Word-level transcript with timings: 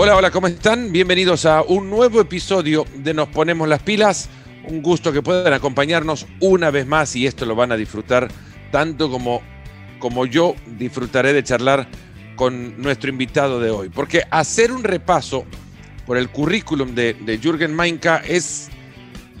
Hola, 0.00 0.14
hola, 0.14 0.30
¿cómo 0.30 0.46
están? 0.46 0.92
Bienvenidos 0.92 1.44
a 1.44 1.62
un 1.62 1.90
nuevo 1.90 2.20
episodio 2.20 2.86
de 2.98 3.12
Nos 3.12 3.30
Ponemos 3.30 3.66
las 3.66 3.82
Pilas. 3.82 4.28
Un 4.62 4.80
gusto 4.80 5.12
que 5.12 5.22
puedan 5.22 5.52
acompañarnos 5.52 6.24
una 6.38 6.70
vez 6.70 6.86
más 6.86 7.16
y 7.16 7.26
esto 7.26 7.44
lo 7.44 7.56
van 7.56 7.72
a 7.72 7.76
disfrutar 7.76 8.28
tanto 8.70 9.10
como, 9.10 9.42
como 9.98 10.24
yo 10.24 10.54
disfrutaré 10.78 11.32
de 11.32 11.42
charlar 11.42 11.88
con 12.36 12.80
nuestro 12.80 13.10
invitado 13.10 13.58
de 13.58 13.70
hoy. 13.70 13.88
Porque 13.88 14.22
hacer 14.30 14.70
un 14.70 14.84
repaso 14.84 15.44
por 16.06 16.16
el 16.16 16.28
currículum 16.30 16.94
de, 16.94 17.40
Jürgen 17.42 17.74
Mainka 17.74 18.18
es, 18.18 18.68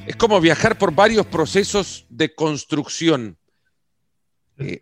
es 0.08 0.16
como 0.16 0.40
viajar 0.40 0.76
por 0.76 0.92
varios 0.92 1.24
procesos 1.26 2.04
de 2.08 2.34
construcción. 2.34 3.38
Eh, 4.58 4.80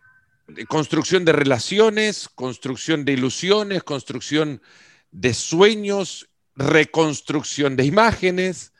de 0.48 0.64
construcción 0.64 1.26
de 1.26 1.32
relaciones, 1.32 2.30
construcción 2.34 3.04
de 3.04 3.12
ilusiones, 3.12 3.82
construcción 3.82 4.62
de 5.10 5.34
sueños, 5.34 6.28
reconstrucción 6.54 7.76
de 7.76 7.84
imágenes. 7.84 8.72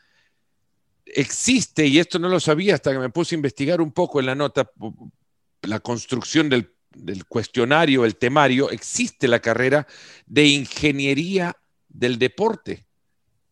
Existe, 1.05 1.87
y 1.87 1.99
esto 1.99 2.19
no 2.19 2.29
lo 2.29 2.39
sabía 2.39 2.75
hasta 2.75 2.91
que 2.91 2.99
me 2.99 3.09
puse 3.09 3.35
a 3.35 3.37
investigar 3.37 3.81
un 3.81 3.91
poco 3.91 4.19
en 4.19 4.25
la 4.25 4.35
nota, 4.35 4.69
la 5.61 5.79
construcción 5.79 6.49
del, 6.49 6.73
cuestionario, 7.27 8.05
el 8.05 8.15
temario, 8.15 8.71
existe 8.71 9.27
la 9.27 9.39
carrera 9.39 9.87
de 10.25 10.45
ingeniería 10.45 11.55
del 11.89 12.17
deporte. 12.17 12.85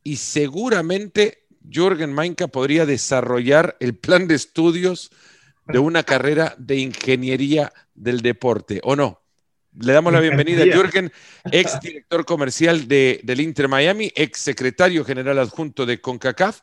Y 0.03 0.17
seguramente 0.17 1.45
Jürgen 1.69 2.13
Mainka 2.13 2.47
podría 2.47 2.85
desarrollar 2.85 3.77
el 3.79 3.95
plan 3.95 4.27
de 4.27 4.35
estudios 4.35 5.11
de 5.67 5.79
una 5.79 6.03
carrera 6.03 6.55
de 6.57 6.77
ingeniería 6.77 7.73
del 7.95 8.21
deporte, 8.21 8.81
¿o 8.83 8.95
no? 8.95 9.24
Le 9.77 9.91
damos 9.91 10.13
la 10.13 10.21
bienvenida 10.21 10.63
a 10.63 10.67
Jürgen, 10.67 11.11
ex 11.51 11.81
director 11.81 12.23
comercial 12.23 12.87
de, 12.87 13.19
del 13.23 13.41
Inter 13.41 13.67
Miami, 13.67 14.09
ex 14.15 14.39
secretario 14.39 15.03
general 15.03 15.37
adjunto 15.37 15.85
de 15.85 15.99
CONCACAF, 15.99 16.61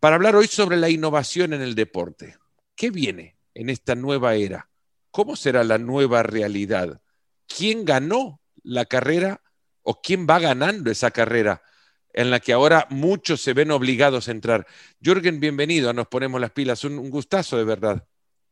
para 0.00 0.16
hablar 0.16 0.34
hoy 0.34 0.46
sobre 0.46 0.78
la 0.78 0.88
innovación 0.88 1.52
en 1.52 1.60
el 1.60 1.74
deporte. 1.74 2.36
¿Qué 2.74 2.90
viene 2.90 3.36
en 3.52 3.68
esta 3.68 3.94
nueva 3.94 4.36
era? 4.36 4.70
¿Cómo 5.10 5.36
será 5.36 5.64
la 5.64 5.76
nueva 5.76 6.22
realidad? 6.22 7.02
¿Quién 7.46 7.84
ganó 7.84 8.40
la 8.62 8.86
carrera 8.86 9.42
o 9.82 10.00
quién 10.00 10.26
va 10.26 10.38
ganando 10.38 10.90
esa 10.90 11.10
carrera 11.10 11.62
en 12.14 12.30
la 12.30 12.40
que 12.40 12.54
ahora 12.54 12.86
muchos 12.88 13.42
se 13.42 13.52
ven 13.52 13.70
obligados 13.70 14.28
a 14.28 14.30
entrar? 14.30 14.66
Jürgen, 14.98 15.40
bienvenido, 15.40 15.92
Nos 15.92 16.08
Ponemos 16.08 16.40
las 16.40 16.52
Pilas, 16.52 16.84
un, 16.84 16.98
un 16.98 17.10
gustazo 17.10 17.58
de 17.58 17.64
verdad. 17.64 18.06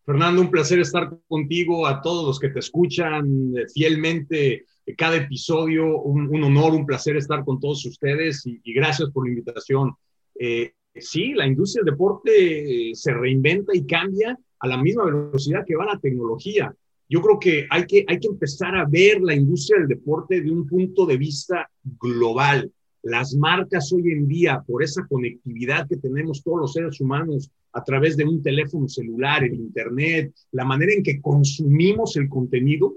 Fernando, 0.04 0.42
un 0.42 0.50
placer 0.50 0.80
estar 0.80 1.16
contigo, 1.28 1.86
a 1.86 2.02
todos 2.02 2.26
los 2.26 2.40
que 2.40 2.48
te 2.48 2.58
escuchan 2.58 3.54
fielmente 3.72 4.66
cada 4.96 5.16
episodio, 5.16 6.00
un, 6.00 6.42
honor, 6.42 6.74
un 6.74 6.86
placer 6.86 7.16
estar 7.16 7.44
con 7.44 7.60
todos 7.60 7.84
ustedes 7.86 8.44
y, 8.46 8.60
y 8.64 8.74
gracias 8.74 9.10
por 9.10 9.24
la 9.24 9.30
invitación. 9.30 9.92
Eh, 10.38 10.72
sí, 10.96 11.32
la 11.34 11.46
industria 11.46 11.84
del 11.84 11.94
deporte 11.94 12.90
se 12.94 13.14
reinventa 13.14 13.74
y 13.74 13.86
cambia 13.86 14.36
a 14.58 14.68
la 14.68 14.76
misma 14.76 15.04
velocidad 15.04 15.64
que 15.66 15.76
va 15.76 15.86
la 15.86 16.00
tecnología. 16.00 16.74
Yo 17.08 17.20
creo 17.20 17.38
que 17.38 17.66
hay 17.70 17.86
que, 17.86 18.04
hay 18.08 18.18
que 18.18 18.28
empezar 18.28 18.74
a 18.74 18.86
ver 18.86 19.20
la 19.20 19.34
industria 19.34 19.80
del 19.80 19.88
deporte 19.88 20.40
de 20.40 20.50
un 20.50 20.66
punto 20.66 21.04
de 21.04 21.16
vista 21.16 21.68
global. 22.00 22.72
Las 23.02 23.34
marcas 23.34 23.92
hoy 23.92 24.12
en 24.12 24.28
día, 24.28 24.62
por 24.64 24.82
esa 24.82 25.04
conectividad 25.08 25.88
que 25.88 25.96
tenemos 25.96 26.42
todos 26.42 26.60
los 26.60 26.72
seres 26.72 27.00
humanos 27.00 27.50
a 27.72 27.82
través 27.82 28.16
de 28.16 28.24
un 28.24 28.40
teléfono 28.40 28.88
celular, 28.88 29.42
el 29.42 29.54
Internet, 29.54 30.32
la 30.52 30.64
manera 30.64 30.92
en 30.92 31.02
que 31.02 31.20
consumimos 31.20 32.16
el 32.16 32.28
contenido, 32.28 32.94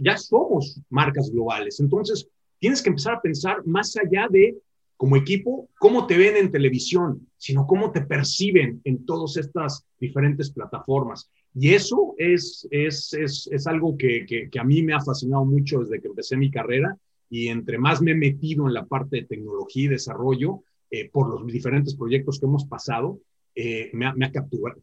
ya 0.00 0.16
somos 0.16 0.80
marcas 0.88 1.30
globales. 1.30 1.78
Entonces, 1.78 2.26
tienes 2.58 2.80
que 2.80 2.88
empezar 2.88 3.16
a 3.16 3.20
pensar 3.20 3.66
más 3.66 3.94
allá 3.98 4.28
de, 4.30 4.56
como 4.96 5.16
equipo, 5.16 5.68
cómo 5.78 6.06
te 6.06 6.16
ven 6.16 6.38
en 6.38 6.50
televisión, 6.50 7.28
sino 7.36 7.66
cómo 7.66 7.92
te 7.92 8.00
perciben 8.00 8.80
en 8.84 9.04
todas 9.04 9.36
estas 9.36 9.84
diferentes 10.00 10.50
plataformas. 10.50 11.28
Y 11.54 11.74
eso 11.74 12.14
es, 12.16 12.66
es, 12.70 13.12
es, 13.12 13.46
es 13.52 13.66
algo 13.66 13.94
que, 13.94 14.24
que 14.50 14.58
a 14.58 14.64
mí 14.64 14.82
me 14.82 14.94
ha 14.94 15.00
fascinado 15.00 15.44
mucho 15.44 15.80
desde 15.80 16.00
que 16.00 16.08
empecé 16.08 16.36
mi 16.38 16.50
carrera 16.50 16.96
y 17.32 17.48
entre 17.48 17.78
más 17.78 18.02
me 18.02 18.10
he 18.10 18.14
metido 18.14 18.68
en 18.68 18.74
la 18.74 18.84
parte 18.84 19.16
de 19.16 19.22
tecnología 19.22 19.84
y 19.84 19.88
desarrollo, 19.88 20.64
eh, 20.90 21.08
por 21.08 21.30
los 21.30 21.50
diferentes 21.50 21.94
proyectos 21.94 22.38
que 22.38 22.44
hemos 22.44 22.66
pasado, 22.66 23.20
eh, 23.54 23.88
me, 23.94 24.04
ha, 24.04 24.12
me, 24.12 24.30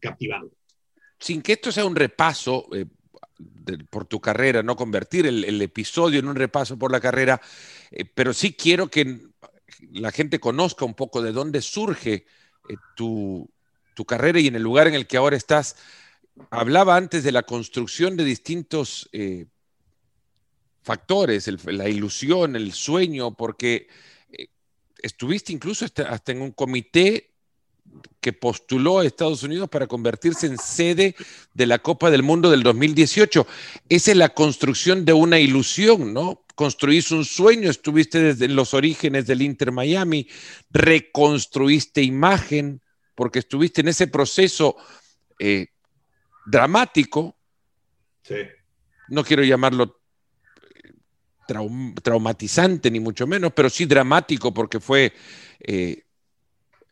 captivado. 0.00 0.50
Sin 1.16 1.42
que 1.42 1.52
esto 1.52 1.70
sea 1.70 1.84
un 1.84 1.94
repaso 1.94 2.66
eh, 2.74 2.86
por 3.88 4.04
tu 4.06 4.20
carrera, 4.20 4.64
no 4.64 4.74
convertir 4.74 5.26
el, 5.26 5.62
episodio 5.62 6.18
en 6.18 6.26
un 6.26 6.34
repaso 6.34 6.76
por 6.76 6.90
la 6.90 6.98
carrera, 6.98 7.40
pero 8.16 8.32
sí 8.32 8.54
quiero 8.54 8.88
que 8.88 9.20
la 9.92 10.10
gente 10.10 10.40
conozca 10.40 10.84
un 10.84 10.94
poco 10.94 11.22
de 11.22 11.30
dónde 11.30 11.62
surge 11.62 12.26
tu, 12.96 13.48
tu 13.94 14.04
carrera 14.04 14.40
y 14.40 14.48
en 14.48 14.56
el 14.56 14.62
lugar 14.62 14.88
en 14.88 14.94
el 14.94 15.06
que 15.06 15.18
ahora 15.18 15.36
estás. 15.36 15.76
Hablaba 16.50 16.96
antes 16.96 17.22
de 17.22 17.30
la 17.30 17.44
construcción 17.44 18.16
de 18.16 18.24
distintos 18.24 19.08
eh, 19.12 19.46
factores, 20.82 21.48
el, 21.48 21.58
la 21.66 21.88
ilusión, 21.88 22.56
el 22.56 22.72
sueño, 22.72 23.34
porque 23.34 23.88
eh, 24.32 24.48
estuviste 25.02 25.52
incluso 25.52 25.84
hasta, 25.84 26.32
en 26.32 26.42
un 26.42 26.52
comité 26.52 27.34
que 28.20 28.32
postuló 28.32 29.00
a 29.00 29.06
Estados 29.06 29.42
Unidos 29.42 29.68
para 29.68 29.86
convertirse 29.86 30.46
en 30.46 30.58
sede 30.58 31.16
de 31.54 31.66
la 31.66 31.80
Copa 31.80 32.10
del 32.10 32.22
Mundo 32.22 32.50
del 32.50 32.62
2018. 32.62 33.46
Esa 33.88 34.10
es 34.12 34.16
la 34.16 34.28
construcción 34.28 35.04
de 35.04 35.12
una 35.12 35.40
ilusión, 35.40 36.12
¿no? 36.14 36.44
Construiste 36.54 37.14
un 37.14 37.24
sueño, 37.24 37.70
estuviste 37.70 38.20
desde 38.20 38.48
los 38.48 38.74
orígenes 38.74 39.26
del 39.26 39.42
Inter 39.42 39.72
Miami, 39.72 40.28
reconstruiste 40.70 42.02
imagen, 42.02 42.80
porque 43.14 43.40
estuviste 43.40 43.80
en 43.80 43.88
ese 43.88 44.06
proceso 44.06 44.76
eh, 45.38 45.68
dramático. 46.46 47.36
Sí. 48.22 48.36
No 49.08 49.24
quiero 49.24 49.42
llamarlo 49.42 49.99
traum 51.50 51.94
traumatizante, 51.96 52.92
ni 52.92 53.00
mucho 53.00 53.26
menos, 53.26 53.52
pero 53.52 53.68
sí 53.68 53.84
dramático 53.84 54.54
porque 54.54 54.78
fue 54.78 55.12
eh, 55.58 56.04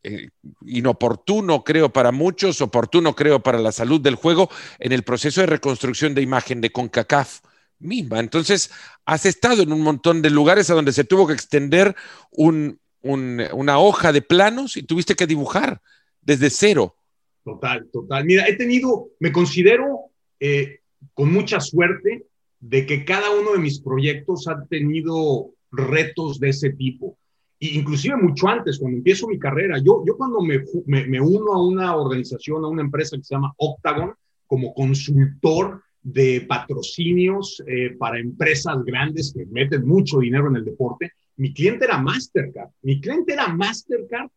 eh, 0.02 0.30
inoportuno, 0.66 1.62
creo, 1.62 1.92
para 1.92 2.10
muchos, 2.10 2.60
oportuno, 2.60 3.14
creo, 3.14 3.40
para 3.40 3.58
la 3.60 3.70
salud 3.70 4.00
del 4.00 4.16
juego 4.16 4.50
en 4.80 4.90
el 4.90 5.04
proceso 5.04 5.40
de 5.40 5.46
reconstrucción 5.46 6.12
de 6.12 6.22
imagen 6.22 6.60
de 6.60 6.72
CONCACAF 6.72 7.40
misma. 7.78 8.18
Entonces, 8.18 8.72
has 9.04 9.26
estado 9.26 9.62
en 9.62 9.72
un 9.72 9.82
montón 9.82 10.22
de 10.22 10.30
lugares 10.30 10.70
a 10.70 10.74
donde 10.74 10.92
se 10.92 11.04
tuvo 11.04 11.28
que 11.28 11.34
extender 11.34 11.94
un, 12.32 12.80
un, 13.02 13.40
una 13.52 13.78
hoja 13.78 14.12
de 14.12 14.22
planos 14.22 14.76
y 14.76 14.82
tuviste 14.82 15.14
que 15.14 15.28
dibujar 15.28 15.80
desde 16.20 16.50
cero. 16.50 16.96
Total, 17.44 17.86
total. 17.92 18.24
Mira, 18.24 18.48
he 18.48 18.56
tenido, 18.56 19.10
me 19.20 19.30
considero 19.30 20.10
eh, 20.40 20.80
con 21.14 21.32
mucha 21.32 21.60
suerte 21.60 22.26
de 22.60 22.86
que 22.86 23.04
cada 23.04 23.30
uno 23.30 23.52
de 23.52 23.58
mis 23.58 23.80
proyectos 23.80 24.48
ha 24.48 24.64
tenido 24.66 25.50
retos 25.70 26.40
de 26.40 26.50
ese 26.50 26.70
tipo. 26.70 27.16
E 27.60 27.74
inclusive 27.74 28.16
mucho 28.16 28.48
antes, 28.48 28.78
cuando 28.78 28.98
empiezo 28.98 29.26
mi 29.26 29.38
carrera, 29.38 29.78
yo, 29.78 30.02
yo 30.06 30.16
cuando 30.16 30.40
me, 30.40 30.62
me, 30.86 31.20
uno 31.20 31.52
a 31.52 31.66
una 31.66 31.96
organización, 31.96 32.64
a 32.64 32.68
una 32.68 32.82
empresa 32.82 33.16
que 33.16 33.24
se 33.24 33.34
llama 33.34 33.52
Octagon, 33.56 34.14
como 34.46 34.72
consultor 34.74 35.82
de 36.02 36.46
patrocinios 36.48 37.62
eh, 37.66 37.96
para 37.98 38.18
empresas 38.18 38.82
grandes 38.84 39.32
que 39.32 39.44
meten 39.46 39.86
mucho 39.86 40.20
dinero 40.20 40.48
en 40.48 40.56
el 40.56 40.64
deporte, 40.64 41.12
mi 41.36 41.52
cliente 41.52 41.84
era 41.84 41.98
Mastercard. 41.98 42.70
Mi 42.82 43.00
cliente 43.00 43.32
era 43.32 43.48
Mastercard 43.48 44.30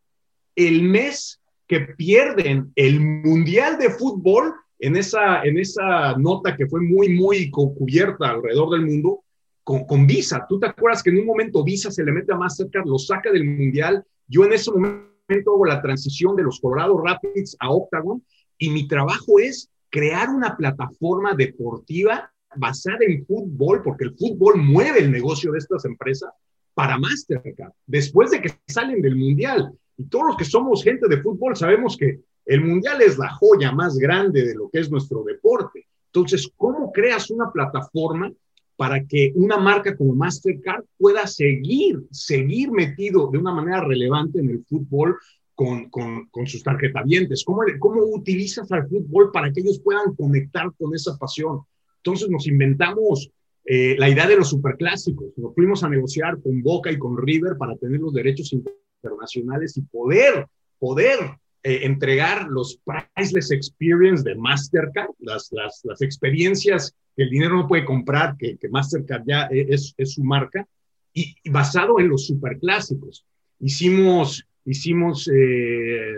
el 0.55 0.83
mes 0.83 1.39
que 1.67 1.81
pierden 1.81 2.71
el 2.75 2.99
Mundial 2.99 3.77
de 3.77 3.89
Fútbol 3.89 4.53
en 4.81 4.97
esa, 4.97 5.43
en 5.43 5.59
esa 5.59 6.17
nota 6.17 6.57
que 6.57 6.67
fue 6.67 6.81
muy, 6.81 7.09
muy 7.09 7.51
cubierta 7.51 8.31
alrededor 8.31 8.71
del 8.71 8.85
mundo, 8.87 9.23
con, 9.63 9.85
con, 9.85 10.07
Visa. 10.07 10.43
¿Tú 10.49 10.59
te 10.59 10.65
acuerdas 10.65 11.03
que 11.03 11.11
en 11.11 11.19
un 11.19 11.27
momento 11.27 11.63
Visa 11.63 11.91
se 11.91 12.03
le 12.03 12.11
mete 12.11 12.33
a 12.33 12.35
Mastercard, 12.35 12.87
lo 12.87 12.97
saca 12.97 13.31
del 13.31 13.45
Mundial? 13.45 14.03
Yo 14.27 14.43
en 14.43 14.53
ese 14.53 14.71
momento 14.71 15.51
hago 15.53 15.65
la 15.65 15.83
transición 15.83 16.35
de 16.35 16.43
los 16.43 16.59
Colorado 16.59 16.97
Rapids 16.97 17.55
a 17.59 17.69
Octagon 17.69 18.23
y 18.57 18.71
mi 18.71 18.87
trabajo 18.87 19.37
es 19.39 19.69
crear 19.91 20.29
una 20.29 20.57
plataforma 20.57 21.35
deportiva 21.35 22.31
basada 22.55 22.99
en 23.01 23.23
fútbol, 23.27 23.83
porque 23.83 24.05
el 24.05 24.15
fútbol 24.17 24.57
mueve 24.57 24.99
el 24.99 25.11
negocio 25.11 25.51
de 25.51 25.59
estas 25.59 25.85
empresas 25.85 26.31
para 26.73 26.97
Mastercard, 26.97 27.71
después 27.85 28.31
de 28.31 28.41
que 28.41 28.49
salen 28.67 28.99
del 29.01 29.15
Mundial. 29.15 29.71
Y 29.95 30.05
todos 30.05 30.25
los 30.25 30.37
que 30.37 30.45
somos 30.45 30.83
gente 30.83 31.07
de 31.07 31.21
fútbol 31.21 31.55
sabemos 31.55 31.95
que 31.95 32.21
el 32.45 32.61
Mundial 32.61 33.01
es 33.01 33.17
la 33.17 33.29
joya 33.29 33.71
más 33.71 33.97
grande 33.97 34.43
de 34.43 34.55
lo 34.55 34.69
que 34.69 34.79
es 34.79 34.91
nuestro 34.91 35.23
deporte. 35.23 35.87
Entonces, 36.07 36.51
¿cómo 36.57 36.91
creas 36.91 37.29
una 37.29 37.51
plataforma 37.51 38.31
para 38.75 39.05
que 39.05 39.31
una 39.35 39.57
marca 39.57 39.95
como 39.95 40.15
Mastercard 40.15 40.83
pueda 40.97 41.27
seguir, 41.27 42.01
seguir 42.11 42.71
metido 42.71 43.29
de 43.31 43.37
una 43.37 43.53
manera 43.53 43.83
relevante 43.83 44.39
en 44.39 44.49
el 44.49 44.65
fútbol 44.65 45.17
con, 45.55 45.89
con, 45.89 46.27
con 46.27 46.47
sus 46.47 46.63
tarjetavientes? 46.63 47.43
¿Cómo, 47.45 47.61
¿Cómo 47.79 48.03
utilizas 48.03 48.71
al 48.71 48.87
fútbol 48.89 49.31
para 49.31 49.51
que 49.51 49.61
ellos 49.61 49.79
puedan 49.79 50.15
conectar 50.15 50.71
con 50.77 50.93
esa 50.95 51.17
pasión? 51.17 51.61
Entonces 51.97 52.29
nos 52.29 52.47
inventamos 52.47 53.29
eh, 53.63 53.95
la 53.97 54.09
idea 54.09 54.27
de 54.27 54.37
los 54.37 54.49
superclásicos. 54.49 55.27
Nos 55.37 55.53
fuimos 55.53 55.83
a 55.83 55.89
negociar 55.89 56.41
con 56.41 56.61
Boca 56.61 56.91
y 56.91 56.97
con 56.97 57.17
River 57.17 57.57
para 57.57 57.75
tener 57.77 57.99
los 57.99 58.13
derechos 58.13 58.51
internacionales 58.51 59.77
y 59.77 59.81
poder, 59.81 60.47
poder 60.79 61.19
eh, 61.63 61.81
entregar 61.83 62.47
los 62.47 62.79
priceless 62.83 63.51
experience 63.51 64.23
de 64.23 64.35
Mastercard, 64.35 65.11
las, 65.19 65.51
las, 65.51 65.81
las, 65.83 66.01
experiencias 66.01 66.95
que 67.15 67.23
el 67.23 67.29
dinero 67.29 67.55
no 67.55 67.67
puede 67.67 67.85
comprar, 67.85 68.35
que, 68.37 68.57
que 68.57 68.69
Mastercard 68.69 69.23
ya 69.27 69.43
es, 69.51 69.93
es 69.97 70.13
su 70.13 70.23
marca, 70.23 70.67
y, 71.13 71.35
basado 71.49 71.99
en 71.99 72.09
los 72.09 72.25
superclásicos. 72.25 73.25
Hicimos, 73.59 74.43
hicimos 74.65 75.27
eh, 75.27 76.15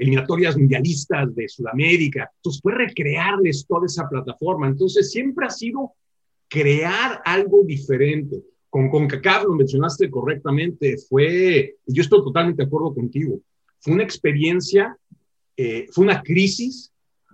eliminatorias 0.00 0.56
mundialistas 0.56 1.34
de 1.34 1.48
Sudamérica, 1.48 2.30
entonces 2.36 2.60
fue 2.60 2.74
recrearles 2.74 3.66
toda 3.66 3.86
esa 3.86 4.08
plataforma. 4.08 4.68
Entonces 4.68 5.10
siempre 5.10 5.46
ha 5.46 5.50
sido 5.50 5.92
crear 6.48 7.22
algo 7.24 7.62
diferente. 7.64 8.42
Con 8.68 8.90
CONCACAF, 8.90 9.44
lo 9.44 9.54
mencionaste 9.54 10.10
correctamente, 10.10 10.96
fue, 11.08 11.76
yo 11.86 12.02
estoy 12.02 12.24
totalmente 12.24 12.62
de 12.62 12.66
acuerdo 12.66 12.92
contigo, 12.92 13.40
fue 13.84 13.92
una 13.92 14.02
experiencia, 14.02 14.96
eh, 15.58 15.86
fue 15.92 16.06
una 16.06 16.22
crisis 16.22 16.90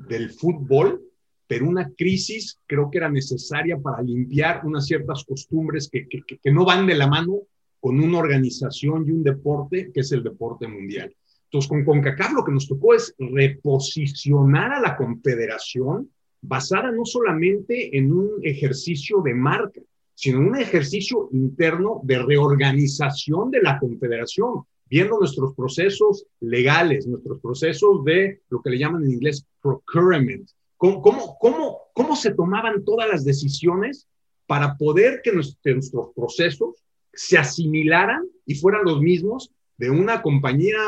del 0.09 0.31
fútbol, 0.31 1.01
pero 1.47 1.69
una 1.69 1.91
crisis 1.97 2.59
creo 2.67 2.91
que 2.91 2.99
era 2.99 3.09
necesaria 3.09 3.79
para 3.79 4.03
limpiar 4.03 4.63
unas 4.67 4.87
ciertas 4.87 5.25
costumbres 5.25 5.89
que, 5.89 6.09
que, 6.09 6.23
que 6.25 6.51
no 6.51 6.65
van 6.65 6.89
de 6.89 6.97
la 6.97 7.07
mano 7.07 7.43
con 7.79 8.01
una 8.01 8.19
organización 8.19 9.07
y 9.07 9.13
un 9.13 9.23
deporte 9.23 9.93
que 9.95 10.01
es 10.01 10.11
el 10.11 10.25
deporte 10.25 10.67
mundial. 10.67 11.15
Entonces, 11.45 11.69
con 11.69 11.85
CONCACAF 11.85 12.33
lo 12.33 12.45
que 12.45 12.53
nos 12.53 12.67
tocó 12.67 12.95
es 12.95 13.15
reposicionar 13.17 14.73
a 14.73 14.81
la 14.81 14.97
confederación 14.97 16.11
basada 16.43 16.91
no 16.91 17.05
solamente 17.05 17.97
en 17.97 18.13
un 18.13 18.41
ejercicio 18.43 19.21
de 19.23 19.35
marca, 19.35 19.81
sino 20.17 20.39
en 20.39 20.49
un 20.49 20.57
ejercicio 20.57 21.29
interno 21.33 22.01
de 22.03 22.19
reorganización 22.19 23.53
de 23.53 23.63
la 23.63 23.79
confederación, 23.79 24.65
viendo 24.91 25.19
nuestros 25.19 25.55
procesos 25.55 26.27
legales, 26.41 27.07
nuestros 27.07 27.41
procesos 27.41 28.05
de 28.05 28.41
lo 28.51 28.61
que 28.61 28.71
le 28.71 28.79
llaman 28.79 29.05
en 29.05 29.13
inglés 29.13 29.47
procurement, 29.63 30.51
cómo, 30.77 31.01
cómo, 31.01 31.79
cómo, 31.95 32.17
se 32.17 32.35
tomaban 32.35 32.85
todas 32.85 33.09
las 33.09 33.25
decisiones 33.25 34.09
para 34.47 34.77
poder 34.77 35.21
que 35.23 35.33
nuestros 35.33 36.11
procesos 36.15 36.83
se 37.13 37.39
asimilaran 37.39 38.27
y 38.45 38.57
fueran 38.57 38.85
los 38.85 39.01
mismos 39.01 39.53
de 39.77 39.91
una 39.91 40.21
compañía 40.23 40.79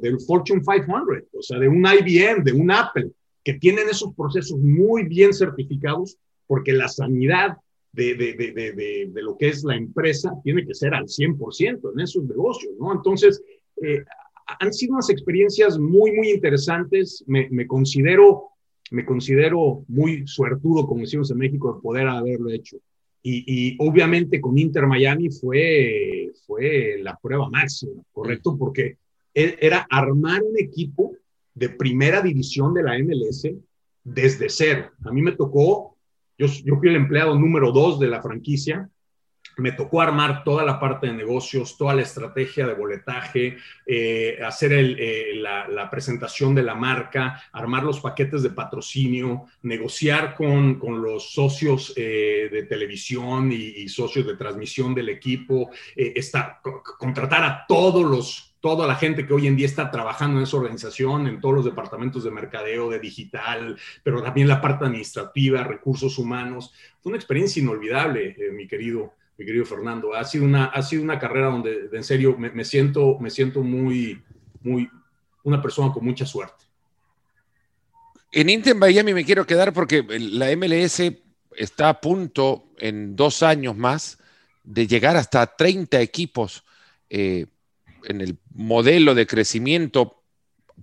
del 0.00 0.20
Fortune 0.20 0.62
500, 0.62 1.28
o 1.32 1.42
sea, 1.42 1.58
de 1.58 1.68
un 1.68 1.84
IBM, 1.84 2.44
de 2.44 2.52
un 2.52 2.70
Apple, 2.70 3.10
que 3.42 3.54
tienen 3.54 3.88
esos 3.88 4.14
procesos 4.14 4.58
muy 4.60 5.04
bien 5.04 5.34
certificados, 5.34 6.16
porque 6.46 6.72
la 6.72 6.88
sanidad 6.88 7.56
de, 7.92 8.14
de, 8.14 8.34
de, 8.34 9.06
de, 9.12 9.22
lo 9.22 9.36
que 9.36 9.48
es 9.48 9.64
la 9.64 9.76
empresa 9.76 10.32
tiene 10.44 10.64
que 10.64 10.74
ser 10.74 10.94
al 10.94 11.06
100% 11.06 11.92
en 11.92 12.00
esos 12.00 12.24
negocios, 12.24 12.72
¿no? 12.78 12.92
Entonces, 12.92 13.42
eh, 13.82 14.04
han 14.58 14.72
sido 14.72 14.94
unas 14.94 15.10
experiencias 15.10 15.78
muy, 15.78 16.12
muy 16.12 16.30
interesantes. 16.30 17.24
Me, 17.26 17.48
me, 17.50 17.66
considero, 17.66 18.50
me 18.90 19.04
considero 19.04 19.84
muy 19.88 20.26
suertudo, 20.26 20.86
como 20.86 21.02
decimos 21.02 21.30
en 21.30 21.38
México, 21.38 21.74
de 21.74 21.80
poder 21.80 22.06
haberlo 22.06 22.50
hecho. 22.50 22.78
Y, 23.22 23.44
y, 23.46 23.76
obviamente 23.78 24.40
con 24.40 24.56
Inter 24.56 24.86
Miami 24.86 25.28
fue, 25.30 26.30
fue 26.46 26.98
la 27.02 27.18
prueba 27.20 27.50
máxima, 27.50 28.02
¿correcto? 28.12 28.56
Porque 28.56 28.96
e, 29.34 29.58
era 29.60 29.86
armar 29.90 30.42
un 30.42 30.58
equipo 30.58 31.12
de 31.54 31.68
primera 31.68 32.22
división 32.22 32.72
de 32.72 32.82
la 32.82 32.98
MLS 32.98 33.46
desde 34.02 34.48
cero. 34.48 34.90
A 35.04 35.12
mí 35.12 35.20
me 35.20 35.32
tocó, 35.32 35.89
yo, 36.48 36.76
fui 36.76 36.88
el 36.88 36.96
empleado 36.96 37.38
número 37.38 37.72
dos 37.72 37.98
de 37.98 38.08
la 38.08 38.22
franquicia, 38.22 38.88
me 39.60 39.72
tocó 39.72 40.00
armar 40.00 40.42
toda 40.42 40.64
la 40.64 40.80
parte 40.80 41.06
de 41.06 41.12
negocios, 41.12 41.76
toda 41.76 41.94
la 41.94 42.02
estrategia 42.02 42.66
de 42.66 42.74
boletaje, 42.74 43.58
eh, 43.86 44.38
hacer 44.44 44.72
eh, 44.72 45.34
la, 45.36 45.88
presentación 45.90 46.54
de 46.54 46.62
la 46.62 46.74
marca, 46.74 47.42
armar 47.52 47.82
los 47.82 48.00
paquetes 48.00 48.42
de 48.42 48.50
patrocinio, 48.50 49.46
negociar 49.62 50.34
con, 50.34 50.78
con 50.78 51.02
los 51.02 51.32
socios 51.32 51.92
eh, 51.96 52.48
de 52.50 52.62
televisión 52.64 53.52
y, 53.52 53.56
y, 53.56 53.88
socios 53.88 54.26
de 54.26 54.36
transmisión 54.36 54.94
del 54.94 55.08
equipo, 55.08 55.70
está, 55.94 56.60
contratar 56.98 57.44
a 57.44 57.64
todos 57.66 58.04
los 58.04 58.46
toda 58.60 58.86
la 58.86 58.94
gente 58.94 59.26
que 59.26 59.32
hoy 59.32 59.46
en 59.46 59.56
día 59.56 59.64
está 59.64 59.90
trabajando 59.90 60.36
en 60.36 60.42
esa 60.42 60.58
organización, 60.58 61.26
en 61.26 61.40
todos 61.40 61.54
los 61.54 61.64
departamentos 61.64 62.24
de 62.24 62.30
mercadeo, 62.30 62.90
de 62.90 62.98
digital, 62.98 63.78
pero 64.02 64.22
también 64.22 64.48
la 64.48 64.60
parte 64.60 64.84
administrativa, 64.84 65.64
recursos 65.64 66.18
humanos. 66.18 66.74
Fue 67.00 67.10
una 67.10 67.16
experiencia 67.16 67.62
inolvidable, 67.62 68.36
mi 68.52 68.68
querido 68.68 69.14
mi 69.40 69.46
querido 69.46 69.64
Fernando. 69.64 70.14
Ha 70.14 70.22
sido 70.24 70.44
una, 70.44 70.66
ha 70.66 70.82
sido 70.82 71.02
una 71.02 71.18
carrera 71.18 71.46
donde, 71.46 71.88
en 71.90 72.04
serio, 72.04 72.36
me, 72.36 72.62
siento, 72.62 73.18
me 73.20 73.30
siento 73.30 73.62
muy, 73.62 74.22
muy, 74.60 74.90
una 75.44 75.62
persona 75.62 75.90
con 75.90 76.04
mucha 76.04 76.26
suerte. 76.26 76.66
En 78.32 78.50
Inter 78.50 78.74
Miami 78.74 79.14
me 79.14 79.24
quiero 79.24 79.46
quedar 79.46 79.72
porque 79.72 80.04
la 80.06 80.54
MLS 80.54 81.00
está 81.56 81.88
a 81.88 82.00
punto 82.02 82.66
en 82.76 83.16
dos 83.16 83.42
años 83.42 83.74
más 83.74 84.18
de 84.62 84.86
llegar 84.86 85.16
hasta 85.16 85.46
30 85.46 86.02
equipos. 86.02 86.62
Eh, 87.08 87.46
en 88.04 88.20
el 88.20 88.36
modelo 88.52 89.14
de 89.14 89.26
crecimiento, 89.26 90.22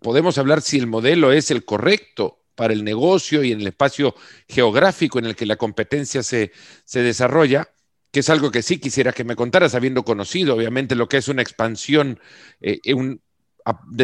podemos 0.02 0.40
hablar 0.40 0.64
si 0.64 0.80
el 0.80 0.88
modelo 0.88 1.32
es 1.32 1.52
el 1.52 1.64
correcto 1.64 2.40
para 2.56 2.74
el 2.74 2.84
negocio 2.84 3.44
y 3.44 3.52
en 3.52 3.62
el 3.62 3.68
espacio 3.68 4.16
geográfico 4.48 5.20
en 5.20 5.26
el 5.26 5.36
que 5.36 5.46
la 5.46 5.58
competencia 5.58 6.24
se, 6.24 6.52
se 6.86 7.04
desarrolla, 7.04 7.70
es 8.20 8.30
algo 8.30 8.52
que 8.52 8.62
sí 8.62 8.80
quisiera 8.80 9.14
que 9.14 9.24
me 9.24 9.36
contaras, 9.36 9.76
habiendo 9.76 10.04
conocido 10.04 10.56
obviamente 10.56 10.96
lo 10.96 11.08
que 11.08 11.18
es 11.18 11.28
una 11.28 11.42
expansión 11.42 12.20
eh, 12.62 12.80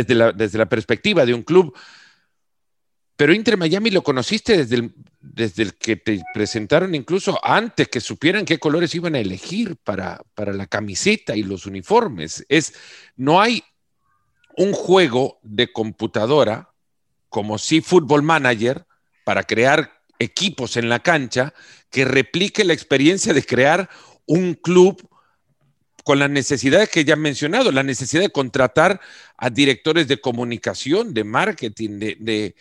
la, 0.08 0.32
desde 0.32 0.58
la 0.58 0.70
perspectiva 0.70 1.26
de 1.26 1.34
un 1.34 1.44
club. 1.44 1.76
Pero 3.16 3.34
Inter 3.34 3.58
Miami 3.58 3.92
lo 3.92 4.04
conociste 4.04 4.58
desde 4.58 4.76
el, 4.76 4.94
desde 5.22 5.64
el 5.64 5.76
que 5.76 5.96
te 5.96 6.22
presentaron 6.34 6.96
incluso 6.96 7.40
antes 7.44 7.88
que 7.88 8.02
supieran 8.02 8.46
qué 8.46 8.58
colores 8.58 8.96
iban 8.96 9.16
a 9.16 9.20
elegir 9.20 9.78
para, 9.78 10.22
para 10.34 10.52
la 10.52 10.68
camiseta 10.68 11.36
y 11.36 11.44
los 11.44 11.66
uniformes. 11.66 12.46
Es, 12.50 12.74
no 13.16 13.40
hay 13.40 13.64
un 14.58 14.74
juego 14.74 15.40
de 15.44 15.72
computadora 15.72 16.74
como 17.30 17.58
si 17.58 17.82
Football 17.82 18.24
Manager 18.24 18.86
para 19.24 19.44
crear 19.44 20.03
equipos 20.24 20.78
en 20.78 20.90
la 20.90 21.00
cancha 21.00 21.54
que 21.90 22.06
replique 22.06 22.64
la 22.64 22.74
experiencia 22.74 23.34
de 23.34 23.46
crear 23.46 23.90
un 24.26 24.56
club 24.56 25.08
con 26.04 26.20
las 26.20 26.30
necesidades 26.30 26.90
que 26.90 27.06
ya 27.06 27.14
han 27.14 27.22
mencionado, 27.22 27.72
la 27.72 27.84
necesidad 27.84 28.24
de 28.24 28.30
contratar 28.30 29.00
a 29.38 29.50
directores 29.50 30.08
de 30.08 30.20
comunicación, 30.20 31.14
de 31.14 31.24
marketing, 31.24 32.00
de, 32.00 32.18
de, 32.20 32.56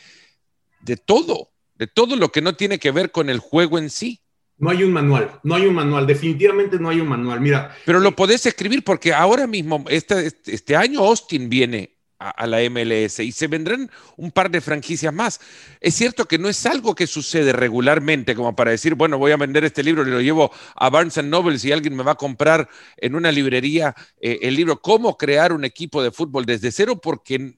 de 0.81 0.97
todo 0.97 1.53
de 1.83 1.89
todo 1.89 2.15
lo 2.15 2.31
que 2.31 2.41
no 2.41 2.55
tiene 2.55 2.79
que 2.79 2.93
ver 2.93 3.11
con 3.11 3.29
el 3.29 3.41
juego 3.41 3.77
en 3.77 3.91
sí. 3.91 4.21
No 4.57 4.71
hay 4.71 4.85
un 4.85 4.93
manual, 4.93 5.41
no 5.43 5.57
hay 5.57 5.67
un 5.67 5.75
manual, 5.75 6.07
definitivamente 6.07 6.79
no 6.79 6.89
hay 6.89 7.01
un 7.01 7.09
manual. 7.09 7.41
Mira. 7.41 7.77
Pero 7.85 7.99
lo 7.99 8.15
podés 8.15 8.47
escribir 8.47 8.85
porque 8.85 9.13
ahora 9.13 9.49
mismo, 9.49 9.85
este, 9.89 10.33
este 10.47 10.77
año 10.77 11.01
Austin 11.01 11.49
viene 11.49 11.92
a, 12.31 12.47
la 12.47 12.59
MLS 12.71 13.21
y 13.21 13.33
se 13.33 13.47
vendrán 13.47 13.91
un 14.17 14.31
par 14.31 14.51
de 14.51 14.61
franquicias 14.61 15.13
más. 15.13 15.41
Es 15.81 15.95
cierto 15.95 16.27
que 16.27 16.39
no 16.39 16.49
es 16.49 16.65
algo 16.67 16.95
que 16.95 17.07
sucede 17.07 17.53
regularmente 17.53 18.35
como 18.35 18.55
para 18.55 18.71
decir, 18.71 18.95
bueno, 18.95 19.19
voy 19.19 19.33
a 19.33 19.37
vender 19.37 19.65
este 19.65 19.83
libro 19.83 20.07
y 20.07 20.11
lo 20.11 20.21
llevo 20.21 20.53
a 20.77 20.91
Barnes 20.91 21.23
Noble 21.25 21.59
si 21.59 21.73
alguien 21.73 21.97
me 21.97 22.03
va 22.03 22.13
a 22.13 22.17
comprar 22.17 22.69
en 22.97 23.15
una 23.15 23.33
librería 23.33 23.95
eh, 24.21 24.39
el 24.43 24.57
libro 24.57 24.81
Cómo 24.81 25.17
crear 25.17 25.53
un 25.53 25.65
equipo 25.65 26.03
de 26.03 26.13
fútbol 26.13 26.47
desde 26.47 26.73
cero 26.73 27.01
porque 27.01 27.57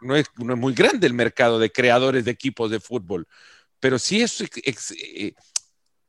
no 0.00 0.16
es, 0.16 0.26
no 0.36 0.54
es, 0.54 0.58
muy 0.58 0.74
grande 0.74 1.06
el 1.06 1.14
mercado 1.14 1.58
de 1.58 1.70
creadores 1.70 2.24
de 2.24 2.30
equipos 2.30 2.70
de 2.70 2.80
fútbol, 2.80 3.26
pero 3.80 3.98
sí 3.98 4.22
es, 4.22 4.40
es 4.40 4.90
eh, 4.92 5.34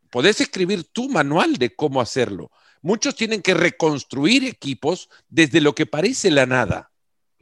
podés 0.10 0.42
escribir 0.42 0.84
tu 0.86 1.10
manual 1.10 1.58
de 1.58 1.76
cómo 1.76 2.02
hacerlo. 2.02 2.52
Muchos 2.82 3.16
tienen 3.16 3.42
que 3.42 3.54
reconstruir 3.54 4.44
equipos 4.44 5.10
desde 5.30 5.62
lo 5.62 5.74
que 5.74 5.86
parece 5.86 6.30
la 6.30 6.46
nada. 6.46 6.93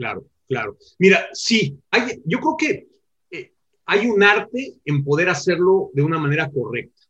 Claro, 0.01 0.25
claro. 0.47 0.77
Mira, 0.97 1.29
sí, 1.31 1.79
hay, 1.91 2.23
yo 2.25 2.39
creo 2.39 2.57
que 2.57 2.87
eh, 3.29 3.53
hay 3.85 4.07
un 4.07 4.23
arte 4.23 4.79
en 4.83 5.03
poder 5.03 5.29
hacerlo 5.29 5.91
de 5.93 6.01
una 6.01 6.17
manera 6.17 6.49
correcta. 6.49 7.03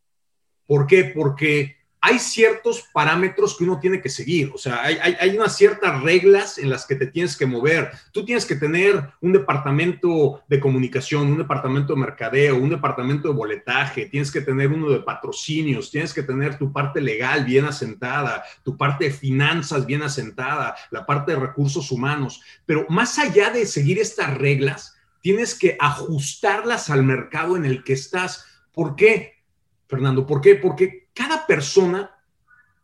¿Por 0.68 0.86
qué? 0.88 1.06
Porque 1.06 1.78
hay 2.04 2.18
ciertos 2.18 2.84
parámetros 2.92 3.56
que 3.56 3.64
uno 3.64 3.80
tiene 3.80 4.02
que 4.02 4.10
seguir, 4.10 4.52
o 4.56 4.58
sea, 4.58 4.82
hay, 4.82 5.38
unas 5.38 5.56
ciertas 5.56 6.02
reglas 6.02 6.58
en 6.58 6.72
las 6.72 6.88
que 6.88 6.96
te 6.96 7.06
tienes 7.06 7.38
que 7.38 7.46
mover. 7.46 7.92
Tú 8.12 8.26
tienes 8.26 8.44
que 8.44 8.56
tener 8.56 9.12
un 9.22 9.32
departamento 9.32 10.42
de 10.48 10.60
comunicación, 10.60 11.28
un 11.28 11.38
departamento 11.38 11.94
de 11.94 12.00
mercadeo, 12.00 12.58
un 12.58 12.72
departamento 12.72 13.28
de 13.28 13.36
boletaje, 13.36 14.08
tienes 14.08 14.32
que 14.32 14.42
tener 14.42 14.70
uno 14.70 14.90
de 14.90 15.02
patrocinios, 15.02 15.92
tienes 15.92 16.12
que 16.12 16.24
tener 16.24 16.58
tu 16.58 16.74
parte 16.74 17.00
legal 17.00 17.46
bien 17.46 17.66
asentada, 17.66 18.44
tu 18.64 18.76
parte 18.76 19.06
de 19.06 19.12
finanzas 19.12 19.86
bien 19.86 20.02
asentada, 20.02 20.76
la 20.90 21.06
parte 21.06 21.34
de 21.34 21.40
recursos 21.40 21.92
humanos. 21.92 22.42
Pero 22.66 22.88
más 22.90 23.20
allá 23.20 23.52
de 23.52 23.68
seguir 23.68 24.00
estas 24.00 24.36
reglas, 24.40 24.98
tienes 25.22 25.54
que 25.54 25.78
ajustarlas 25.80 26.90
al 26.90 27.04
mercado 27.04 27.56
en 27.56 27.66
el 27.66 27.84
que 27.84 27.94
estás. 27.94 28.44
¿Por 28.74 28.96
qué, 28.96 29.44
Fernando? 29.88 30.26
¿Por 30.26 30.42
qué? 30.42 30.56
Porque 30.56 31.01
cada 31.14 31.46
persona 31.46 32.12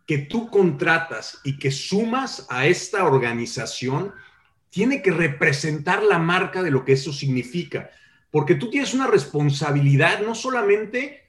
que 0.05 0.19
tú 0.19 0.49
contratas 0.49 1.39
y 1.43 1.59
que 1.59 1.69
sumas 1.69 2.47
a 2.49 2.65
esta 2.65 3.05
organización 3.05 4.13
tiene 4.69 5.01
que 5.01 5.11
representar 5.11 6.03
la 6.03 6.17
marca 6.17 6.63
de 6.63 6.71
lo 6.71 6.85
que 6.85 6.93
eso 6.93 7.11
significa, 7.11 7.89
porque 8.31 8.55
tú 8.55 8.69
tienes 8.69 8.93
una 8.93 9.07
responsabilidad 9.07 10.21
no 10.21 10.35
solamente 10.35 11.23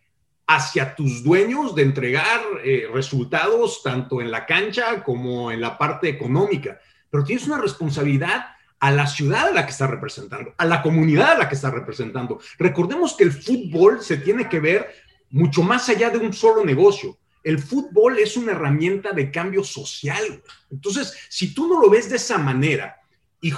hacia 0.46 0.94
tus 0.94 1.22
dueños 1.22 1.74
de 1.74 1.82
entregar 1.82 2.40
eh, 2.64 2.88
resultados 2.92 3.82
tanto 3.82 4.20
en 4.20 4.30
la 4.30 4.46
cancha 4.46 5.02
como 5.02 5.50
en 5.52 5.60
la 5.60 5.76
parte 5.76 6.08
económica, 6.08 6.80
pero 7.10 7.24
tienes 7.24 7.46
una 7.46 7.58
responsabilidad 7.58 8.46
a 8.80 8.90
la 8.92 9.06
ciudad 9.06 9.48
a 9.48 9.52
la 9.52 9.64
que 9.64 9.72
está 9.72 9.86
representando, 9.86 10.54
a 10.56 10.64
la 10.64 10.82
comunidad 10.82 11.32
a 11.32 11.38
la 11.38 11.48
que 11.48 11.54
está 11.54 11.70
representando. 11.70 12.40
Recordemos 12.58 13.14
que 13.14 13.24
el 13.24 13.32
fútbol 13.32 14.02
se 14.02 14.18
tiene 14.18 14.48
que 14.48 14.60
ver 14.60 14.88
mucho 15.30 15.62
más 15.62 15.88
allá 15.88 16.10
de 16.10 16.18
un 16.18 16.32
solo 16.32 16.64
negocio. 16.64 17.18
El 17.42 17.58
fútbol 17.58 18.18
es 18.18 18.36
una 18.36 18.52
herramienta 18.52 19.12
de 19.12 19.30
cambio 19.30 19.64
social. 19.64 20.42
Entonces, 20.70 21.14
si 21.28 21.54
tú 21.54 21.68
no 21.68 21.80
lo 21.80 21.88
ves 21.88 22.10
de 22.10 22.16
esa 22.16 22.38
manera 22.38 22.96
y, 23.40 23.52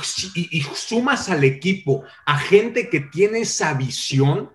sumas 0.75 1.29
al 1.29 1.45
equipo 1.45 2.05
a 2.27 2.39
gente 2.39 2.89
que 2.89 3.01
tiene 3.01 3.41
esa 3.41 3.75
visión, 3.75 4.51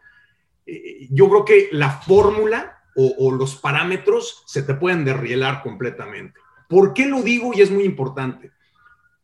eh, 0.65 1.07
yo 1.09 1.29
creo 1.29 1.45
que 1.45 1.69
la 1.71 1.89
fórmula 1.89 2.83
o, 2.95 3.15
o 3.17 3.31
los 3.31 3.55
parámetros 3.55 4.43
se 4.45 4.61
te 4.63 4.75
pueden 4.75 5.03
derrielar 5.03 5.63
completamente. 5.63 6.39
¿Por 6.69 6.93
qué 6.93 7.07
lo 7.07 7.21
digo? 7.21 7.51
Y 7.53 7.61
es 7.61 7.71
muy 7.71 7.83
importante 7.83 8.51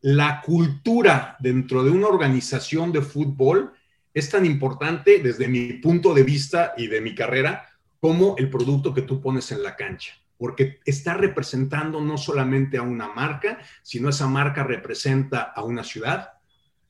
la 0.02 0.42
cultura 0.42 1.36
dentro 1.38 1.84
de 1.84 1.90
una 1.90 2.08
organización 2.08 2.92
de 2.92 3.02
fútbol 3.02 3.72
es 4.12 4.28
tan 4.28 4.44
importante 4.44 5.20
desde 5.20 5.48
mi 5.48 5.74
punto 5.74 6.12
de 6.12 6.24
vista 6.24 6.74
y 6.76 6.88
de 6.88 7.00
mi 7.00 7.14
carrera 7.14 7.68
como 8.02 8.34
el 8.36 8.50
producto 8.50 8.92
que 8.92 9.02
tú 9.02 9.20
pones 9.20 9.52
en 9.52 9.62
la 9.62 9.76
cancha, 9.76 10.14
porque 10.36 10.80
está 10.84 11.14
representando 11.14 12.00
no 12.00 12.18
solamente 12.18 12.76
a 12.76 12.82
una 12.82 13.06
marca, 13.06 13.60
sino 13.84 14.08
esa 14.08 14.26
marca 14.26 14.64
representa 14.64 15.42
a 15.42 15.62
una 15.62 15.84
ciudad, 15.84 16.32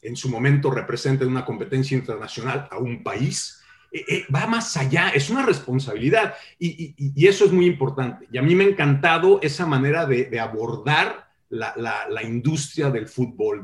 en 0.00 0.16
su 0.16 0.30
momento 0.30 0.70
representa 0.70 1.24
en 1.24 1.30
una 1.30 1.44
competencia 1.44 1.98
internacional 1.98 2.66
a 2.70 2.78
un 2.78 3.02
país, 3.02 3.60
eh, 3.92 4.04
eh, 4.08 4.24
va 4.34 4.46
más 4.46 4.74
allá, 4.78 5.10
es 5.10 5.28
una 5.28 5.44
responsabilidad 5.44 6.32
y, 6.58 6.94
eso 7.26 7.44
es 7.44 7.52
muy 7.52 7.66
importante. 7.66 8.26
Y 8.32 8.38
a 8.38 8.42
mí 8.42 8.54
me 8.54 8.64
ha 8.64 8.68
encantado 8.68 9.38
esa 9.42 9.66
manera 9.66 10.06
de 10.06 10.40
abordar 10.40 11.32
la, 11.52 12.22
industria 12.22 12.90
del 12.90 13.06
fútbol, 13.06 13.62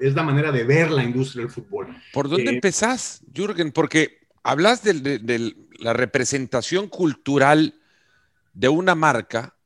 es 0.00 0.14
la 0.14 0.22
manera 0.22 0.50
de 0.50 0.64
ver 0.64 0.90
la 0.90 1.04
industria 1.04 1.44
del 1.44 1.52
fútbol. 1.52 1.96
¿Por 2.12 2.28
dónde 2.28 2.50
eh, 2.50 2.54
empezás, 2.54 3.22
Jürgen? 3.32 3.70
Porque 3.72 4.19
hablas 4.42 4.82
de, 4.82 5.54
la 5.78 5.92
representación 5.92 6.88
cultural 6.88 7.80
de 8.52 8.68
una 8.68 8.94
marca 8.94 9.56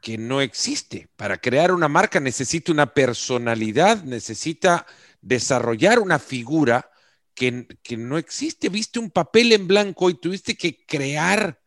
que 0.00 0.18
no 0.18 0.40
existe. 0.40 1.08
Para 1.16 1.38
crear 1.38 1.72
una 1.72 1.88
marca 1.88 2.20
necesita 2.20 2.72
una 2.72 2.92
personalidad, 2.92 4.02
necesita 4.02 4.86
desarrollar 5.20 6.00
una 6.00 6.18
figura 6.18 6.90
que, 7.34 7.66
que, 7.82 7.96
no 7.96 8.18
existe. 8.18 8.68
Viste 8.68 8.98
un 8.98 9.10
papel 9.10 9.52
en 9.52 9.68
blanco 9.68 10.10
y 10.10 10.14
tuviste 10.14 10.56
que 10.56 10.84
crear 10.84 11.60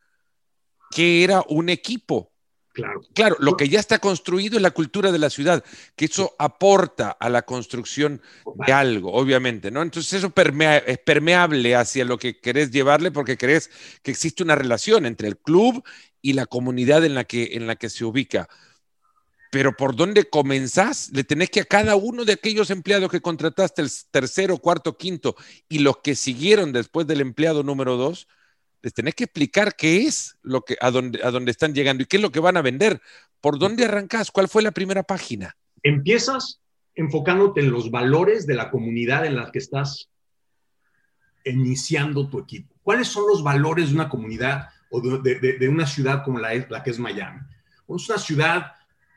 que 0.92 1.24
era 1.24 1.44
un 1.48 1.70
equipo. 1.70 2.35
Claro. 2.76 3.02
Claro, 3.14 3.38
lo 3.40 3.56
que 3.56 3.70
ya 3.70 3.80
está 3.80 4.00
construido 4.00 4.58
es 4.58 4.62
la 4.62 4.72
cultura 4.72 5.14
de 5.14 5.18
la 5.18 5.30
ciudad, 5.30 5.64
que 5.96 6.06
eso 6.06 6.36
aporta 6.38 7.10
a 7.10 7.30
la 7.30 7.44
construcción 7.44 8.22
de 8.68 8.74
algo, 8.74 9.14
obviamente, 9.14 9.72
¿no? 9.72 9.82
Entonces 9.82 10.12
eso 10.12 10.34
es 10.86 11.00
permeable 11.00 11.74
hacia 11.74 12.04
lo 12.04 12.18
que 12.18 12.42
querés 12.42 12.72
llevarle 12.72 13.12
porque 13.12 13.38
crees 13.38 13.72
que 14.04 14.12
existe 14.12 14.44
una 14.44 14.56
relación 14.56 15.06
entre 15.06 15.30
el 15.30 15.38
club 15.38 15.86
y 16.22 16.34
la 16.34 16.48
comunidad 16.48 17.06
en 17.06 17.16
la 17.16 17.24
que, 17.24 17.52
en 17.54 17.66
la 17.66 17.78
que 17.78 17.90
se 17.90 18.04
ubica. 18.04 18.50
Pero 19.54 19.72
¿por 19.78 19.96
dónde 19.96 20.30
comenzás? 20.30 21.12
Le 21.14 21.24
tenés 21.24 21.50
que 21.50 21.62
a 21.62 21.66
cada 21.66 21.96
uno 21.96 22.26
de 22.26 22.34
aquellos 22.34 22.72
empleados 22.72 23.10
que 23.10 23.22
contrataste, 23.22 23.84
el 23.84 23.90
tercero, 24.12 24.58
cuarto, 24.58 24.98
quinto, 24.98 25.38
y 25.70 25.80
los 25.80 26.00
que 26.00 26.14
siguieron 26.14 26.74
después 26.74 27.08
del 27.08 27.22
empleado 27.22 27.64
número 27.64 27.96
dos, 27.96 28.28
les 28.86 28.94
tenés 28.94 29.16
que 29.16 29.24
explicar 29.24 29.76
qué 29.76 30.06
es 30.06 30.38
lo 30.44 30.62
que, 30.62 30.78
a 30.80 30.92
dónde, 30.92 31.20
a 31.24 31.32
dónde 31.32 31.50
están 31.50 31.74
llegando 31.74 32.04
y 32.04 32.06
qué 32.06 32.18
es 32.18 32.22
lo 32.22 32.32
que 32.32 32.40
van 32.40 32.56
a 32.56 32.62
vender. 32.62 33.02
¿Por 33.42 33.58
dónde 33.58 33.86
arrancás? 33.86 34.30
¿Cuál 34.30 34.48
fue 34.48 34.62
la 34.62 34.70
primera 34.70 35.02
página? 35.02 35.58
Empiezas 35.82 36.62
enfocándote 36.94 37.62
en 37.62 37.72
los 37.72 37.90
valores 37.90 38.46
de 38.46 38.54
la 38.54 38.70
comunidad 38.70 39.26
en 39.26 39.38
la 39.38 39.52
que 39.52 39.58
estás 39.58 40.12
iniciando 41.46 42.30
tu 42.30 42.38
equipo. 42.38 42.76
¿Cuáles 42.84 43.08
son 43.08 43.28
los 43.28 43.42
valores 43.42 43.90
de 43.90 43.96
una 43.96 44.08
comunidad 44.08 44.70
o 44.92 45.02
de, 45.02 45.68
una 45.68 45.88
ciudad 45.88 46.24
como 46.24 46.38
la, 46.38 46.54
la 46.70 46.84
que 46.84 46.92
es 46.92 47.00
Miami? 47.00 47.40
Es 47.90 48.08
una 48.08 48.20
ciudad 48.20 48.72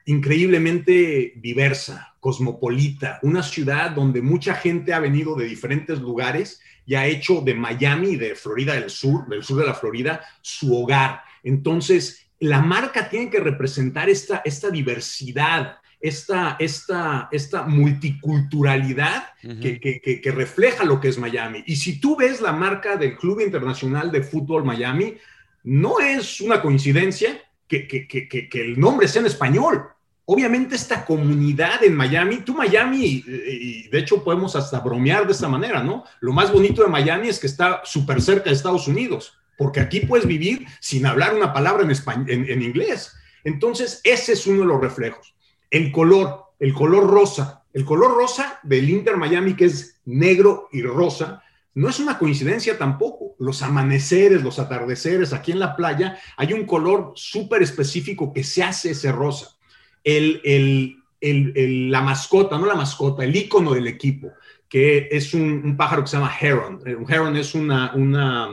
increíblemente 0.06 1.34
diversa, 1.36 2.16
cosmopolita, 2.28 3.18
una 3.22 3.42
ciudad 3.42 3.92
donde 3.92 4.20
mucha 4.20 4.54
gente 4.54 4.92
ha 4.92 5.00
venido 5.00 5.34
de 5.34 5.46
diferentes 5.46 5.98
lugares 5.98 6.60
y 6.84 6.94
ha 6.94 7.06
hecho 7.06 7.40
de 7.40 7.54
Miami 7.54 8.10
y 8.10 8.16
de 8.16 8.34
Florida 8.34 8.74
del 8.74 8.90
Sur, 8.90 9.26
del 9.28 9.42
sur 9.42 9.58
de 9.58 9.66
la 9.66 9.72
Florida, 9.72 10.20
su 10.42 10.76
hogar. 10.76 11.22
Entonces, 11.42 12.28
la 12.38 12.60
marca 12.60 13.08
tiene 13.08 13.30
que 13.30 13.40
representar 13.40 14.10
esta, 14.10 14.42
esta 14.44 14.68
diversidad, 14.68 15.78
esta, 15.98 16.56
esta, 16.58 17.30
esta 17.32 17.62
multiculturalidad 17.62 19.28
que, 19.40 19.80
que, 19.80 20.20
que, 20.20 20.30
refleja 20.30 20.84
lo 20.84 21.00
que 21.00 21.08
es 21.08 21.18
Miami. 21.18 21.64
Y 21.66 21.76
si 21.76 21.98
tú 21.98 22.14
ves 22.14 22.42
la 22.42 22.52
marca 22.52 22.98
del 22.98 23.16
Club 23.16 23.40
Internacional 23.40 24.12
de 24.12 24.22
Fútbol 24.22 24.66
Miami, 24.66 25.16
no 25.64 25.98
es 25.98 26.42
una 26.42 26.60
coincidencia 26.60 27.40
que, 27.66 27.88
que 27.88 28.60
el 28.60 28.78
nombre 28.78 29.08
sea 29.08 29.20
en 29.20 29.26
español 29.28 29.88
obviamente 30.30 30.76
esta 30.76 31.06
comunidad 31.06 31.82
en 31.82 31.94
Miami, 31.94 32.42
tú 32.44 32.52
Miami, 32.52 33.24
y 33.26 33.88
de 33.88 33.98
hecho 33.98 34.22
podemos 34.22 34.54
hasta 34.56 34.80
bromear 34.80 35.26
de 35.26 35.32
esta 35.32 35.48
manera, 35.48 35.82
¿no? 35.82 36.04
Lo 36.20 36.34
más 36.34 36.52
bonito 36.52 36.82
de 36.82 36.88
Miami 36.88 37.28
es 37.28 37.38
que 37.38 37.46
está 37.46 37.80
súper 37.84 38.20
cerca 38.20 38.50
de 38.50 38.56
Estados 38.56 38.86
Unidos, 38.88 39.38
porque 39.56 39.80
aquí 39.80 40.00
puedes 40.00 40.26
vivir 40.26 40.66
sin 40.80 41.06
hablar 41.06 41.34
una 41.34 41.54
palabra 41.54 41.82
en, 41.82 42.48
en, 42.50 42.62
inglés. 42.62 43.16
Entonces, 43.42 44.02
ese 44.04 44.34
es 44.34 44.46
uno 44.46 44.60
de 44.60 44.66
los 44.66 44.82
reflejos. 44.82 45.34
El 45.70 45.90
color, 45.90 46.52
el 46.58 46.74
color 46.74 47.06
rosa, 47.06 47.64
el 47.72 47.86
color 47.86 48.14
rosa 48.14 48.60
del 48.64 48.90
Inter 48.90 49.16
Miami, 49.16 49.54
que 49.54 49.64
es 49.64 50.02
negro 50.04 50.68
y 50.72 50.82
rosa, 50.82 51.42
no 51.72 51.88
es 51.88 52.00
una 52.00 52.18
coincidencia 52.18 52.76
tampoco. 52.76 53.34
Los 53.38 53.62
amaneceres, 53.62 54.42
los 54.42 54.58
atardeceres 54.58 55.32
aquí 55.32 55.52
en 55.52 55.60
la 55.60 55.74
playa, 55.74 56.18
hay 56.36 56.52
un 56.52 56.66
color 56.66 57.12
súper 57.14 57.62
específico 57.62 58.34
que 58.34 58.44
se 58.44 58.62
hace 58.62 58.90
ese 58.90 59.10
rosa 59.10 59.57
el, 60.04 60.96
la 61.20 62.00
mascota, 62.02 62.58
no 62.58 62.66
la 62.66 62.74
mascota, 62.74 63.24
el 63.24 63.34
icono 63.34 63.74
del 63.74 63.86
equipo, 63.86 64.32
que 64.68 65.08
es 65.10 65.34
un, 65.34 65.76
pájaro 65.76 66.02
que 66.02 66.08
se 66.08 66.16
llama 66.16 66.34
heron. 66.40 66.80
Eh, 66.86 66.94
un 66.94 67.10
heron 67.10 67.36
es 67.36 67.54
una, 67.54 67.92
una, 67.94 68.48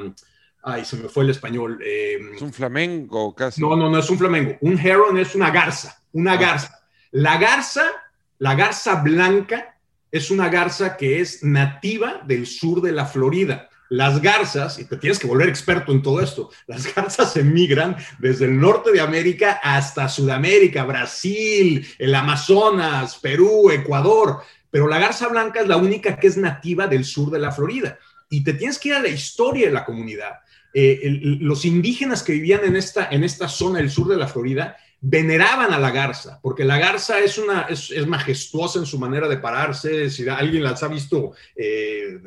ay, 0.63 0.85
se 0.85 0.97
me 0.97 1.09
fue 1.09 1.23
el 1.23 1.29
español. 1.29 1.79
Eh, 1.83 2.17
es 2.35 2.41
un 2.41 2.53
flamenco 2.53 3.33
casi. 3.35 3.61
No, 3.61 3.75
no, 3.75 3.89
no 3.89 3.99
es 3.99 4.09
un 4.09 4.17
flamenco. 4.17 4.57
Un 4.61 4.79
heron 4.79 5.17
es 5.17 5.35
una 5.35 5.51
garza, 5.51 6.01
una 6.13 6.33
ah. 6.33 6.37
garza. 6.37 6.79
La 7.11 7.37
garza, 7.37 7.83
la 8.39 8.55
garza 8.55 9.01
blanca, 9.01 9.77
es 10.11 10.31
una 10.31 10.49
garza 10.49 10.95
que 10.97 11.19
es 11.19 11.43
nativa 11.43 12.21
del 12.25 12.47
sur 12.47 12.81
de 12.81 12.91
la 12.91 13.05
Florida. 13.05 13.69
Las 13.89 14.21
garzas, 14.21 14.79
y 14.79 14.85
te 14.85 14.97
tienes 14.97 15.19
que 15.19 15.27
volver 15.27 15.47
experto 15.47 15.91
en 15.91 16.01
todo 16.01 16.19
esto, 16.21 16.49
las 16.67 16.93
garzas 16.93 17.37
emigran 17.37 17.95
desde 18.19 18.45
el 18.45 18.59
norte 18.59 18.91
de 18.91 19.01
América 19.01 19.59
hasta 19.61 20.09
Sudamérica, 20.09 20.83
Brasil, 20.85 21.85
el 21.99 22.15
Amazonas, 22.15 23.19
Perú, 23.19 23.69
Ecuador, 23.69 24.41
pero 24.71 24.87
la 24.87 24.99
garza 24.99 25.27
blanca 25.27 25.61
es 25.61 25.67
la 25.67 25.77
única 25.77 26.17
que 26.17 26.27
es 26.27 26.35
nativa 26.35 26.87
del 26.87 27.05
sur 27.05 27.31
de 27.31 27.39
la 27.39 27.51
Florida. 27.51 27.97
Y 28.29 28.43
te 28.43 28.53
tienes 28.53 28.79
que 28.79 28.89
ir 28.89 28.95
a 28.95 29.01
la 29.01 29.07
historia 29.07 29.67
de 29.67 29.73
la 29.73 29.85
comunidad. 29.85 30.39
Eh, 30.73 30.99
los 31.39 31.63
indígenas 31.63 32.23
que 32.23 32.33
vivían 32.33 32.65
en 32.65 32.75
esta, 32.75 33.07
en 33.09 33.23
esta 33.23 33.47
zona 33.47 33.79
del 33.79 33.89
sur 33.89 34.09
de 34.09 34.17
la 34.17 34.27
Florida 34.27 34.75
veneraban 35.07 35.71
a 35.71 35.77
la 35.77 35.91
garza, 35.91 36.39
porque 36.41 36.65
la 36.65 36.79
garza 36.79 37.19
es, 37.19 37.37
una, 37.37 37.67
es, 37.69 38.07
majestuosa 38.07 38.79
en 38.79 38.87
su 38.87 38.97
manera 38.97 39.27
de 39.27 39.37
pararse, 39.37 40.09
si 40.09 40.27
alguien 40.27 40.63
las 40.63 40.81
ha 40.81 40.87
visto 40.87 41.33
eh, 41.55 42.19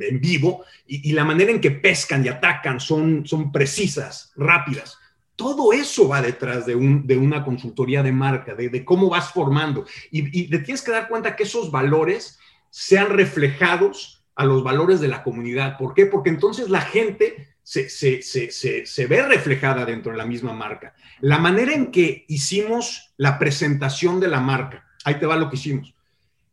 en 0.00 0.20
vivo, 0.20 0.64
y, 0.84 1.12
la 1.12 1.24
manera 1.24 1.52
en 1.52 1.60
que 1.60 1.70
pescan 1.70 2.24
y 2.24 2.28
atacan 2.28 2.80
son, 2.80 3.24
son 3.24 3.52
precisas, 3.52 4.32
rápidas. 4.34 4.98
Todo 5.36 5.72
eso 5.72 6.08
va 6.08 6.20
detrás 6.22 6.66
de, 6.66 6.74
un, 6.74 7.06
de 7.06 7.16
una 7.16 7.44
consultoría 7.44 8.02
de 8.02 8.10
marca, 8.10 8.56
de, 8.56 8.84
cómo 8.84 9.08
vas 9.08 9.30
formando. 9.30 9.86
Y, 10.10 10.40
y 10.40 10.48
te 10.48 10.58
tienes 10.58 10.82
que 10.82 10.90
dar 10.90 11.08
cuenta 11.08 11.36
que 11.36 11.44
esos 11.44 11.70
valores 11.70 12.40
sean 12.70 13.10
reflejados 13.10 14.24
a 14.34 14.44
los 14.44 14.64
valores 14.64 15.00
de 15.00 15.06
la 15.06 15.22
comunidad. 15.22 15.78
¿Por 15.78 15.94
qué? 15.94 16.06
Porque 16.06 16.30
entonces 16.30 16.68
la 16.68 16.80
gente 16.80 17.53
se, 17.64 17.88
se, 17.88 19.06
ve 19.06 19.22
reflejada 19.22 19.86
dentro 19.86 20.12
de 20.12 20.18
la 20.18 20.26
misma 20.26 20.52
marca. 20.52 20.94
La 21.20 21.38
manera 21.38 21.72
en 21.72 21.90
que 21.90 22.26
hicimos 22.28 23.14
la 23.16 23.38
presentación 23.38 24.20
de 24.20 24.28
la 24.28 24.40
marca, 24.40 24.86
ahí 25.04 25.14
te 25.14 25.26
va 25.26 25.36
lo 25.36 25.48
que 25.48 25.56
hicimos. 25.56 25.94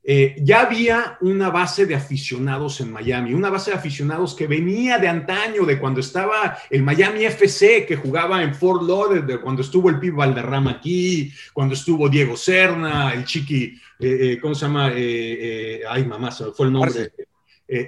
eh, 0.03 0.36
ya 0.39 0.62
había 0.62 1.18
una 1.22 1.51
base 1.51 1.86
de 1.86 1.94
aficionados 1.94 2.82
en 2.82 2.91
Miami, 2.91 3.36
una 3.36 3.51
base 3.51 3.70
de 3.70 3.77
aficionados 3.77 4.34
que 4.34 4.48
venía 4.48 4.98
de 4.98 5.08
antaño, 5.08 5.63
de 5.63 5.77
cuando 5.77 6.00
estaba 6.00 6.58
el 6.72 6.82
Miami 6.82 7.25
FC, 7.25 7.86
que 7.86 7.98
jugaba 7.98 8.41
en 8.41 8.56
Fort 8.56 8.82
Lauderdale, 8.82 9.34
de 9.34 9.41
cuando 9.41 9.62
estuvo 9.62 9.89
el 9.89 10.00
Pib 10.00 10.15
Valderrama 10.15 10.72
aquí, 10.72 11.32
cuando 11.53 11.75
estuvo 11.75 12.10
Diego 12.10 12.36
Serna, 12.36 13.13
el 13.13 13.25
Chiqui, 13.25 13.80
eh, 14.00 14.18
eh, 14.22 14.39
¿cómo 14.41 14.56
se 14.56 14.65
llama? 14.65 14.88
ay, 14.88 16.06
mamá, 16.08 16.32
se 16.32 16.46
fue 16.51 16.68
el 16.68 16.74
nombre. 16.74 17.12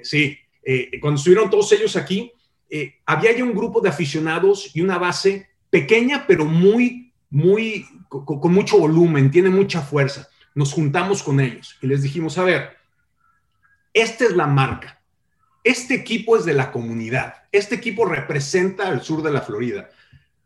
sí, 0.03 0.37
cuando 1.01 1.17
estuvieron 1.17 1.49
todos 1.49 1.71
ellos 1.71 1.95
aquí, 1.95 2.31
había 3.05 3.35
ya 3.35 3.43
un 3.43 3.53
grupo 3.53 3.81
de 3.81 3.89
aficionados 3.89 4.75
y 4.75 4.81
una 4.81 4.97
base 4.97 5.47
pequeña, 5.69 6.25
pero 6.27 6.45
muy, 6.45 7.13
muy, 7.29 7.85
con 8.09 8.53
mucho 8.53 8.77
volumen, 8.77 9.31
tiene 9.31 9.49
mucha 9.49 9.81
fuerza. 9.81 10.27
Nos 10.55 10.71
juntamos 10.71 11.23
con 11.23 11.39
ellos 11.39 11.77
y 11.81 11.87
les 11.87 12.03
dijimos, 12.03 12.37
a 12.37 12.43
ver, 12.43 12.77
esta 13.93 14.25
es 14.25 14.35
la 14.35 14.47
marca, 14.47 15.01
este 15.63 15.95
equipo 15.95 16.37
es 16.37 16.45
de 16.45 16.53
la 16.53 16.71
comunidad, 16.71 17.43
este 17.51 17.75
equipo 17.75 18.05
representa 18.05 18.87
al 18.87 19.03
sur 19.03 19.23
de 19.23 19.31
la 19.31 19.41
Florida. 19.41 19.89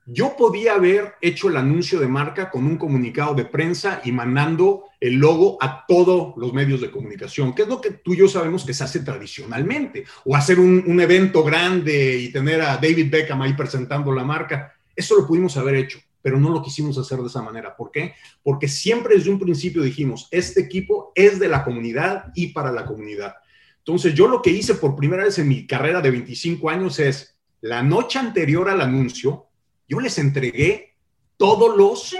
Yo 0.09 0.37
podía 0.37 0.75
haber 0.75 1.15
hecho 1.19 1.49
el 1.49 1.57
anuncio 1.57 1.99
de 1.99 2.07
marca 2.07 2.49
con 2.49 2.65
un 2.65 2.77
comunicado 2.77 3.35
de 3.35 3.43
prensa 3.43 3.99
y 4.05 4.13
mandando 4.13 4.85
el 5.01 5.15
logo 5.15 5.57
a 5.59 5.85
todos 5.85 6.33
los 6.37 6.53
medios 6.53 6.79
de 6.79 6.89
comunicación, 6.89 7.53
que 7.53 7.63
es 7.63 7.67
lo 7.67 7.81
que 7.81 7.91
tú 7.91 8.13
y 8.13 8.17
yo 8.19 8.29
sabemos 8.29 8.63
que 8.63 8.73
se 8.73 8.85
hace 8.85 9.01
tradicionalmente, 9.01 10.05
o 10.23 10.33
hacer 10.33 10.61
un, 10.61 11.01
evento 11.01 11.43
grande 11.43 12.19
y 12.19 12.31
tener 12.31 12.61
a 12.61 12.77
David 12.77 13.11
Beckham 13.11 13.41
ahí 13.41 13.51
presentando 13.51 14.13
la 14.13 14.23
marca. 14.23 14.73
Eso 14.95 15.17
lo 15.17 15.27
pudimos 15.27 15.57
haber 15.57 15.75
hecho 15.75 15.99
pero 16.19 16.41
no 16.41 16.49
lo 16.49 16.61
quisimos 16.61 16.97
hacer 16.97 17.19
de 17.19 17.27
esa 17.27 17.41
manera. 17.41 17.73
¿Por 17.73 17.89
qué? 17.89 18.13
Porque 18.43 18.67
siempre 18.67 19.15
desde 19.15 19.29
un 19.29 19.39
principio 19.39 19.81
dijimos, 19.81 20.27
este 20.29 20.59
equipo 20.59 21.13
es 21.15 21.39
de 21.39 21.47
la 21.47 21.63
comunidad 21.63 22.33
y 22.35 22.47
para 22.47 22.69
la 22.69 22.85
comunidad. 22.85 23.35
Entonces, 23.77 24.13
yo 24.13 24.27
lo 24.27 24.41
que 24.41 24.49
hice 24.49 24.75
por 24.75 24.93
primera 24.93 25.23
vez 25.23 25.39
en 25.39 25.47
mi 25.47 25.65
carrera 25.65 26.01
de 26.01 26.11
25 26.11 26.69
años 26.69 26.99
es, 26.99 27.37
la 27.61 27.81
noche 27.81 28.19
anterior 28.19 28.69
al 28.69 28.81
anuncio, 28.81 29.46
yo 29.87 29.99
les 29.99 30.17
entregué 30.17 30.95
todos 31.37 31.75
los 31.77 32.15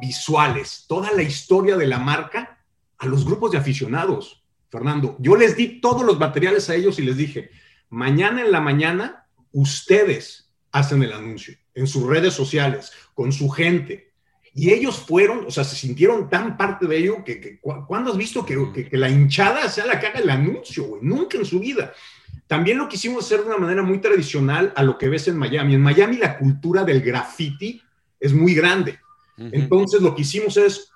visuales, 0.00 0.84
toda 0.88 1.12
la 1.12 1.22
historia 1.22 1.76
de 1.76 1.86
la 1.86 1.98
marca 1.98 2.58
a 2.98 3.06
los 3.06 3.24
grupos 3.24 3.52
de 3.52 3.58
aficionados. 3.58 4.44
Fernando, 4.70 5.16
yo 5.18 5.36
les 5.36 5.56
di 5.56 5.80
todos 5.80 6.04
los 6.04 6.18
materiales 6.18 6.70
a 6.70 6.74
ellos 6.74 6.98
y 6.98 7.02
les 7.02 7.16
dije, 7.16 7.50
mañana 7.88 8.42
en 8.42 8.52
la 8.52 8.60
mañana, 8.60 9.26
ustedes 9.52 10.52
hacen 10.70 11.02
el 11.02 11.12
anuncio 11.12 11.56
en 11.74 11.86
sus 11.86 12.06
redes 12.06 12.34
sociales, 12.34 12.92
con 13.14 13.32
su 13.32 13.48
gente. 13.48 14.12
Y 14.52 14.70
ellos 14.70 14.98
fueron, 14.98 15.46
o 15.46 15.50
sea, 15.50 15.64
se 15.64 15.76
sintieron 15.76 16.28
tan 16.28 16.56
parte 16.56 16.86
de 16.86 16.98
ello 16.98 17.24
que, 17.24 17.60
¿cuándo 17.60 18.10
has 18.10 18.16
visto 18.16 18.44
que, 18.44 18.88
la 18.92 19.08
hinchada 19.08 19.68
sea 19.68 19.86
la 19.86 19.98
que 19.98 20.08
haga 20.08 20.20
el 20.20 20.30
anuncio, 20.30 20.84
güey? 20.84 21.02
Nunca 21.02 21.38
en 21.38 21.44
su 21.44 21.60
vida. 21.60 21.92
También 22.50 22.78
lo 22.78 22.88
quisimos 22.88 23.24
hacer 23.24 23.42
de 23.42 23.46
una 23.46 23.58
manera 23.58 23.84
muy 23.84 23.98
tradicional 23.98 24.72
a 24.74 24.82
lo 24.82 24.98
que 24.98 25.08
ves 25.08 25.28
en 25.28 25.36
Miami. 25.36 25.74
En 25.74 25.82
Miami 25.82 26.16
la 26.16 26.36
cultura 26.36 26.82
del 26.82 27.00
graffiti 27.00 27.80
es 28.18 28.32
muy 28.32 28.54
grande. 28.54 28.98
Entonces 29.36 30.02
lo 30.02 30.16
que 30.16 30.22
hicimos 30.22 30.56
es, 30.56 30.90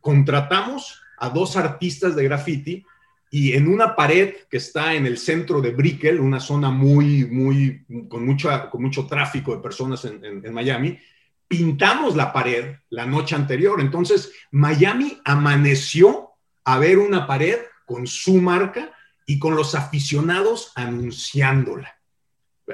contratamos 0.00 1.02
a 1.18 1.28
dos 1.28 1.56
artistas 1.56 2.14
de 2.14 2.22
graffiti 2.22 2.86
y 3.32 3.54
en 3.54 3.66
una 3.66 3.96
pared 3.96 4.34
que 4.48 4.58
está 4.58 4.94
en 4.94 5.06
el 5.06 5.18
centro 5.18 5.60
de 5.60 5.70
Brickell, 5.72 6.20
una 6.20 6.38
zona 6.38 6.70
muy, 6.70 7.24
muy, 7.24 7.84
con, 8.08 8.24
mucha, 8.24 8.70
con 8.70 8.80
mucho 8.80 9.08
tráfico 9.08 9.56
de 9.56 9.62
personas 9.62 10.04
en, 10.04 10.24
en, 10.24 10.54
Miami, 10.54 11.00
pintamos 11.48 12.14
la 12.14 12.32
pared 12.32 12.76
la 12.90 13.06
noche 13.06 13.34
anterior. 13.34 13.80
Entonces, 13.80 14.30
Miami 14.52 15.20
amaneció 15.24 16.30
a 16.62 16.78
ver 16.78 16.98
una 16.98 17.26
pared 17.26 17.58
con 17.84 18.06
su 18.06 18.40
marca 18.40 18.92
y 19.26 19.38
con 19.38 19.56
los 19.56 19.74
aficionados 19.74 20.72
anunciándola. 20.74 21.96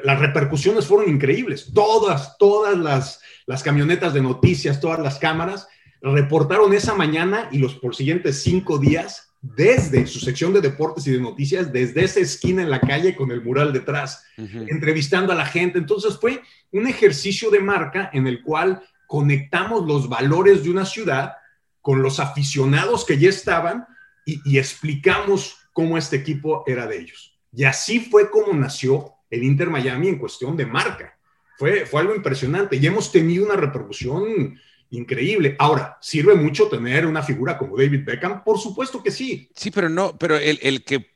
Las 0.05 0.21
repercusiones 0.21 0.87
fueron 0.87 1.11
increíbles. 1.11 1.73
Todas, 1.75 2.37
todas 2.39 2.79
las, 2.79 3.21
las 3.47 3.63
camionetas 3.63 4.15
de 4.15 4.23
noticias, 4.23 4.81
todas 4.81 5.01
las 5.01 5.19
cámaras 5.19 5.67
reportaron 6.01 6.73
esa 6.73 6.95
mañana 6.95 7.49
y 7.53 7.59
los 7.59 7.75
por 7.75 7.95
siguientes 7.95 8.43
cinco 8.43 8.79
días 8.79 9.33
desde 9.43 10.07
su 10.07 10.21
sección 10.21 10.53
de 10.53 10.61
deportes 10.61 11.07
y 11.07 11.11
de 11.11 11.21
noticias, 11.21 11.73
desde 11.73 12.05
esa 12.05 12.21
esquina 12.21 12.63
en 12.63 12.71
la 12.71 12.81
calle 12.81 13.17
con 13.17 13.33
el 13.33 13.43
mural 13.43 13.73
detrás, 13.73 14.25
entrevistando 14.37 15.33
a 15.33 15.37
la 15.37 15.47
gente. 15.47 15.79
Entonces 15.79 16.17
fue 16.19 16.41
un 16.71 16.87
ejercicio 16.87 17.51
de 17.51 17.59
marca 17.59 18.09
en 18.13 18.29
el 18.29 18.43
cual 18.43 18.83
conectamos 19.09 19.85
los 19.85 20.09
valores 20.09 20.63
de 20.63 20.71
una 20.71 20.87
ciudad 20.87 21.33
con 21.81 22.03
los 22.03 22.21
aficionados 22.21 23.05
que 23.05 23.19
ya 23.19 23.29
estaban 23.29 23.85
y, 24.25 24.57
explicamos 24.57 25.57
cómo 25.73 25.99
este 25.99 26.17
equipo 26.17 26.65
era 26.67 26.87
de 26.87 26.99
ellos. 26.99 27.39
Y 27.53 27.65
así 27.65 28.01
fue 28.01 28.31
como 28.31 28.53
nació 28.53 29.15
el 29.31 29.45
Inter 29.45 29.71
Miami 29.71 30.09
en 30.09 30.19
cuestión 30.19 30.57
de 30.57 30.67
marca. 30.67 31.19
Fue, 31.59 31.87
fue 31.87 32.01
algo 32.01 32.15
impresionante 32.15 32.77
y 32.77 32.87
hemos 32.87 33.13
tenido 33.13 33.45
una 33.45 33.57
repercusión 33.57 34.59
increíble. 34.93 35.57
Ahora, 35.59 35.99
¿sirve 36.01 36.35
mucho 36.35 36.69
tener 36.69 37.07
una 37.07 37.23
figura 37.23 37.59
como 37.59 37.77
David 37.77 38.05
Beckham? 38.05 38.45
Por 38.45 38.59
supuesto 38.59 39.03
que 39.03 39.11
sí. 39.11 39.51
Sí, 39.55 39.71
pero 39.71 39.89
no, 39.89 40.17
pero 40.17 40.37
el, 40.37 40.85
que 40.85 41.13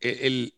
el, 0.00 0.54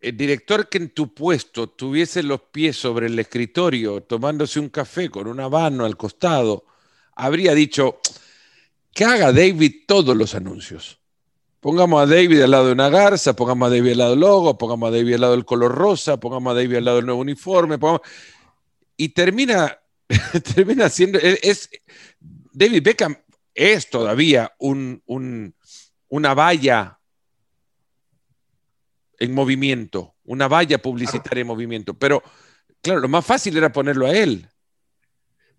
el, 0.00 0.16
director 0.16 0.68
que 0.68 0.78
en 0.78 0.90
tu 0.90 1.14
puesto 1.14 1.68
tuviese 1.68 2.22
los 2.22 2.42
pies 2.42 2.76
sobre 2.76 3.06
el 3.06 3.18
escritorio 3.18 4.02
tomándose 4.02 4.60
un 4.60 4.68
café 4.68 5.08
con 5.08 5.26
un 5.26 5.40
habano 5.40 5.84
al 5.84 5.96
costado, 5.96 6.66
habría 7.14 7.54
dicho 7.54 8.00
que 8.92 9.04
haga 9.04 9.32
David 9.32 9.84
todos 9.86 10.16
los 10.16 10.34
anuncios. 10.34 10.99
Pongamos 11.60 12.02
a 12.02 12.06
David 12.06 12.40
al 12.40 12.50
lado 12.50 12.66
de 12.66 12.72
una 12.72 12.88
garza, 12.88 13.36
pongamos 13.36 13.66
a 13.66 13.70
David 13.70 13.92
al 13.92 13.98
lado 13.98 14.10
del 14.10 14.20
logo, 14.20 14.56
pongamos 14.56 14.88
a 14.88 14.96
David 14.96 15.14
al 15.14 15.20
lado 15.20 15.32
del 15.34 15.44
color 15.44 15.74
rosa, 15.74 16.18
pongamos 16.18 16.52
a 16.52 16.54
David 16.54 16.76
al 16.76 16.84
lado 16.84 16.96
del 16.96 17.06
nuevo 17.06 17.20
uniforme, 17.20 17.78
y 18.96 19.10
termina 19.10 19.80
termina 20.54 20.88
siendo, 20.88 21.18
es, 21.18 21.70
David 22.52 22.82
Beckham 22.82 23.16
es 23.54 23.88
todavía 23.90 24.52
un, 24.58 25.02
una 26.08 26.34
valla 26.34 26.98
en 29.18 29.34
movimiento, 29.34 30.14
una 30.24 30.48
valla 30.48 30.78
publicitaria 30.78 31.42
en 31.42 31.46
movimiento, 31.46 31.94
pero 31.94 32.22
claro, 32.80 33.00
lo 33.00 33.08
más 33.08 33.24
fácil 33.24 33.56
era 33.56 33.70
ponerlo 33.70 34.06
a 34.06 34.12
él. 34.12 34.48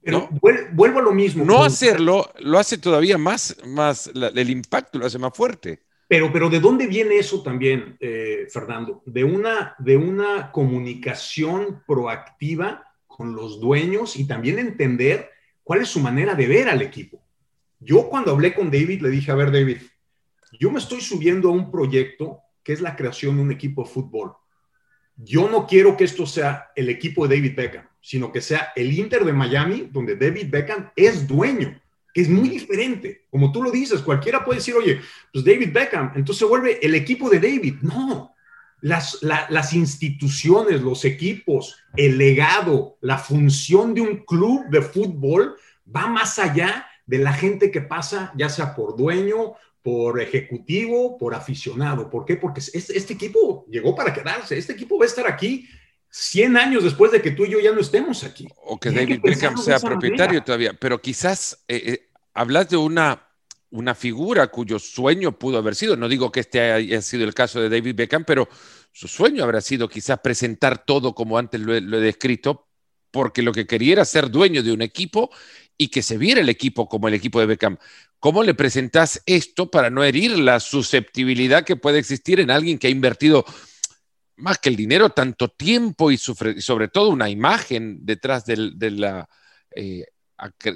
Pero 0.03 0.29
vuelvo 0.73 0.97
a 0.97 1.03
lo 1.03 1.11
mismo. 1.11 1.45
No 1.45 1.63
hacerlo 1.63 2.31
lo 2.39 2.57
hace 2.57 2.79
todavía 2.79 3.19
más, 3.19 3.55
más 3.67 4.07
el 4.07 4.49
impacto 4.49 4.97
lo 4.97 5.05
hace 5.05 5.19
más 5.19 5.31
fuerte. 5.35 5.83
Pero, 6.11 6.29
pero 6.29 6.49
¿de 6.49 6.59
dónde 6.59 6.87
viene 6.87 7.15
eso 7.15 7.41
también, 7.41 7.95
eh, 8.01 8.45
Fernando? 8.49 9.01
De 9.05 9.23
una, 9.23 9.75
de 9.79 9.95
una 9.95 10.51
comunicación 10.51 11.83
proactiva 11.87 12.83
con 13.07 13.33
los 13.33 13.61
dueños 13.61 14.17
y 14.17 14.27
también 14.27 14.59
entender 14.59 15.29
cuál 15.63 15.79
es 15.79 15.87
su 15.87 16.01
manera 16.01 16.35
de 16.35 16.47
ver 16.47 16.67
al 16.67 16.81
equipo. 16.81 17.23
Yo 17.79 18.09
cuando 18.09 18.31
hablé 18.31 18.53
con 18.53 18.69
David 18.69 18.99
le 18.99 19.09
dije, 19.09 19.31
a 19.31 19.35
ver 19.35 19.53
David, 19.53 19.77
yo 20.59 20.69
me 20.69 20.79
estoy 20.79 20.99
subiendo 20.99 21.47
a 21.47 21.53
un 21.53 21.71
proyecto 21.71 22.41
que 22.61 22.73
es 22.73 22.81
la 22.81 22.97
creación 22.97 23.37
de 23.37 23.43
un 23.43 23.51
equipo 23.53 23.85
de 23.85 23.89
fútbol. 23.91 24.33
Yo 25.15 25.49
no 25.49 25.65
quiero 25.65 25.95
que 25.95 26.03
esto 26.03 26.25
sea 26.25 26.71
el 26.75 26.89
equipo 26.89 27.25
de 27.25 27.37
David 27.37 27.55
Beckham, 27.55 27.87
sino 28.01 28.33
que 28.33 28.41
sea 28.41 28.73
el 28.75 28.91
Inter 28.91 29.23
de 29.23 29.31
Miami, 29.31 29.87
donde 29.89 30.17
David 30.17 30.47
Beckham 30.49 30.91
es 30.93 31.25
dueño, 31.25 31.81
es 32.13 32.29
muy 32.29 32.49
diferente. 32.49 33.25
Como 33.29 33.51
tú 33.51 33.63
lo 33.63 33.71
dices, 33.71 34.01
cualquiera 34.01 34.43
puede 34.43 34.59
decir, 34.59 34.75
oye, 34.75 34.99
pues 35.31 35.45
David 35.45 35.71
Beckham, 35.73 36.11
entonces 36.15 36.39
se 36.39 36.45
vuelve 36.45 36.79
el 36.81 36.95
equipo 36.95 37.29
de 37.29 37.39
David. 37.39 37.75
No, 37.81 38.35
las, 38.81 39.19
las, 39.21 39.73
instituciones, 39.73 40.81
los 40.81 41.05
equipos, 41.05 41.77
el 41.95 42.17
legado, 42.17 42.97
la 43.01 43.17
función 43.17 43.93
de 43.93 44.01
un 44.01 44.17
club 44.25 44.67
de 44.69 44.81
fútbol 44.81 45.55
va 45.93 46.07
más 46.07 46.39
allá 46.39 46.87
de 47.05 47.19
la 47.19 47.33
gente 47.33 47.71
que 47.71 47.81
pasa, 47.81 48.33
ya 48.35 48.49
sea 48.49 48.75
por 48.75 48.97
dueño, 48.97 49.53
por 49.83 50.19
ejecutivo, 50.21 51.17
por 51.17 51.33
aficionado. 51.33 52.09
¿Por 52.09 52.25
qué? 52.25 52.37
Porque 52.37 52.59
este, 52.59 52.97
este 52.97 53.13
equipo 53.13 53.65
llegó 53.69 53.95
para 53.95 54.13
quedarse. 54.13 54.57
Este 54.57 54.73
equipo 54.73 54.97
va 54.97 55.05
a 55.05 55.07
estar 55.07 55.27
aquí 55.27 55.67
100 56.11 56.57
años 56.57 56.83
después 56.83 57.11
de 57.11 57.21
que 57.21 57.31
tú 57.31 57.45
y 57.45 57.51
yo 57.51 57.59
ya 57.59 57.71
no 57.71 57.81
estemos 57.81 58.23
aquí. 58.23 58.47
O 58.65 58.79
que 58.79 58.91
David 58.91 59.21
Beckham 59.23 59.57
sea 59.57 59.79
propietario 59.79 60.43
todavía. 60.43 60.73
Pero 60.73 61.01
quizás 61.01 61.63
eh, 61.67 61.81
eh, 61.85 62.09
hablas 62.33 62.69
de 62.69 62.77
una 62.77 63.27
una 63.71 63.95
figura 63.95 64.47
cuyo 64.47 64.79
sueño 64.79 65.37
pudo 65.37 65.57
haber 65.57 65.75
sido, 65.75 65.95
no 65.95 66.09
digo 66.09 66.31
que 66.31 66.41
este 66.41 66.59
haya 66.59 67.01
sido 67.01 67.23
el 67.23 67.33
caso 67.33 67.61
de 67.61 67.69
David 67.69 67.95
Beckham, 67.95 68.25
pero 68.25 68.49
su 68.91 69.07
sueño 69.07 69.43
habrá 69.43 69.61
sido 69.61 69.87
quizás 69.87 70.19
presentar 70.19 70.85
todo 70.85 71.15
como 71.15 71.37
antes 71.37 71.61
lo 71.61 71.73
he, 71.73 71.81
descrito, 71.81 72.67
porque 73.11 73.41
lo 73.41 73.53
que 73.53 73.65
quería 73.65 73.93
era 73.93 74.05
ser 74.05 74.29
dueño 74.29 74.61
de 74.61 74.73
un 74.73 74.81
equipo 74.81 75.31
y 75.77 75.87
que 75.87 76.03
se 76.03 76.17
viera 76.17 76.41
el 76.41 76.49
equipo 76.49 76.89
como 76.89 77.07
el 77.07 77.13
equipo 77.13 77.39
de 77.39 77.45
Beckham. 77.45 77.77
¿Cómo 78.19 78.43
le 78.43 78.53
presentas 78.53 79.23
esto 79.25 79.71
para 79.71 79.89
no 79.89 80.03
herir 80.03 80.37
la 80.37 80.59
susceptibilidad 80.59 81.63
que 81.63 81.77
puede 81.77 81.99
existir 81.99 82.41
en 82.41 82.51
alguien 82.51 82.77
que 82.77 82.87
ha 82.87 82.91
invertido 82.91 83.45
más 84.41 84.57
que 84.57 84.69
el 84.69 84.75
dinero, 84.75 85.09
tanto 85.09 85.49
tiempo 85.49 86.11
y, 86.11 86.17
sobre 86.17 86.87
todo 86.87 87.09
una 87.09 87.29
imagen 87.29 87.99
detrás 88.05 88.45
de 88.45 88.91
la, 88.91 89.29
eh, 89.75 90.05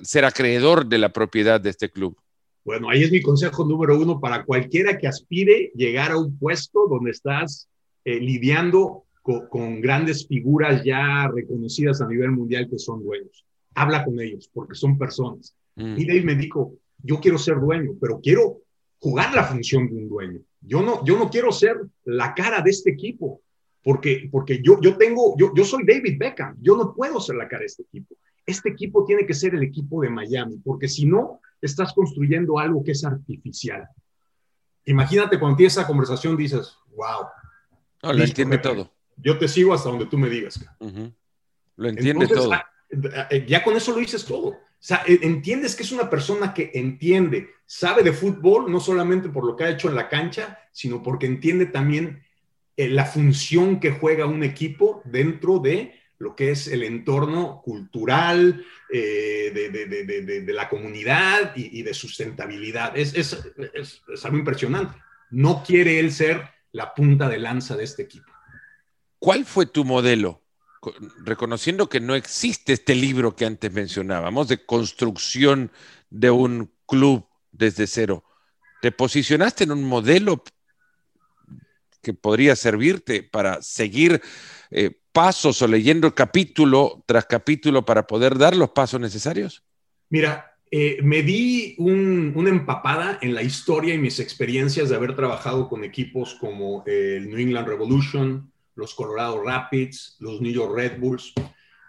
ser 0.03 0.25
acreedor 0.25 0.85
de 0.85 0.97
la 0.97 1.09
propiedad 1.09 1.59
de 1.59 1.71
este 1.71 1.89
club? 1.89 2.17
Bueno, 2.63 2.89
ahí 2.89 3.03
es 3.03 3.11
mi 3.11 3.21
consejo 3.21 3.65
número 3.65 3.99
uno 3.99 4.19
para 4.19 4.43
cualquiera 4.43 4.97
que 4.97 5.07
aspire 5.07 5.71
llegar 5.75 6.11
a 6.11 6.17
un 6.17 6.37
puesto 6.37 6.87
donde 6.87 7.11
estás 7.11 7.69
eh, 8.03 8.19
lidiando 8.19 9.03
con, 9.21 9.81
grandes 9.81 10.27
figuras 10.27 10.83
ya 10.83 11.27
reconocidas 11.33 12.01
a 12.01 12.07
nivel 12.07 12.31
mundial 12.31 12.67
que 12.69 12.77
son 12.77 13.03
dueños. 13.03 13.45
Habla 13.73 14.05
con 14.05 14.19
ellos 14.19 14.49
porque 14.53 14.75
son 14.75 14.97
personas. 14.97 15.55
Mm. 15.75 15.97
Y 15.97 16.05
Dave 16.05 16.21
me 16.23 16.35
dijo, 16.35 16.73
yo 17.03 17.19
quiero 17.19 17.37
ser 17.37 17.59
dueño, 17.59 17.91
pero 17.99 18.19
quiero 18.21 18.61
jugar 18.99 19.33
la 19.33 19.43
función 19.43 19.87
de 19.87 19.95
un 19.95 20.09
dueño. 20.09 20.39
Yo 20.61 20.81
no, 20.81 21.03
yo 21.05 21.17
no 21.17 21.29
quiero 21.29 21.51
ser 21.51 21.77
la 22.05 22.33
cara 22.33 22.61
de 22.61 22.71
este 22.71 22.91
equipo, 22.91 23.41
porque, 23.85 24.27
porque 24.31 24.63
yo, 24.63 24.81
yo 24.81 24.97
tengo, 24.97 25.35
yo, 25.37 25.53
yo 25.53 25.63
soy 25.63 25.85
David 25.85 26.17
Beckham, 26.17 26.57
yo 26.59 26.75
no 26.75 26.91
puedo 26.95 27.19
ser 27.19 27.35
la 27.35 27.47
cara 27.47 27.59
de 27.59 27.67
este 27.67 27.83
equipo. 27.83 28.15
Este 28.43 28.69
equipo 28.69 29.05
tiene 29.05 29.27
que 29.27 29.35
ser 29.35 29.53
el 29.53 29.61
equipo 29.61 30.01
de 30.01 30.09
Miami, 30.09 30.57
porque 30.57 30.87
si 30.87 31.05
no, 31.05 31.39
estás 31.61 31.93
construyendo 31.93 32.57
algo 32.57 32.83
que 32.83 32.93
es 32.93 33.05
artificial. 33.05 33.87
Imagínate 34.85 35.39
cuando 35.39 35.57
tienes 35.57 35.73
esa 35.77 35.85
conversación, 35.85 36.35
dices, 36.35 36.75
wow. 36.95 37.27
No, 38.01 38.13
lo 38.13 38.23
entiende 38.23 38.57
todo. 38.57 38.91
Yo 39.17 39.37
te 39.37 39.47
sigo 39.47 39.71
hasta 39.71 39.89
donde 39.89 40.07
tú 40.07 40.17
me 40.17 40.29
digas. 40.29 40.59
Lo 41.75 41.87
entiende 41.87 42.27
todo. 42.27 42.53
Ah, 42.53 42.65
eh, 43.29 43.45
ya 43.47 43.63
con 43.63 43.75
eso 43.75 43.91
lo 43.91 43.99
dices 43.99 44.25
todo. 44.25 44.47
O 44.47 44.57
sea, 44.79 45.03
e, 45.05 45.19
entiendes 45.21 45.75
que 45.75 45.83
es 45.83 45.91
una 45.91 46.09
persona 46.09 46.55
que 46.55 46.71
entiende, 46.73 47.49
sabe 47.67 48.01
de 48.01 48.13
fútbol, 48.13 48.71
no 48.71 48.79
solamente 48.79 49.29
por 49.29 49.45
lo 49.45 49.55
que 49.55 49.65
ha 49.65 49.69
hecho 49.69 49.89
en 49.89 49.95
la 49.95 50.09
cancha, 50.09 50.57
sino 50.71 51.03
porque 51.03 51.27
entiende 51.27 51.67
también 51.67 52.25
eh, 52.77 52.89
la 52.89 53.05
función 53.05 53.79
que 53.79 53.91
juega 53.91 54.25
un 54.25 54.43
equipo 54.43 55.01
dentro 55.05 55.59
de 55.59 55.93
lo 56.17 56.35
que 56.35 56.51
es 56.51 56.67
el 56.67 56.83
entorno 56.83 57.61
cultural, 57.63 58.65
eh, 58.91 59.51
de, 59.53 60.53
la 60.53 60.69
comunidad 60.69 61.53
y, 61.55 61.81
de 61.81 61.93
sustentabilidad. 61.93 62.97
Es, 62.97 63.13
es, 63.13 64.01
algo 64.23 64.37
impresionante. 64.37 64.95
No 65.31 65.63
quiere 65.65 65.99
él 65.99 66.11
ser 66.11 66.49
la 66.71 66.93
punta 66.93 67.27
de 67.27 67.39
lanza 67.39 67.75
de 67.75 67.83
este 67.83 68.03
equipo. 68.03 68.31
¿Cuál 69.19 69.45
fue 69.45 69.65
tu 69.65 69.83
modelo? 69.83 70.41
Reconociendo 71.23 71.89
que 71.89 71.99
no 71.99 72.15
existe 72.15 72.73
este 72.73 72.95
libro 72.95 73.35
que 73.35 73.45
antes 73.45 73.71
mencionábamos 73.71 74.47
de 74.47 74.65
construcción 74.65 75.71
de 76.09 76.29
un 76.31 76.71
club 76.85 77.27
desde 77.51 77.87
cero. 77.87 78.23
¿Te 78.81 78.91
posicionaste 78.91 79.63
en 79.63 79.71
un 79.71 79.83
modelo 79.83 80.43
que 82.05 82.13
podría 82.13 82.55
servirte 82.55 83.23
para 83.23 83.63
seguir 83.63 84.21
eh, 84.69 84.91
pasos 85.11 85.59
o 85.63 85.67
leyendo 85.67 86.13
capítulo 86.13 87.03
tras 87.07 87.25
capítulo 87.25 87.83
para 87.83 88.05
poder 88.05 88.37
dar 88.37 88.55
los 88.55 88.69
pasos 88.69 89.01
necesarios? 89.01 89.63
Mira, 90.09 90.55
eh, 90.69 90.99
me 91.01 91.23
di 91.23 91.73
una 91.79 92.49
empapada 92.49 93.17
en 93.23 93.33
la 93.33 93.41
historia 93.41 93.95
y 93.95 93.97
mis 93.97 94.19
experiencias 94.19 94.89
de 94.89 94.95
haber 94.95 95.15
trabajado 95.15 95.67
con 95.67 95.83
equipos 95.83 96.35
como 96.35 96.83
el 96.85 97.27
New 97.27 97.39
England 97.39 97.67
Revolution, 97.67 98.51
los 98.75 98.93
Colorado 98.93 99.41
Rapids, 99.43 100.17
los 100.19 100.41
New 100.41 100.53
York 100.53 100.75
Red 100.75 100.99
Bulls. 100.99 101.33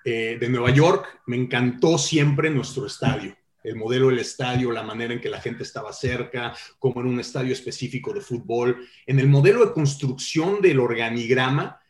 Eh, 0.03 0.39
de 0.41 0.49
Nueva 0.49 0.71
York, 0.71 1.21
me 1.27 1.37
encantó 1.37 1.99
siempre 1.99 2.49
nuestro 2.49 2.87
estadio 2.87 3.37
el 3.67 3.75
modelo 3.77 4.09
del 4.09 4.21
estadio, 4.21 4.71
la 4.71 4.85
manera 4.85 5.13
en 5.13 5.21
que 5.21 5.29
la 5.29 5.41
gente 5.41 5.65
estaba 5.65 5.93
cerca, 5.93 6.55
como 6.79 7.01
en 7.01 7.09
un 7.09 7.19
estadio 7.19 7.53
específico 7.53 8.13
de 8.13 8.21
fútbol. 8.21 8.87
En 9.07 9.19
el 9.19 9.29
modelo 9.29 9.67
de 9.67 9.73
construcción 9.73 10.61
del 10.61 10.79
organigrama, 10.79 11.81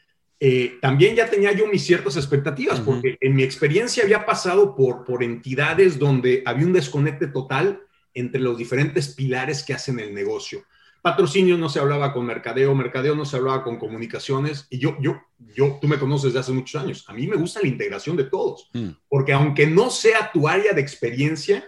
eh, 0.40 0.78
también 0.80 1.14
ya 1.14 1.28
tenía 1.28 1.52
yo 1.52 1.66
mis 1.66 1.84
ciertas 1.84 2.16
expectativas, 2.16 2.80
porque 2.80 3.18
en 3.20 3.34
mi 3.34 3.42
experiencia 3.42 4.04
había 4.04 4.24
pasado 4.24 4.74
por, 4.74 5.04
por 5.04 5.22
entidades 5.22 5.98
donde 5.98 6.42
había 6.46 6.66
un 6.66 6.72
desconecte 6.72 7.26
total 7.26 7.80
entre 8.14 8.40
los 8.40 8.56
diferentes 8.56 9.14
pilares 9.14 9.62
que 9.62 9.74
hacen 9.74 10.00
el 10.00 10.14
negocio. 10.14 10.64
Patrocinio 11.06 11.56
no 11.56 11.68
se 11.68 11.78
hablaba 11.78 12.12
con 12.12 12.26
mercadeo, 12.26 12.74
mercadeo 12.74 13.14
no 13.14 13.24
se 13.24 13.36
hablaba 13.36 13.62
con 13.62 13.78
comunicaciones, 13.78 14.66
y 14.70 14.80
yo, 14.80 14.96
yo, 15.00 15.22
yo, 15.54 15.78
tú 15.80 15.86
me 15.86 16.00
conoces 16.00 16.32
de 16.32 16.40
hace 16.40 16.50
muchos 16.50 16.82
años, 16.82 17.04
a 17.06 17.12
mí 17.12 17.28
me 17.28 17.36
gusta 17.36 17.60
la 17.62 17.68
integración 17.68 18.16
de 18.16 18.24
todos, 18.24 18.68
mm. 18.72 18.88
porque 19.08 19.32
aunque 19.32 19.68
no 19.68 19.88
sea 19.88 20.32
tu 20.32 20.48
área 20.48 20.72
de 20.72 20.80
experiencia, 20.80 21.64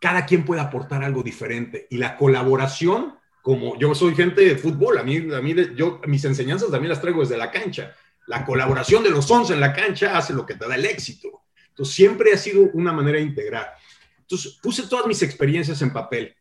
cada 0.00 0.24
quien 0.24 0.46
puede 0.46 0.62
aportar 0.62 1.04
algo 1.04 1.22
diferente, 1.22 1.86
y 1.90 1.98
la 1.98 2.16
colaboración 2.16 3.18
como 3.42 3.78
yo 3.78 3.94
soy 3.94 4.14
gente 4.14 4.40
de 4.40 4.56
fútbol, 4.56 4.96
a 4.96 5.02
mí, 5.02 5.18
a 5.18 5.42
mí 5.42 5.54
yo, 5.76 6.00
mis 6.06 6.24
enseñanzas 6.24 6.70
también 6.70 6.88
las 6.88 7.02
traigo 7.02 7.20
desde 7.20 7.36
la 7.36 7.50
cancha. 7.50 7.94
La 8.26 8.44
colaboración 8.46 9.04
de 9.04 9.10
los 9.10 9.30
11 9.30 9.52
en 9.52 9.60
la 9.60 9.74
cancha 9.74 10.16
hace 10.16 10.32
lo 10.32 10.46
que 10.46 10.54
te 10.54 10.66
da 10.66 10.76
el 10.76 10.84
éxito. 10.86 11.44
Entonces, 11.68 11.94
siempre 11.94 12.32
ha 12.32 12.38
sido 12.38 12.70
una 12.72 12.92
manera 12.92 13.18
de 13.18 13.24
integrar. 13.24 13.74
Entonces, 14.18 14.58
puse 14.60 14.88
todas 14.88 15.06
mis 15.06 15.22
experiencias 15.22 15.80
en 15.82 15.92
papel. 15.92 16.34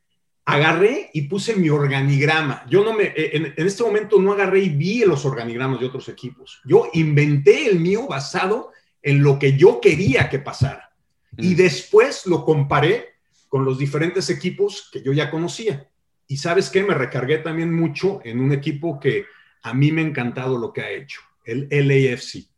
Agarré 0.45 1.09
y 1.13 1.23
puse 1.23 1.55
mi 1.55 1.69
organigrama. 1.69 2.65
Yo 2.69 2.83
no 2.83 2.93
me, 2.93 3.13
en, 3.15 3.53
en 3.57 3.67
este 3.67 3.83
momento 3.83 4.21
no 4.21 4.33
agarré 4.33 4.59
y 4.59 4.69
vi 4.69 5.03
los 5.03 5.25
organigramas 5.25 5.79
de 5.79 5.87
otros 5.87 6.07
equipos. 6.07 6.61
Yo 6.65 6.89
inventé 6.93 7.67
el 7.67 7.79
mío 7.79 8.07
basado 8.07 8.71
en 9.01 9.21
lo 9.21 9.39
que 9.39 9.57
yo 9.57 9.79
quería 9.81 10.29
que 10.29 10.39
pasara. 10.39 10.91
Y 11.37 11.53
mm. 11.53 11.55
después 11.55 12.25
lo 12.25 12.43
comparé 12.43 13.15
con 13.47 13.63
los 13.63 13.77
diferentes 13.77 14.29
equipos 14.29 14.89
que 14.91 15.01
yo 15.01 15.13
ya 15.13 15.31
conocía. 15.31 15.89
Y 16.27 16.37
sabes 16.37 16.69
qué, 16.69 16.83
me 16.83 16.93
recargué 16.93 17.37
también 17.37 17.73
mucho 17.73 18.19
en 18.23 18.39
un 18.39 18.51
equipo 18.51 18.99
que 18.99 19.25
a 19.61 19.73
mí 19.73 19.91
me 19.91 20.01
ha 20.01 20.05
encantado 20.05 20.57
lo 20.57 20.73
que 20.73 20.81
ha 20.81 20.91
hecho, 20.91 21.21
el 21.43 21.67
LAFC. 21.69 22.49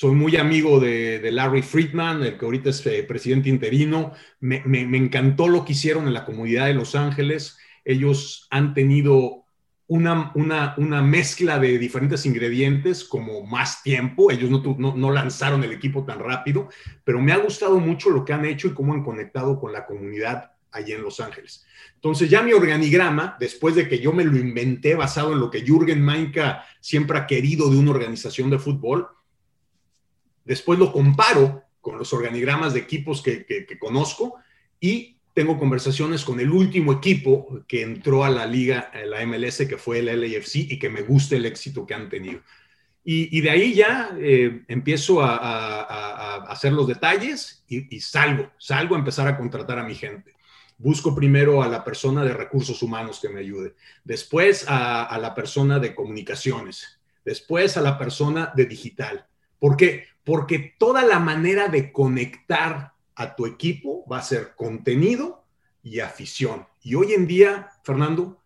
Soy 0.00 0.14
muy 0.14 0.36
amigo 0.36 0.78
de, 0.78 1.28
Larry 1.32 1.60
Friedman, 1.60 2.22
el 2.22 2.38
que 2.38 2.44
ahorita 2.44 2.70
es 2.70 2.86
eh, 2.86 3.02
presidente 3.02 3.48
interino. 3.48 4.12
Me, 4.38 4.62
encantó 4.96 5.48
lo 5.48 5.64
que 5.64 5.72
hicieron 5.72 6.06
en 6.06 6.14
la 6.14 6.24
comunidad 6.24 6.66
de 6.66 6.74
Los 6.74 6.94
Ángeles. 6.94 7.58
Ellos 7.84 8.46
han 8.50 8.74
tenido 8.74 9.44
una, 9.88 10.32
una, 10.36 11.02
mezcla 11.02 11.58
de 11.58 11.78
diferentes 11.78 12.24
ingredientes, 12.26 13.02
como 13.02 13.44
más 13.44 13.82
tiempo. 13.82 14.30
Ellos 14.30 14.50
no, 14.50 14.62
no, 14.78 14.94
no, 14.94 15.10
lanzaron 15.10 15.64
el 15.64 15.72
equipo 15.72 16.04
tan 16.04 16.20
rápido, 16.20 16.68
pero 17.02 17.20
me 17.20 17.32
ha 17.32 17.38
gustado 17.38 17.80
mucho 17.80 18.10
lo 18.10 18.24
que 18.24 18.32
han 18.32 18.44
hecho 18.44 18.68
y 18.68 18.74
cómo 18.74 18.94
han 18.94 19.02
conectado 19.02 19.58
con 19.58 19.72
la 19.72 19.84
comunidad 19.84 20.52
allí 20.70 20.92
en 20.92 21.02
Los 21.02 21.18
Ángeles. 21.18 21.66
Entonces 21.96 22.30
ya 22.30 22.40
mi 22.42 22.52
organigrama, 22.52 23.36
después 23.40 23.74
de 23.74 23.88
que 23.88 23.98
yo 23.98 24.12
me 24.12 24.22
lo 24.22 24.38
inventé 24.38 24.94
basado 24.94 25.32
en 25.32 25.40
lo 25.40 25.50
que 25.50 25.62
Jürgen 25.62 26.00
Mainka 26.00 26.64
siempre 26.78 27.18
ha 27.18 27.26
querido 27.26 27.68
de 27.68 27.78
una 27.78 27.90
organización 27.90 28.48
de 28.48 28.60
fútbol, 28.60 29.08
después 30.48 30.78
lo 30.78 30.90
comparo 30.92 31.62
con 31.80 31.98
los 31.98 32.12
organigramas 32.12 32.74
de 32.74 32.80
equipos 32.80 33.22
que, 33.22 33.66
conozco 33.78 34.34
y 34.80 35.16
tengo 35.32 35.58
conversaciones 35.58 36.24
con 36.24 36.40
el 36.40 36.50
último 36.50 36.92
equipo 36.92 37.62
que 37.68 37.82
entró 37.82 38.24
a 38.24 38.30
la 38.30 38.46
liga, 38.46 38.90
a 38.92 39.04
la 39.06 39.24
MLS, 39.24 39.58
que 39.68 39.78
fue 39.78 40.00
el 40.00 40.06
LAFC, 40.06 40.56
y 40.56 40.78
que 40.78 40.88
me 40.88 41.02
gusta 41.02 41.36
el 41.36 41.46
éxito 41.46 41.86
que 41.86 41.94
han 41.94 42.08
tenido. 42.08 42.40
Y, 43.04 43.40
de 43.40 43.50
ahí 43.50 43.72
ya 43.72 44.10
eh, 44.18 44.64
empiezo 44.68 45.22
a, 45.22 46.44
hacer 46.50 46.72
los 46.72 46.86
detalles 46.86 47.64
y, 47.68 48.00
salgo, 48.00 48.50
salgo 48.58 48.96
a 48.96 48.98
empezar 48.98 49.28
a 49.28 49.36
contratar 49.36 49.78
a 49.78 49.84
mi 49.84 49.94
gente 49.94 50.34
busco 50.78 51.14
primero 51.14 51.62
a 51.62 51.68
la 51.68 51.84
persona 51.84 52.24
de 52.24 52.32
recursos 52.32 52.82
humanos 52.82 53.18
que 53.20 53.28
me 53.28 53.40
ayude, 53.40 53.74
después 54.04 54.64
a, 54.68 55.18
la 55.20 55.34
persona 55.34 55.78
de 55.80 55.94
comunicaciones, 55.94 57.00
después 57.24 57.76
a 57.76 57.82
la 57.82 57.98
persona 57.98 58.52
de 58.54 58.66
digital. 58.66 59.26
¿Por 59.58 59.76
qué? 59.76 60.06
Porque 60.28 60.74
toda 60.78 61.06
la 61.06 61.20
manera 61.20 61.68
de 61.68 61.90
conectar 61.90 62.92
a 63.14 63.34
tu 63.34 63.46
equipo 63.46 64.04
va 64.06 64.18
a 64.18 64.22
ser 64.22 64.52
contenido 64.56 65.46
y 65.82 66.00
afición. 66.00 66.66
Y 66.82 66.96
hoy 66.96 67.14
en 67.14 67.26
día, 67.26 67.70
Fernando, 67.82 68.42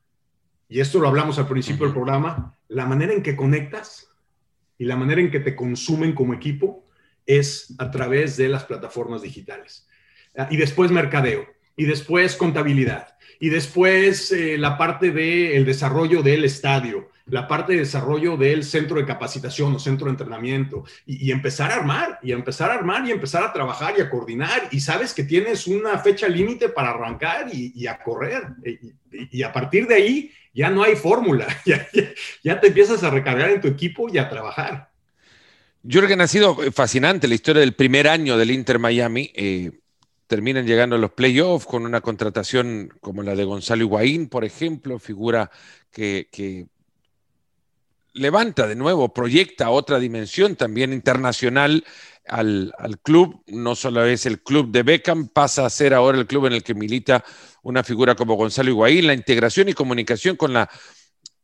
y 0.68 0.78
esto 0.78 1.00
lo 1.00 1.08
hablamos 1.08 1.40
al 1.40 1.48
principio 1.48 1.86
del 1.86 1.92
programa, 1.92 2.56
la 2.68 2.86
manera 2.86 3.12
en 3.12 3.20
que 3.20 3.34
conectas 3.34 4.06
y 4.78 4.84
la 4.84 4.94
manera 4.94 5.22
en 5.22 5.32
que 5.32 5.40
te 5.40 5.56
consumen 5.56 6.14
como 6.14 6.34
equipo 6.34 6.86
es 7.26 7.74
a 7.78 7.90
través 7.90 8.36
de 8.36 8.48
las 8.48 8.62
plataformas 8.62 9.22
digitales. 9.22 9.88
Ah, 10.36 10.46
y 10.52 10.58
después 10.58 10.92
mercadeo 10.92 11.44
y 11.76 11.84
después 11.84 12.36
contabilidad, 12.36 13.16
y 13.40 13.48
después 13.48 14.30
eh, 14.30 14.56
la 14.56 14.78
parte 14.78 15.10
del 15.10 15.64
desarrollo 15.64 16.22
del 16.22 16.44
estadio, 16.44 17.10
la 17.26 17.48
parte 17.48 17.72
de 17.72 17.80
desarrollo 17.80 18.36
del 18.36 18.62
centro 18.62 18.96
de 18.96 19.06
capacitación 19.06 19.74
o 19.74 19.78
centro 19.78 20.06
de 20.06 20.12
entrenamiento, 20.12 20.84
y, 21.06 21.30
empezar 21.30 21.70
a 21.72 21.76
armar, 21.76 22.18
y 22.22 22.32
empezar 22.32 22.70
a 22.70 22.74
armar, 22.74 23.06
y 23.06 23.10
empezar 23.10 23.42
a 23.42 23.52
trabajar 23.52 23.94
y 23.98 24.00
a 24.00 24.10
coordinar, 24.10 24.68
y 24.70 24.80
sabes 24.80 25.14
que 25.14 25.24
tienes 25.24 25.66
una 25.66 25.98
fecha 25.98 26.28
límite 26.28 26.68
para 26.68 26.90
arrancar 26.90 27.46
y, 27.52 27.86
a 27.86 28.02
correr, 28.02 28.44
y, 29.30 29.42
a 29.42 29.52
partir 29.52 29.86
de 29.86 29.94
ahí 29.94 30.30
ya 30.54 30.70
no 30.70 30.82
hay 30.82 30.94
fórmula, 30.94 31.46
ya, 32.44 32.60
te 32.60 32.66
empiezas 32.66 33.02
a 33.02 33.10
recargar 33.10 33.50
en 33.50 33.60
tu 33.60 33.68
equipo 33.68 34.08
y 34.08 34.18
a 34.18 34.28
trabajar. 34.28 34.90
Jürgen, 35.82 36.20
ha 36.20 36.28
sido 36.28 36.54
fascinante 36.70 37.26
la 37.26 37.34
historia 37.34 37.60
del 37.60 37.74
primer 37.74 38.06
año 38.06 38.38
del 38.38 38.52
Inter 38.52 38.78
Miami. 38.78 39.32
Eh, 39.34 39.81
terminan 40.32 40.66
llegando 40.66 40.96
a 40.96 40.98
los 40.98 41.12
playoffs 41.12 41.66
con 41.66 41.84
una 41.84 42.00
contratación 42.00 42.88
como 43.02 43.22
la 43.22 43.34
de 43.34 43.44
Gonzalo 43.44 43.82
Higuaín, 43.82 44.30
por 44.30 44.46
ejemplo, 44.46 44.98
figura 44.98 45.50
que, 45.90 46.68
levanta 48.14 48.66
de 48.66 48.74
nuevo, 48.74 49.12
proyecta 49.12 49.68
otra 49.68 49.98
dimensión 49.98 50.56
también 50.56 50.94
internacional 50.94 51.84
al, 52.26 52.72
club, 53.02 53.42
no 53.46 53.74
solo 53.74 54.06
es 54.06 54.24
el 54.24 54.42
club 54.42 54.70
de 54.70 54.82
Beckham, 54.82 55.28
pasa 55.28 55.66
a 55.66 55.70
ser 55.70 55.92
ahora 55.92 56.16
el 56.16 56.26
club 56.26 56.46
en 56.46 56.54
el 56.54 56.62
que 56.62 56.72
milita 56.72 57.22
una 57.62 57.84
figura 57.84 58.14
como 58.14 58.36
Gonzalo 58.36 58.70
Higuaín, 58.70 59.08
la 59.08 59.12
integración 59.12 59.68
y 59.68 59.74
comunicación 59.74 60.36
con 60.36 60.54
la, 60.54 60.70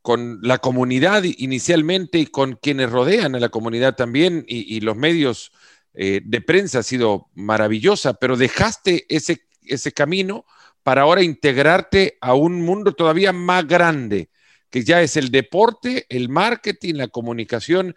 con 0.01 0.39
la 0.41 0.57
comunidad 0.57 1.25
inicialmente 1.25 2.17
y 2.17 2.25
con 2.25 2.55
quienes 2.55 2.89
rodean 2.89 3.35
a 3.35 3.39
la 3.39 3.49
comunidad 3.49 3.95
también 3.95 4.45
y, 4.47 4.79
los 4.79 4.97
medios 4.97 5.51
eh, 5.93 6.21
de 6.23 6.41
prensa 6.41 6.79
ha 6.79 6.83
sido 6.83 7.27
maravillosa, 7.33 8.13
pero 8.13 8.37
dejaste 8.37 9.05
ese, 9.09 9.41
ese 9.63 9.91
camino 9.91 10.45
para 10.83 11.01
ahora 11.01 11.23
integrarte 11.23 12.17
a 12.21 12.33
un 12.33 12.61
mundo 12.61 12.93
todavía 12.93 13.33
más 13.33 13.67
grande, 13.67 14.29
que 14.69 14.83
ya 14.83 15.01
es 15.01 15.17
el 15.17 15.31
deporte, 15.31 16.05
el 16.09 16.29
marketing, 16.29 16.95
la 16.95 17.07
comunicación 17.07 17.95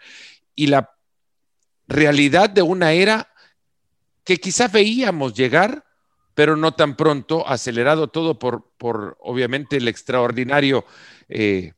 y 0.55 0.67
la 0.67 0.91
realidad 1.87 2.51
de 2.51 2.63
una 2.63 2.93
era 2.93 3.29
que 4.25 4.39
quizás 4.39 4.73
veíamos 4.73 5.35
llegar, 5.35 5.85
pero 6.35 6.57
no 6.57 6.73
tan 6.75 6.97
pronto, 6.97 7.47
acelerado 7.47 8.09
todo 8.09 8.39
por, 8.39 8.71
por 8.79 9.17
obviamente, 9.21 9.77
el 9.77 9.89
extraordinario 9.89 10.85
eh, 11.29 11.73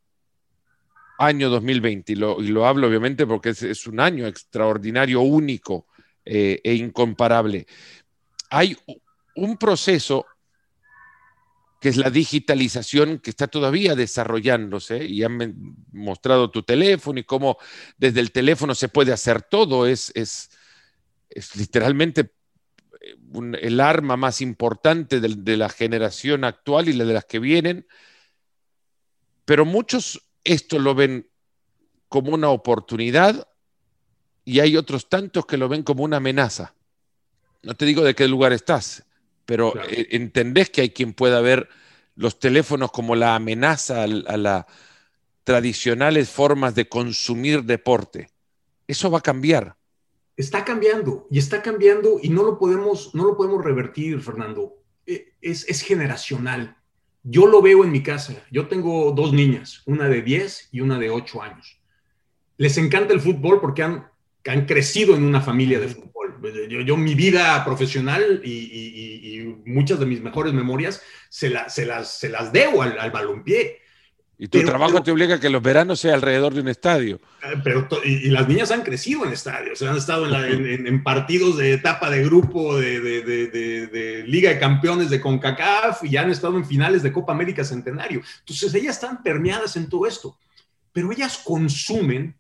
año 1.19 1.51
2020. 1.51 2.13
Y 2.13 2.17
lo, 2.17 2.41
y 2.41 2.49
lo, 2.49 2.67
hablo, 2.67 2.87
obviamente, 2.87 3.27
porque 3.27 3.51
es, 3.51 3.87
un 3.87 4.01
año 4.01 4.27
extraordinario, 4.27 5.21
único 5.21 5.87
eh, 6.25 6.61
e 6.65 6.75
incomparable. 6.75 7.67
Hay 8.51 8.77
un 9.37 9.57
proceso 9.57 10.27
que 11.85 11.91
es 11.91 11.99
la 11.99 12.09
digitalización 12.09 13.19
que 13.19 13.29
está 13.29 13.47
todavía 13.47 13.95
desarrollándose 13.95 15.05
y 15.05 15.23
han 15.23 15.77
mostrado 15.93 16.51
tu 16.51 16.63
teléfono 16.63 17.21
y 17.21 17.25
cómo 17.25 17.59
desde 17.99 18.21
el 18.21 18.33
teléfono 18.33 18.75
se 18.75 18.89
puede 18.89 19.13
hacer 19.13 19.43
todo. 19.43 19.87
Es, 19.87 20.11
es, 20.15 20.49
es 21.29 21.55
literalmente 21.57 22.33
eh, 23.03 23.17
el 23.61 23.81
arma 23.81 24.17
más 24.17 24.41
importante 24.41 25.21
de, 25.21 25.35
de, 25.37 25.57
la 25.59 25.69
generación 25.69 26.45
actual 26.45 26.89
y 26.89 26.95
la 26.95 27.05
de 27.05 27.13
las 27.13 27.27
que 27.27 27.39
vienen. 27.39 27.87
Pero 29.45 29.67
muchos 29.67 30.23
esto 30.43 30.79
lo 30.79 30.95
ven 30.95 31.29
como 32.09 32.33
una 32.33 32.49
oportunidad 32.49 33.47
y 34.45 34.61
hay 34.61 34.77
otros 34.77 35.09
tantos 35.09 35.47
que 35.47 35.57
lo 35.57 35.69
ven 35.69 35.83
como 35.83 36.05
una 36.05 36.19
amenaza. 36.19 36.75
No 37.63 37.75
te 37.75 37.87
digo 37.87 38.03
de 38.03 38.15
qué 38.15 38.29
lugar 38.29 38.53
estás, 38.53 39.05
pero 39.47 39.75
eh, 39.89 40.09
entendés 40.11 40.71
que 40.71 40.83
hay 40.83 40.91
quien 40.91 41.15
pueda 41.15 41.41
ver 41.41 41.69
los 42.15 42.39
teléfonos 42.39 42.93
como 42.93 43.17
la 43.17 43.35
amenaza 43.35 44.05
a, 44.05 44.07
las 44.07 44.67
tradicionales 45.45 46.31
formas 46.31 46.75
de 46.75 46.89
consumir 46.89 47.65
deporte. 47.65 48.29
Eso 48.87 49.11
va 49.11 49.19
a 49.19 49.23
cambiar. 49.23 49.77
Está 50.37 50.65
cambiando 50.65 51.27
y 51.31 51.39
está 51.39 51.63
cambiando 51.63 52.19
y 52.23 52.29
no 52.29 52.43
lo 52.43 52.59
podemos, 52.59 53.15
no 53.15 53.25
lo 53.25 53.37
podemos 53.37 53.65
revertir, 53.65 54.21
Fernando. 54.21 54.75
E, 55.07 55.33
es, 55.41 55.69
es 55.69 55.81
generacional. 55.81 56.77
Yo 57.23 57.47
lo 57.47 57.63
veo 57.63 57.85
en 57.85 57.93
mi 57.93 58.03
casa. 58.03 58.35
Yo 58.51 58.69
tengo 58.69 59.13
dos 59.13 59.33
niñas, 59.33 59.83
una 59.87 60.09
de 60.09 60.23
10 60.23 60.69
y 60.73 60.81
una 60.81 60.99
de 60.99 61.11
8 61.11 61.43
años. 61.43 61.81
Les 62.57 62.77
encanta 62.77 63.15
el 63.15 63.21
fútbol 63.21 63.61
porque 63.61 63.83
han, 63.83 64.07
han 64.51 64.67
crecido 64.67 65.17
en 65.17 65.25
una 65.25 65.41
familia 65.41 65.81
de 65.81 65.89
fútbol 65.89 66.15
yo, 66.69 66.97
mi 66.97 67.15
vida 67.15 67.65
profesional 67.65 68.41
y, 68.45 69.55
muchas 69.67 69.99
de 69.99 70.07
mis 70.07 70.21
mejores 70.21 70.53
memorias 70.53 71.03
se, 71.29 71.53
se, 71.69 71.87
las, 71.87 72.19
se 72.19 72.29
las 72.29 72.53
debo 72.53 72.83
al, 72.83 72.99
al 72.99 73.11
balompié. 73.11 73.81
Y 74.37 74.49
tu 74.49 74.63
trabajo 74.63 75.03
te 75.03 75.13
obliga 75.13 75.37
a 75.37 75.41
que 75.41 75.49
los 75.49 75.63
veranos 75.63 76.01
sea 76.01 76.15
alrededor 76.15 76.55
de 76.55 76.61
un 76.61 76.69
estadio. 76.69 77.21
Eh, 77.43 77.55
pero 77.63 77.89
y, 78.05 78.29
las 78.31 78.49
niñas 78.49 78.71
han 78.73 78.83
crecido 78.83 79.25
en 79.25 79.33
estadios, 79.33 79.81
han 79.83 79.97
estado 79.97 80.27
en, 80.27 81.03
partidos 81.03 81.57
de 81.57 81.73
etapa 81.73 82.11
de 82.11 82.25
grupo 82.25 82.77
de, 82.77 83.01
de, 83.01 84.25
Liga 84.27 84.51
de 84.51 84.59
Campeones 84.59 85.09
de 85.09 85.21
CONCACAF 85.21 86.05
y 86.05 86.17
han 86.17 86.31
estado 86.31 86.57
en 86.57 86.67
finales 86.67 87.03
de 87.03 87.13
Copa 87.13 87.33
América 87.33 87.65
Centenario. 87.65 88.23
Entonces 88.41 88.75
ellas 88.75 88.97
están 88.97 89.23
permeadas 89.23 89.77
en 89.77 89.89
todo 89.89 90.07
esto, 90.07 90.37
pero 90.93 91.11
ellas 91.13 91.41
consumen 91.45 92.35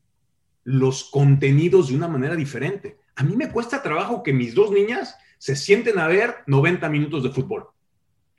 los 0.64 1.04
contenidos 1.04 1.88
de 1.88 1.96
una 1.96 2.08
manera 2.08 2.34
diferente. 2.34 2.98
A 3.16 3.22
mí 3.22 3.36
me 3.36 3.50
cuesta 3.50 3.82
trabajo 3.82 4.22
que 4.22 4.32
mis 4.32 4.54
dos 4.54 4.70
niñas 4.70 5.16
se 5.38 5.56
sienten 5.56 5.98
a 5.98 6.08
ver 6.08 6.36
90 6.46 6.88
minutos 6.88 7.22
de 7.22 7.30
fútbol. 7.30 7.68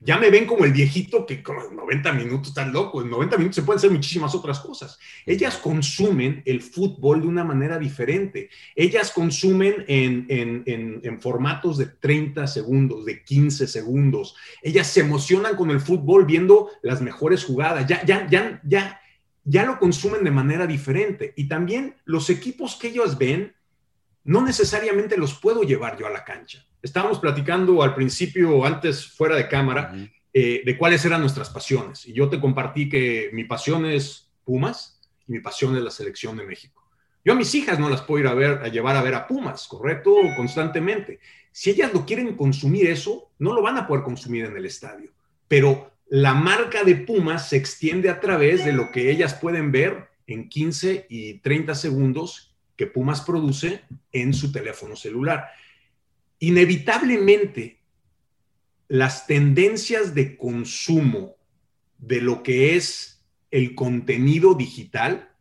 Ya 0.02 0.18
me 0.18 0.30
ven 0.30 0.46
como 0.46 0.66
el 0.66 0.74
viejito 0.74 1.26
que 1.26 1.42
con 1.42 1.56
90 1.76 2.12
minutos 2.14 2.50
están 2.50 2.74
loco. 2.74 3.02
En 3.02 3.10
90 3.10 3.38
minutos 3.38 3.56
se 3.56 3.62
pueden 3.64 3.78
hacer 3.78 3.92
muchísimas 3.92 4.36
otras 4.36 4.60
cosas. 4.60 5.00
Ellas 5.26 5.58
consumen 5.58 6.44
el 6.46 6.62
fútbol 6.62 7.22
de 7.22 7.28
una 7.28 7.44
manera 7.44 7.80
diferente. 7.80 8.50
Ellas 8.76 9.12
consumen 9.12 9.86
en, 9.88 10.26
en, 10.30 11.22
formatos 11.22 11.78
de 11.78 11.88
30 11.88 12.46
segundos, 12.46 13.06
de 13.06 13.24
15 13.24 13.68
segundos. 13.68 14.36
Ellas 14.62 14.88
se 14.88 15.00
emocionan 15.00 15.56
con 15.56 15.72
el 15.72 15.80
fútbol 15.80 16.26
viendo 16.26 16.70
las 16.84 17.02
mejores 17.02 17.46
jugadas. 17.46 17.88
Ya, 17.88 18.06
ya, 18.06 18.28
ya, 18.30 18.62
ya, 18.64 19.02
ya 19.46 19.64
lo 19.64 19.80
consumen 19.80 20.24
de 20.24 20.32
manera 20.32 20.68
diferente. 20.68 21.34
Y 21.38 21.48
también 21.48 21.96
los 22.04 22.30
equipos 22.30 22.76
que 22.76 22.90
ellos 22.90 23.18
ven 23.18 23.56
no 24.26 24.42
necesariamente 24.42 25.18
los 25.18 25.36
puedo 25.36 25.62
llevar 25.62 25.98
yo 25.98 26.08
a 26.08 26.10
la 26.10 26.24
cancha. 26.24 26.66
Estábamos 26.82 27.20
platicando 27.20 27.82
al 27.84 27.94
principio, 27.96 28.66
antes 28.66 29.06
fuera 29.08 29.36
de 29.36 29.48
cámara, 29.48 29.96
eh, 30.34 30.64
de 30.66 30.78
cuáles 30.78 31.06
eran 31.06 31.22
nuestras 31.22 31.50
pasiones. 31.50 32.06
Y 32.08 32.14
yo 32.14 32.28
te 32.28 32.42
compartí 32.42 32.90
que 32.90 33.30
mi 33.34 33.44
pasión 33.44 33.86
es 33.86 34.32
Pumas 34.44 35.00
y 35.28 35.32
mi 35.32 35.40
pasión 35.40 35.76
es 35.78 35.84
la 35.84 35.92
selección 35.92 36.36
de 36.38 36.44
México. 36.44 36.84
Yo 37.24 37.34
a 37.34 37.36
mis 37.36 37.54
hijas 37.56 37.80
no 37.80 37.90
las 37.90 38.02
puedo 38.02 38.22
ir 38.22 38.28
a 38.28 38.34
ver, 38.34 38.60
a 38.64 38.68
llevar 38.68 38.96
a 38.96 39.02
ver 39.02 39.16
a 39.16 39.28
Pumas, 39.28 39.68
¿correcto? 39.68 40.16
Constantemente. 40.36 41.20
Si 41.52 41.70
ellas 41.70 41.94
lo 41.94 42.06
quieren 42.06 42.36
consumir 42.36 42.88
eso, 42.88 43.32
no 43.40 43.54
lo 43.54 43.62
van 43.62 43.78
a 43.78 43.88
poder 43.88 44.04
consumir 44.04 44.46
en 44.46 44.58
el 44.58 44.66
estadio. 44.66 45.12
Pero 45.48 45.95
la 46.08 46.34
marca 46.34 46.84
de 46.84 46.96
Pumas 46.96 47.50
se 47.50 47.58
extiende 47.58 48.10
a 48.10 48.20
través 48.20 48.64
de 48.64 48.74
lo 48.74 48.92
que 48.92 49.10
ellas 49.10 49.34
pueden 49.34 49.72
ver 49.72 50.10
en 50.28 50.50
15 50.50 51.08
y 51.10 51.40
30 51.40 51.76
segundos 51.76 52.56
que 52.76 52.88
Pumas 52.88 53.22
produce 53.22 53.82
en 54.12 54.34
su 54.34 54.52
teléfono 54.52 54.96
celular. 54.96 55.50
Inevitablemente, 56.40 57.80
las 58.88 59.26
tendencias 59.26 60.14
de 60.14 60.38
consumo 60.38 61.36
de 61.98 62.22
lo 62.22 62.44
que 62.44 62.76
es 62.76 63.24
el 63.50 63.74
contenido 63.74 64.54
digital 64.54 65.32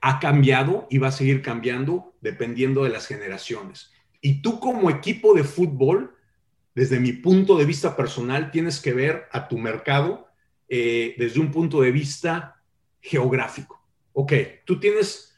ha 0.00 0.18
cambiado 0.18 0.86
y 0.90 0.98
va 0.98 1.08
a 1.08 1.12
seguir 1.12 1.42
cambiando 1.42 2.16
dependiendo 2.20 2.84
de 2.84 2.90
las 2.90 3.06
generaciones. 3.06 3.92
Y 4.20 4.42
tú 4.42 4.58
como 4.58 4.90
equipo 4.90 5.34
de 5.34 5.44
fútbol, 5.44 6.15
desde 6.76 7.00
mi 7.00 7.14
punto 7.14 7.56
de 7.56 7.64
vista 7.64 7.96
personal, 7.96 8.50
tienes 8.50 8.80
que 8.80 8.92
ver 8.92 9.28
a 9.32 9.48
tu 9.48 9.56
mercado 9.56 10.28
eh, 10.68 11.14
desde 11.16 11.40
un 11.40 11.50
punto 11.50 11.80
de 11.80 11.90
vista 11.90 12.62
geográfico. 13.00 13.82
Ok, 14.12 14.34
tú 14.66 14.78
tienes 14.78 15.34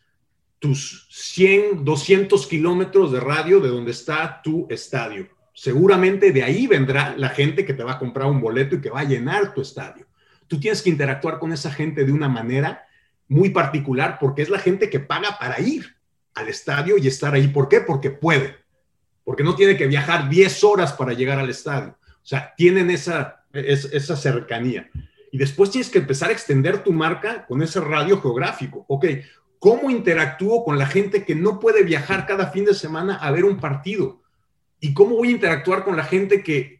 tus 0.59 1.07
100, 1.12 1.85
200 1.85 2.44
kilómetros 2.48 3.12
de 3.12 3.20
radio 3.20 3.61
de 3.61 3.68
donde 3.68 3.92
está 3.92 4.42
tu 4.42 4.66
estadio. 4.68 5.29
Seguramente 5.55 6.33
de 6.33 6.42
ahí 6.42 6.66
vendrá 6.66 7.16
la 7.16 7.29
gente 7.29 7.64
que 7.64 7.74
te 7.74 7.85
va 7.85 7.92
a 7.92 7.98
comprar 8.01 8.27
un 8.27 8.40
boleto 8.40 8.74
y 8.74 8.81
que 8.81 8.90
va 8.90 9.01
a 9.01 9.05
llenar 9.05 9.55
tu 9.55 9.61
estadio. 9.61 10.09
Tú 10.48 10.59
tienes 10.59 10.83
que 10.83 10.90
interactuar 10.90 11.38
con 11.38 11.53
esa 11.53 11.70
gente 11.70 12.05
de 12.05 12.11
una 12.11 12.29
manera 12.29 12.85
muy 13.29 13.51
particular 13.51 14.18
porque 14.18 14.42
es 14.42 14.48
la 14.48 14.59
gente 14.59 14.90
que 14.90 14.98
paga 14.98 15.38
para 15.38 15.61
ir 15.61 15.98
al 16.35 16.48
estadio 16.48 16.98
y 16.98 17.07
estar 17.07 17.33
ahí. 17.33 17.46
¿Por 17.46 17.68
qué? 17.68 17.81
Porque 17.81 18.11
puede. 18.11 18.57
Porque 19.29 19.45
no 19.45 19.55
tiene 19.55 19.77
que 19.77 19.87
viajar 19.87 20.31
10 20.31 20.64
horas 20.64 20.95
para 20.95 21.12
llegar 21.12 21.38
al 21.38 21.51
estadio. 21.51 21.99
O 22.01 22.27
sea, 22.27 22.55
tienen 22.57 22.88
esa, 22.88 23.45
esa 23.53 24.17
cercanía. 24.17 24.88
Y 25.31 25.37
después 25.37 25.71
tienes 25.71 25.91
que 25.91 25.99
empezar 25.99 26.31
a 26.31 26.33
extender 26.33 26.83
tu 26.83 26.95
marca 26.95 27.45
con 27.45 27.61
ese 27.62 27.79
radio 27.79 28.23
geográfico. 28.23 28.87
Ok, 28.88 29.05
¿Cómo 29.59 29.91
interactúo 29.91 30.64
con 30.64 30.79
la 30.79 30.87
gente 30.87 31.25
que 31.25 31.35
no 31.35 31.59
puede 31.59 31.83
viajar 31.83 32.27
cada 32.27 32.47
fin 32.47 32.64
de 32.64 32.75
semana 32.75 33.17
a 33.17 33.31
ver 33.31 33.45
un 33.45 33.59
partido? 33.59 34.23
¿Y 34.81 34.95
cómo 34.95 35.17
voy 35.17 35.29
a 35.29 35.33
interactuar 35.33 35.85
con 35.85 35.97
la 35.97 36.05
gente 36.05 36.43
que, 36.43 36.79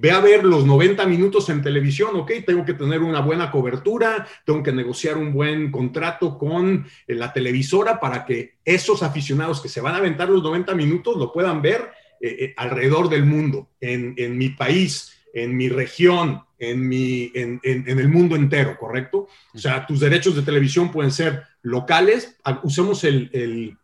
ve 0.00 0.10
a 0.10 0.20
ver 0.20 0.44
los 0.44 0.66
90 0.66 1.06
minutos 1.06 1.48
en 1.48 1.62
televisión? 1.62 2.10
Ok, 2.16 2.32
tengo 2.46 2.64
que 2.64 2.74
tener 2.74 3.00
una 3.00 3.20
buena 3.20 3.50
cobertura, 3.50 4.26
tengo 4.44 4.62
que 4.62 4.72
negociar 4.72 5.16
un 5.16 5.32
buen 5.32 5.70
contrato 5.70 6.36
con 6.38 6.86
eh, 7.06 7.14
la 7.14 7.32
televisora 7.32 7.98
para 7.98 8.26
que 8.26 8.58
esos 8.64 9.02
aficionados 9.02 9.60
que 9.60 9.70
se 9.70 9.80
van 9.80 9.94
a 9.94 9.98
aventar 9.98 10.28
los 10.28 10.42
90 10.42 10.74
minutos 10.74 11.16
lo 11.16 11.32
puedan 11.32 11.62
ver 11.62 11.90
eh, 12.20 12.36
eh, 12.38 12.54
alrededor 12.56 13.08
del 13.08 13.24
mundo, 13.24 13.70
en, 13.80 14.14
en 14.18 14.36
mi 14.36 14.50
país, 14.50 15.12
en 15.32 15.56
mi 15.56 15.68
región, 15.68 16.42
en, 16.60 16.86
mi, 16.86 17.32
en, 17.34 17.60
el 17.64 18.08
mundo 18.08 18.36
entero, 18.36 18.76
¿correcto? 18.78 19.28
O 19.54 19.58
sea, 19.58 19.86
tus 19.86 19.98
derechos 20.00 20.36
de 20.36 20.42
televisión 20.42 20.92
pueden 20.92 21.10
ser 21.10 21.42
locales, 21.62 22.36
ah, 22.44 22.60
usemos 22.62 23.02
el, 23.04 23.76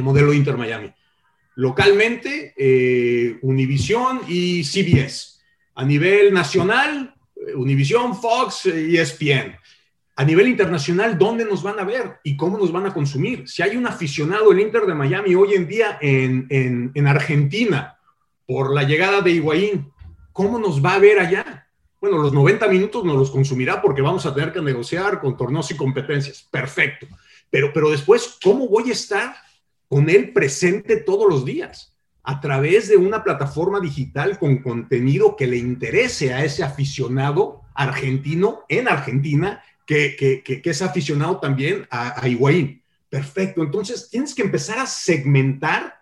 modelo 0.00 0.32
Inter 0.32 0.56
Miami. 0.56 0.92
Localmente, 1.60 2.54
eh, 2.56 3.38
Univision 3.42 4.22
y 4.26 4.64
CBS. 4.64 5.40
A 5.74 5.84
nivel 5.84 6.32
nacional, 6.32 7.14
Univision, 7.54 8.16
Fox 8.16 8.64
y 8.64 8.96
ESPN. 8.96 9.58
a 10.16 10.24
nivel 10.24 10.48
internacional, 10.48 11.18
¿dónde 11.18 11.44
nos 11.44 11.62
van 11.62 11.78
a 11.78 11.84
ver 11.84 12.18
y 12.24 12.34
cómo 12.34 12.56
nos 12.56 12.72
van 12.72 12.86
a 12.86 12.94
consumir? 12.94 13.46
Si 13.46 13.62
hay 13.62 13.76
un 13.76 13.86
aficionado 13.86 14.48
del 14.48 14.60
Inter 14.60 14.86
de 14.86 14.94
Miami 14.94 15.34
hoy 15.34 15.52
en 15.52 15.68
día 15.68 15.98
en, 16.00 16.46
en, 16.50 17.06
Argentina 17.06 17.98
por 18.46 18.74
la 18.74 18.82
llegada 18.84 19.20
de 19.20 19.32
Higuaín, 19.32 19.92
¿cómo 20.32 20.58
nos 20.58 20.82
va 20.82 20.94
a 20.94 20.98
ver 20.98 21.18
allá? 21.18 21.68
Bueno, 22.00 22.16
los 22.16 22.32
90 22.32 22.68
minutos 22.68 23.04
nos 23.04 23.16
los 23.16 23.30
consumirá 23.30 23.82
porque 23.82 24.00
vamos 24.00 24.24
a 24.24 24.34
tener 24.34 24.50
que 24.50 24.62
negociar 24.62 25.20
con 25.20 25.36
torneos 25.36 25.70
y 25.70 25.76
competencias. 25.76 26.42
Perfecto. 26.50 27.06
Pero, 27.50 27.70
pero 27.74 27.90
después, 27.90 28.38
¿cómo 28.42 28.66
voy 28.66 28.88
a 28.88 28.94
estar 28.94 29.34
con 29.90 30.08
él 30.08 30.32
presente 30.32 30.96
todos 30.96 31.28
los 31.28 31.44
días? 31.44 31.96
A 32.22 32.40
través 32.40 32.88
de 32.88 32.96
una 32.96 33.24
plataforma 33.24 33.80
digital 33.80 34.38
con 34.38 34.58
contenido 34.58 35.34
que 35.34 35.48
le 35.48 35.56
interese 35.56 36.32
a 36.32 36.44
ese 36.44 36.62
aficionado 36.62 37.62
argentino 37.74 38.60
en 38.68 38.86
Argentina 38.86 39.64
que, 39.84 40.62
es 40.64 40.82
aficionado 40.82 41.40
también 41.40 41.88
a, 41.90 42.22
a 42.22 42.28
Higuaín. 42.28 42.84
Perfecto, 43.08 43.64
entonces 43.64 44.08
tienes 44.08 44.32
que 44.32 44.42
empezar 44.42 44.78
a 44.78 44.86
segmentar 44.86 46.00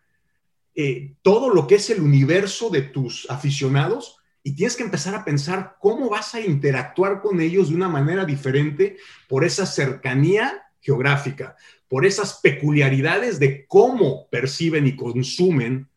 eh, 0.74 1.14
todo 1.22 1.53
lo 1.53 1.66
que 1.66 1.77
es 1.77 1.88
el 1.88 2.03
universo 2.03 2.68
de 2.68 2.83
tus 2.83 3.29
aficionados 3.31 4.18
y 4.44 4.53
tienes 4.53 4.77
que 4.77 4.83
empezar 4.83 5.14
a 5.14 5.24
pensar 5.24 5.77
cómo 5.81 6.11
vas 6.11 6.35
a 6.35 6.40
interactuar 6.40 7.22
con 7.22 7.40
ellos 7.40 7.70
de 7.70 7.77
una 7.77 7.88
manera 7.88 8.24
diferente 8.24 8.96
por 9.27 9.44
esa 9.44 9.66
cercanía 9.66 10.62
geográfica, 10.81 11.57
por 11.88 12.05
esas 12.05 12.40
peculiaridades 12.42 13.38
de 13.38 13.66
cómo 13.66 14.29
perciben 14.29 14.87
y 14.87 14.94
consumen 14.94 15.88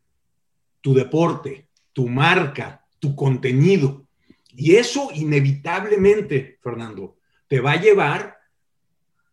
tu 0.80 0.94
deporte, 0.94 1.68
tu 1.94 2.08
marca, 2.08 2.86
tu 3.00 3.16
contenido. 3.16 4.08
Y 4.56 4.76
eso 4.76 5.10
inevitablemente, 5.14 6.58
Fernando, 6.62 7.18
te 7.48 7.60
va 7.60 7.74
a 7.74 7.82
llevar 7.82 8.40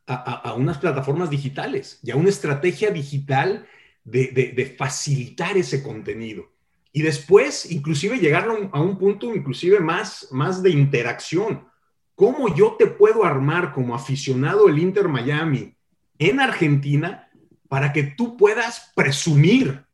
a, 0.07 0.55
unas 0.55 0.79
plataformas 0.79 1.29
digitales 1.29 2.01
y 2.03 2.11
a 2.11 2.17
una 2.17 2.31
estrategia 2.31 2.91
digital 2.91 3.67
de, 4.05 4.75
facilitar 4.77 5.57
ese 5.57 5.83
contenido. 5.83 6.51
Y 6.93 7.03
después, 7.03 7.71
inclusive, 7.71 8.19
llegar 8.19 8.49
a 8.73 8.81
un, 8.81 8.99
punto 8.99 9.35
inclusive 9.35 9.81
más, 9.81 10.29
más 10.31 10.63
de 10.63 10.71
interacción. 10.71 11.69
¿Cómo 12.15 12.53
yo 12.55 12.75
te 12.79 12.87
puedo 12.87 13.25
armar 13.25 13.73
como 13.73 13.95
aficionado 13.95 14.67
del 14.67 14.79
Inter 14.79 15.07
Miami 15.09 15.77
en 16.19 16.41
Argentina 16.41 17.29
para 17.69 17.93
que 17.93 18.03
tú 18.03 18.37
puedas 18.37 18.93
presumir 18.95 19.85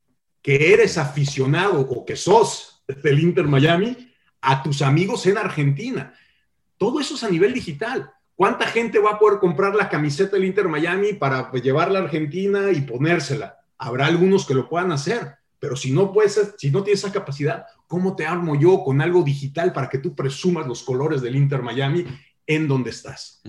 que 0.43 0.73
eres 0.73 0.99
aficionado 0.99 1.81
o 1.81 2.05
que 2.05 2.17
sos 2.17 2.85
del 3.03 3.21
Inter 3.21 3.47
Miami 3.47 4.13
a 4.41 4.63
tus 4.63 4.83
amigos 4.83 5.27
en 5.27 5.39
Argentina? 5.39 6.15
Todo 6.77 7.01
eso 7.01 7.15
es 7.15 7.25
a 7.25 7.31
nivel 7.31 7.55
digital. 7.55 8.11
¿Cuánta 8.35 8.67
gente 8.67 8.99
va 8.99 9.13
a 9.13 9.19
poder 9.19 9.39
comprar 9.39 9.75
la 9.75 9.89
camiseta 9.89 10.33
del 10.33 10.45
Inter 10.45 10.69
Miami 10.69 11.13
para 11.13 11.53
llevarla 11.53 12.01
a 12.01 12.03
Argentina 12.03 12.73
y 12.73 12.81
ponérsela? 12.81 13.59
Habrá 13.79 14.07
algunos 14.07 14.45
que 14.45 14.55
lo 14.55 14.69
puedan 14.69 14.93
hacer, 14.93 15.37
pero 15.59 15.77
si 15.77 15.93
no 15.93 16.13
puedes, 16.13 16.55
si 16.59 16.71
no 16.71 16.83
tienes 16.83 17.05
esa 17.05 17.13
capacidad, 17.13 17.67
¿cómo 17.87 18.17
te 18.17 18.27
armo 18.27 18.59
yo 18.59 18.83
con 18.83 19.01
algo 19.01 19.23
digital 19.23 19.73
para 19.73 19.89
que 19.89 19.99
tú 19.99 20.15
presumas 20.15 20.67
los 20.67 20.83
colores 20.83 21.23
del 21.23 21.37
Inter 21.37 21.63
Miami 21.63 22.05
en 22.47 22.67
donde 22.67 22.91
estás? 22.91 23.41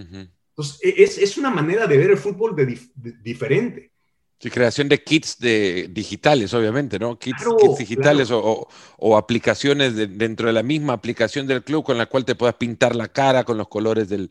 Entonces, 0.58 0.80
e, 0.82 1.24
es, 1.24 1.38
una 1.38 1.50
manera 1.50 1.86
de 1.86 1.98
ver 1.98 2.12
el 2.12 2.18
fútbol 2.18 2.56
de 2.56 2.80
diferente. 3.22 3.92
Sí, 4.40 4.50
creación 4.50 4.90
de 4.90 5.02
kits 5.02 5.40
de, 5.40 5.90
digitales, 5.92 6.54
obviamente, 6.54 7.00
¿no? 7.00 7.18
Kits, 7.18 7.46
digitales 7.78 8.30
o, 8.32 9.18
aplicaciones 9.18 9.96
dentro 9.96 10.48
de 10.48 10.54
la 10.54 10.64
misma 10.64 10.94
aplicación 10.94 11.48
del 11.48 11.64
club 11.64 11.86
con 11.86 11.98
la 11.98 12.06
cual 12.06 12.26
te 12.26 12.36
puedas 12.36 12.56
pintar 12.56 12.96
la 12.96 13.08
cara 13.08 13.44
con 13.44 13.58
los 13.58 13.68
colores 13.68 14.10
del, 14.10 14.30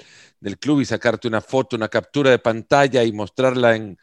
club 0.59 0.81
y 0.81 0.85
sacarte 0.85 1.27
una 1.27 1.41
foto, 1.41 1.77
una 1.77 1.89
captura 1.89 2.31
de 2.31 2.39
pantalla 2.39 3.03
y 3.03 3.13
mostrarla 3.13 3.77
en... 3.77 3.99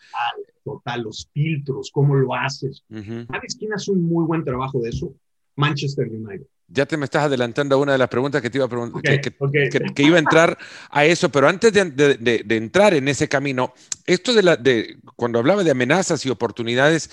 Total, 0.63 1.01
los 1.01 1.27
filtros, 1.33 1.89
cómo 1.91 2.15
lo 2.15 2.35
haces. 2.35 2.83
¿Sabes 2.89 3.55
quién 3.57 3.73
hace 3.73 3.91
un 3.91 4.03
muy 4.03 4.25
buen 4.25 4.43
trabajo 4.43 4.79
de 4.79 4.89
eso? 4.89 5.13
Manchester 5.55 6.07
United 6.07 6.45
ya 6.71 6.85
te 6.85 6.97
me 6.97 7.05
estás 7.05 7.25
adelantando 7.25 7.75
a 7.75 7.79
una 7.79 7.91
de 7.91 7.97
las 7.97 8.07
preguntas 8.07 8.41
que 8.41 8.49
te 8.49 8.57
iba 8.57 8.65
a 8.65 8.69
preguntar, 8.69 9.19
que, 9.21 10.03
iba 10.03 10.15
a 10.15 10.19
entrar 10.19 10.57
a 10.89 11.05
eso, 11.05 11.29
pero 11.29 11.47
antes 11.47 11.73
de, 11.73 12.45
entrar 12.49 12.93
en 12.93 13.07
ese 13.07 13.27
camino, 13.27 13.73
esto 14.05 14.33
de, 14.33 14.43
la, 14.43 14.55
de 14.55 14.97
cuando 15.15 15.39
hablaba 15.39 15.63
de 15.63 15.71
amenazas 15.71 16.25
y 16.25 16.29
oportunidades, 16.29 17.11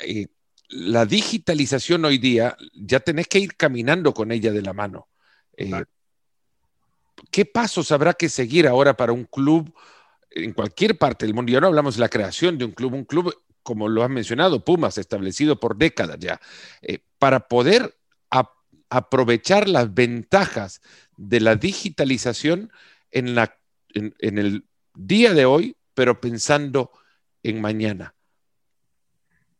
eh, 0.00 0.26
la 0.68 1.04
digitalización 1.04 2.04
hoy 2.04 2.18
día 2.18 2.56
ya 2.74 3.00
tenés 3.00 3.28
que 3.28 3.38
ir 3.38 3.56
caminando 3.56 4.14
con 4.14 4.32
ella 4.32 4.50
de 4.52 4.62
la 4.62 4.72
mano. 4.72 5.08
Eh, 5.56 5.84
¿Qué 7.30 7.44
pasos 7.44 7.92
habrá 7.92 8.14
que 8.14 8.28
seguir 8.28 8.66
ahora 8.66 8.96
para 8.96 9.12
un 9.12 9.24
club 9.24 9.72
en 10.30 10.52
cualquier 10.52 10.96
parte 10.98 11.26
del 11.26 11.34
mundo? 11.34 11.52
Ya 11.52 11.60
no 11.60 11.66
hablamos 11.66 11.96
de 11.96 12.00
la 12.00 12.08
creación 12.08 12.56
de 12.56 12.64
un 12.64 12.72
club, 12.72 12.94
un 12.94 13.04
club, 13.04 13.34
como 13.62 13.88
lo 13.88 14.02
has 14.02 14.10
mencionado, 14.10 14.64
Pumas, 14.64 14.96
establecido 14.96 15.60
por 15.60 15.76
décadas 15.76 16.18
ya, 16.18 16.40
eh, 16.80 17.00
para 17.18 17.48
poder 17.48 17.94
aprovechar 18.96 19.68
las 19.68 19.92
ventajas 19.92 20.80
de 21.16 21.40
la 21.40 21.56
digitalización 21.56 22.70
en, 23.10 23.34
la, 23.34 23.58
en, 23.94 24.38
el 24.38 24.64
día 24.94 25.34
de 25.34 25.44
hoy, 25.44 25.76
pero 25.94 26.20
pensando 26.20 26.90
en 27.42 27.60
mañana. 27.60 28.14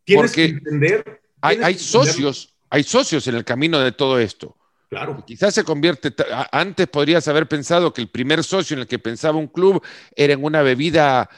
Tienes 0.05 0.31
Porque 0.31 0.47
que 0.47 0.53
entender. 0.53 1.23
Hay, 1.40 1.79
socios, 1.79 2.55
hay 2.70 2.83
socios 2.83 3.27
en 3.27 3.35
el 3.35 3.44
camino 3.44 3.79
de 3.81 3.92
todo 3.92 4.18
esto. 4.18 4.57
Claro. 4.88 5.25
Quizás 5.27 5.55
se 5.55 5.64
convierte, 5.64 6.14
antes 6.53 6.87
podrías 6.87 7.27
haber 7.29 7.49
pensado 7.49 7.92
que 7.92 8.01
el 8.01 8.09
primer 8.09 8.44
socio 8.44 8.75
en 8.75 8.83
el 8.83 8.87
que 8.87 8.99
pensaba 8.99 9.38
un 9.38 9.49
club 9.49 9.83
era 10.14 10.35
en 10.35 10.44
una 10.44 10.62
bebida 10.62 11.29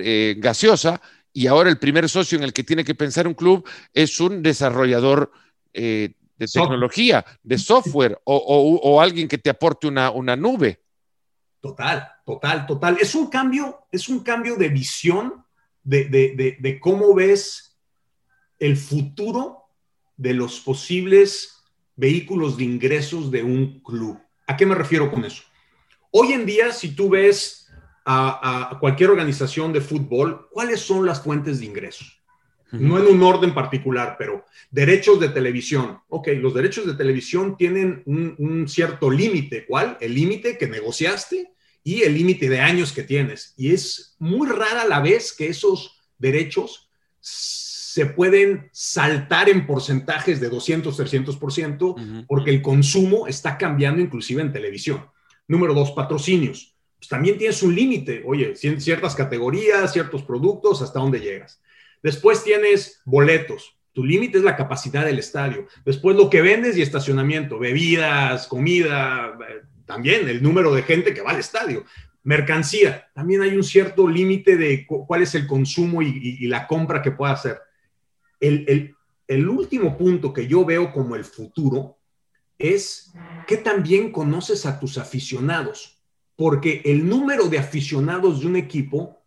eh, 0.00 0.34
gaseosa 0.38 1.00
y 1.32 1.46
ahora 1.46 1.68
el 1.68 1.78
primer 1.78 2.08
socio 2.08 2.38
en 2.38 2.44
el 2.44 2.52
que 2.52 2.64
tiene 2.64 2.84
que 2.84 2.94
pensar 2.94 3.26
un 3.26 3.34
club 3.34 3.68
es 3.92 4.18
un 4.18 4.42
desarrollador 4.42 5.30
eh, 5.74 6.14
de 6.46 6.60
tecnología, 6.60 7.24
de 7.42 7.58
software 7.58 8.20
o, 8.24 9.00
alguien 9.00 9.28
que 9.28 9.38
te 9.38 9.50
aporte 9.50 9.86
una, 9.86 10.10
una 10.10 10.36
nube. 10.36 10.80
Total, 11.60 12.08
total, 12.26 12.66
total. 12.66 12.98
Es 13.00 13.14
un 13.14 13.28
cambio, 13.28 13.86
es 13.90 14.08
un 14.08 14.20
cambio 14.20 14.56
de 14.56 14.68
visión 14.68 15.44
de, 15.84 16.78
cómo 16.80 17.14
ves 17.14 17.78
el 18.58 18.76
futuro 18.76 19.64
de 20.16 20.34
los 20.34 20.60
posibles 20.60 21.62
vehículos 21.96 22.56
de 22.56 22.64
ingresos 22.64 23.30
de 23.30 23.42
un 23.42 23.80
club. 23.80 24.18
¿A 24.46 24.56
qué 24.56 24.66
me 24.66 24.74
refiero 24.74 25.10
con 25.10 25.24
eso? 25.24 25.42
Hoy 26.10 26.32
en 26.32 26.46
día, 26.46 26.72
si 26.72 26.94
tú 26.94 27.10
ves 27.10 27.70
a, 28.04 28.76
cualquier 28.80 29.10
organización 29.10 29.72
de 29.72 29.80
fútbol, 29.80 30.48
¿cuáles 30.50 30.80
son 30.80 31.06
las 31.06 31.22
fuentes 31.22 31.60
de 31.60 31.66
ingresos? 31.66 32.21
No 32.72 32.98
en 32.98 33.06
un 33.06 33.22
orden 33.22 33.54
particular, 33.54 34.16
pero 34.18 34.44
derechos 34.70 35.20
de 35.20 35.28
televisión. 35.28 35.98
Ok, 36.08 36.28
los 36.40 36.54
derechos 36.54 36.86
de 36.86 36.94
televisión 36.94 37.56
tienen 37.56 38.02
un, 38.06 38.66
cierto 38.68 39.10
límite. 39.10 39.66
¿Cuál? 39.66 39.98
El 40.00 40.14
límite 40.14 40.56
que 40.56 40.66
negociaste 40.66 41.52
y 41.84 42.02
el 42.02 42.14
límite 42.14 42.48
de 42.48 42.60
años 42.60 42.92
que 42.92 43.02
tienes. 43.02 43.54
Y 43.56 43.72
es 43.72 44.16
muy 44.18 44.48
rara 44.48 44.86
la 44.86 45.00
vez 45.00 45.32
que 45.32 45.48
esos 45.48 46.00
derechos 46.18 46.88
se 47.20 48.06
pueden 48.06 48.70
saltar 48.72 49.48
en 49.48 49.66
porcentajes 49.66 50.40
de 50.40 50.48
200, 50.48 50.98
300%, 50.98 52.26
porque 52.26 52.50
el 52.50 52.62
consumo 52.62 53.26
está 53.26 53.58
cambiando 53.58 54.00
inclusive 54.00 54.40
en 54.40 54.52
televisión. 54.52 55.06
Número 55.46 55.74
dos, 55.74 55.90
patrocinios. 55.92 56.74
Pues 56.96 57.08
también 57.08 57.36
tienes 57.36 57.62
un 57.62 57.74
límite. 57.74 58.22
Oye, 58.24 58.54
ciertas 58.56 59.14
categorías, 59.14 59.92
ciertos 59.92 60.22
productos, 60.22 60.80
¿hasta 60.80 61.00
dónde 61.00 61.20
llegas? 61.20 61.60
Después 62.02 62.42
tienes 62.42 63.00
boletos. 63.04 63.76
Tu 63.92 64.04
límite 64.04 64.38
es 64.38 64.44
la 64.44 64.56
capacidad 64.56 65.04
del 65.04 65.18
estadio. 65.18 65.66
Después 65.84 66.16
lo 66.16 66.30
que 66.30 66.42
vendes 66.42 66.76
y 66.76 66.82
estacionamiento, 66.82 67.58
bebidas, 67.58 68.46
comida, 68.46 69.38
eh, 69.48 69.62
también 69.84 70.28
el 70.28 70.42
número 70.42 70.74
de 70.74 70.82
gente 70.82 71.12
que 71.12 71.20
va 71.20 71.32
al 71.32 71.40
estadio. 71.40 71.84
Mercancía, 72.24 73.08
también 73.14 73.42
hay 73.42 73.54
un 73.54 73.64
cierto 73.64 74.08
límite 74.08 74.56
de 74.56 74.86
cuál 74.86 75.22
es 75.22 75.34
el 75.34 75.46
consumo 75.46 76.02
y, 76.02 76.46
la 76.46 76.66
compra 76.66 77.02
que 77.02 77.10
pueda 77.10 77.32
hacer. 77.32 77.58
El, 78.40 78.94
el 79.26 79.48
último 79.48 79.96
punto 79.96 80.32
que 80.32 80.46
yo 80.46 80.64
veo 80.64 80.92
como 80.92 81.16
el 81.16 81.24
futuro 81.24 81.98
es 82.58 83.12
que 83.46 83.56
también 83.56 84.12
conoces 84.12 84.66
a 84.66 84.78
tus 84.78 84.98
aficionados, 84.98 86.00
porque 86.36 86.80
el 86.84 87.08
número 87.08 87.48
de 87.48 87.58
aficionados 87.58 88.40
de 88.40 88.46
un 88.46 88.56
equipo, 88.56 89.24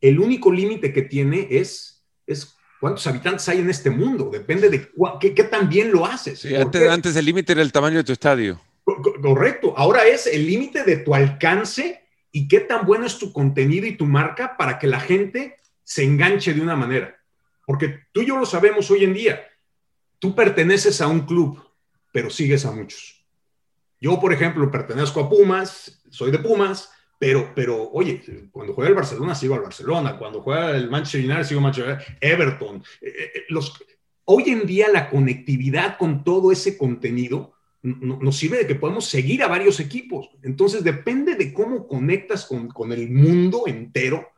el 0.00 0.20
único 0.20 0.52
límite 0.52 0.92
que 0.92 1.02
tiene 1.02 1.48
es 1.50 1.95
es 2.26 2.56
cuántos 2.80 3.06
habitantes 3.06 3.48
hay 3.48 3.60
en 3.60 3.70
este 3.70 3.90
mundo, 3.90 4.28
depende 4.30 4.68
de 4.68 4.90
qué, 5.20 5.34
qué, 5.34 5.44
tan 5.44 5.68
bien 5.68 5.92
lo 5.92 6.04
haces. 6.04 6.44
antes, 6.44 6.88
antes, 6.88 7.16
el 7.16 7.24
límite 7.24 7.52
era 7.52 7.62
el 7.62 7.72
tamaño 7.72 7.98
de 7.98 8.04
tu 8.04 8.12
estadio. 8.12 8.60
Correcto, 8.84 9.74
ahora 9.76 10.06
es 10.06 10.26
el 10.26 10.46
límite 10.46 10.84
de 10.84 10.98
tu 10.98 11.14
alcance 11.14 12.06
y 12.30 12.46
qué 12.46 12.60
tan 12.60 12.86
bueno 12.86 13.06
es 13.06 13.18
tu 13.18 13.32
contenido 13.32 13.86
y 13.86 13.96
tu 13.96 14.04
marca 14.04 14.56
para 14.56 14.78
que 14.78 14.86
la 14.86 15.00
gente 15.00 15.56
se 15.82 16.04
enganche 16.04 16.54
de 16.54 16.60
una 16.60 16.76
manera. 16.76 17.16
Porque 17.64 18.00
tú 18.12 18.22
y 18.22 18.26
yo 18.26 18.36
lo 18.36 18.46
sabemos 18.46 18.90
hoy 18.90 19.04
en 19.04 19.14
día, 19.14 19.44
tú 20.18 20.34
perteneces 20.34 21.00
a 21.00 21.08
un 21.08 21.26
club, 21.26 21.60
pero 22.12 22.30
sigues 22.30 22.64
a 22.64 22.70
muchos. 22.70 23.24
Yo, 24.00 24.20
por 24.20 24.32
ejemplo, 24.32 24.70
pertenezco 24.70 25.20
a 25.20 25.28
Pumas, 25.28 26.00
soy 26.10 26.30
de 26.30 26.38
Pumas, 26.38 26.92
Pero, 27.18 27.52
pero, 27.54 27.90
oye, 27.92 28.22
cuando 28.50 28.74
juega 28.74 28.90
el 28.90 28.94
Barcelona, 28.94 29.34
sigo 29.34 29.54
al 29.54 29.62
Barcelona. 29.62 30.18
Cuando 30.18 30.42
juega 30.42 30.76
el 30.76 30.90
Manchester 30.90 31.24
United, 31.24 31.44
sigo 31.44 31.60
al 31.60 31.64
Manchester 31.64 31.94
United. 31.94 32.16
Everton. 32.20 32.82
Eh, 33.00 33.08
eh, 33.08 33.44
los, 33.48 33.82
hoy 34.24 34.50
en 34.50 34.66
día 34.66 34.88
la 34.92 35.08
conectividad 35.08 35.96
con 35.96 36.24
todo 36.24 36.52
ese 36.52 36.76
contenido 36.76 37.54
nos 37.82 38.36
sirve 38.36 38.58
de 38.58 38.66
que 38.66 38.74
podemos 38.74 39.06
seguir 39.06 39.42
a 39.42 39.48
varios 39.48 39.78
equipos. 39.78 40.30
Entonces, 40.42 40.82
depende 40.82 41.36
de 41.36 41.52
cómo 41.52 41.86
conectas 41.86 42.44
con, 42.44 42.68
con 42.68 42.92
el 42.92 43.08
mundo 43.10 43.64
entero, 43.66 44.28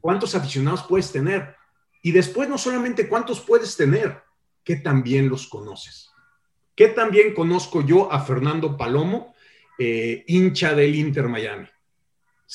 cuántos 0.00 0.36
aficionados 0.36 0.84
puedes 0.84 1.10
tener. 1.10 1.56
Y 2.02 2.12
después, 2.12 2.48
no 2.48 2.56
solamente 2.56 3.08
cuántos 3.08 3.40
puedes 3.40 3.76
tener, 3.76 4.22
que 4.62 4.76
también 4.76 5.28
los 5.28 5.48
conoces. 5.48 6.10
Que 6.76 6.88
también 6.88 7.34
conozco 7.34 7.84
yo 7.84 8.12
a 8.12 8.20
Fernando 8.20 8.76
Palomo, 8.76 9.34
eh, 9.78 10.24
hincha 10.28 10.74
del 10.74 10.94
Inter 10.94 11.28
Miami. 11.28 11.66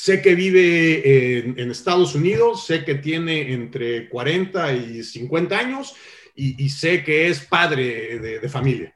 Sé 0.01 0.21
que 0.21 0.33
vive 0.33 1.39
en, 1.39 1.71
Estados 1.71 2.15
Unidos, 2.15 2.65
sé 2.65 2.85
que 2.85 2.95
tiene 2.95 3.51
entre 3.51 4.07
40 4.07 4.71
y 4.71 5.03
50 5.03 5.57
años 5.59 5.93
y, 6.33 6.69
sé 6.69 7.03
que 7.03 7.27
es 7.27 7.41
padre 7.41 8.17
de, 8.17 8.47
familia. 8.47 8.95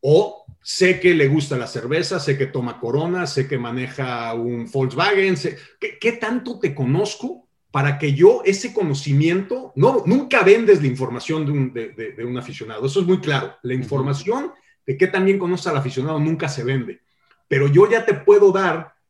O 0.00 0.44
sé 0.62 1.00
que 1.00 1.12
le 1.12 1.26
gusta 1.26 1.58
la 1.58 1.66
cerveza, 1.66 2.20
sé 2.20 2.38
que 2.38 2.46
toma 2.46 2.78
Corona, 2.78 3.26
sé 3.26 3.48
que 3.48 3.58
maneja 3.58 4.32
un 4.34 4.70
Volkswagen. 4.70 5.34
¿qué, 5.80 6.12
tanto 6.12 6.60
te 6.60 6.72
conozco 6.72 7.48
para 7.72 7.98
que 7.98 8.14
yo 8.14 8.42
ese 8.44 8.72
conocimiento, 8.72 9.72
no, 9.74 10.04
nunca 10.06 10.44
vendes 10.44 10.80
la 10.80 10.86
información 10.86 11.46
de 11.46 11.50
un, 11.50 11.72
de 11.72 12.24
un 12.24 12.38
aficionado, 12.38 12.86
eso 12.86 13.00
es 13.00 13.06
muy 13.08 13.18
claro. 13.18 13.56
La 13.64 13.74
información 13.74 14.52
de 14.86 14.96
qué 14.96 15.08
también 15.08 15.40
conoce 15.40 15.68
al 15.68 15.78
aficionado 15.78 16.20
nunca 16.20 16.48
se 16.48 16.62
vende. 16.62 17.00
Pero 17.48 17.66
yo 17.66 17.90
ya 17.90 18.06
te 18.06 18.14
puedo 18.14 18.52
dar 18.52 19.01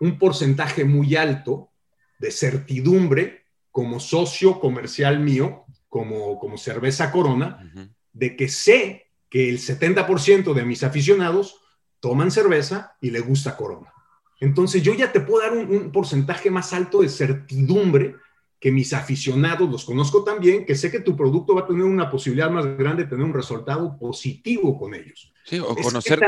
un 0.00 0.18
porcentaje 0.18 0.84
muy 0.84 1.16
alto 1.16 1.70
de 2.18 2.30
certidumbre 2.30 3.44
como 3.70 4.00
socio 4.00 4.58
comercial 4.58 5.20
mío, 5.20 5.64
como, 5.88 6.38
como 6.38 6.56
cerveza 6.56 7.12
corona, 7.12 7.70
de 8.12 8.36
que 8.36 8.48
sé 8.48 9.10
que 9.28 9.48
el 9.48 9.58
70% 9.58 10.54
de 10.54 10.64
mis 10.64 10.82
aficionados 10.82 11.60
toman 12.00 12.30
cerveza 12.30 12.96
y 13.00 13.10
le 13.10 13.20
gusta 13.20 13.56
corona. 13.56 13.92
Entonces 14.40 14.82
yo 14.82 14.94
ya 14.94 15.12
te 15.12 15.20
puedo 15.20 15.42
dar 15.42 15.52
un, 15.52 15.90
porcentaje 15.92 16.50
más 16.50 16.72
alto 16.72 17.02
de 17.02 17.08
certidumbre 17.08 18.16
que 18.60 18.72
mis 18.72 18.92
aficionados 18.92 19.70
los 19.70 19.84
conozco 19.84 20.24
también, 20.24 20.64
que 20.64 20.74
sé 20.74 20.90
que 20.90 21.00
tu 21.00 21.16
producto 21.16 21.54
va 21.54 21.62
a 21.62 21.66
tener 21.66 21.84
una 21.84 22.10
posibilidad 22.10 22.50
más 22.50 22.64
grande 22.78 23.04
de 23.04 23.10
tener 23.10 23.24
un 23.24 23.34
resultado 23.34 23.98
positivo 23.98 24.78
con 24.78 24.94
ellos. 24.94 25.32
Sí, 25.44 25.58
o 25.58 25.74
conocer, 25.76 26.20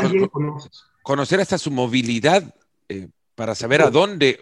conocer 1.03 1.41
hasta 1.41 1.59
su 1.59 1.71
movilidad 1.71 2.55
eh, 2.89 3.09
para 3.39 3.55
saber 3.55 3.83
a 3.83 3.91
dónde 3.91 4.41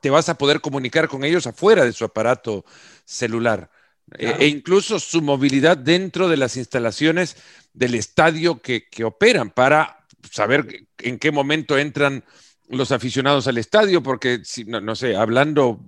te 0.00 0.08
vas 0.08 0.28
a 0.28 0.38
poder 0.38 0.60
comunicar 0.60 1.08
con 1.08 1.24
ellos 1.24 1.48
afuera 1.48 1.84
de 1.84 1.92
su 1.92 2.04
aparato 2.04 2.64
celular. 3.04 3.72
E, 4.16 4.36
e, 4.38 4.46
incluso 4.46 5.00
su 5.00 5.20
movilidad 5.20 5.76
dentro 5.76 6.28
de 6.28 6.36
las 6.36 6.56
instalaciones 6.56 7.36
del 7.72 7.96
estadio 7.96 8.62
que, 8.62 8.86
operan 9.02 9.50
para 9.50 10.06
saber 10.30 10.86
en 10.98 11.18
qué 11.18 11.32
momento 11.32 11.76
entran 11.76 12.22
los 12.68 12.92
aficionados 12.92 13.48
al 13.48 13.58
estadio, 13.58 14.00
porque, 14.00 14.42
si, 14.44 14.64
no, 14.64 14.94
sé, 14.94 15.16
hablando, 15.16 15.80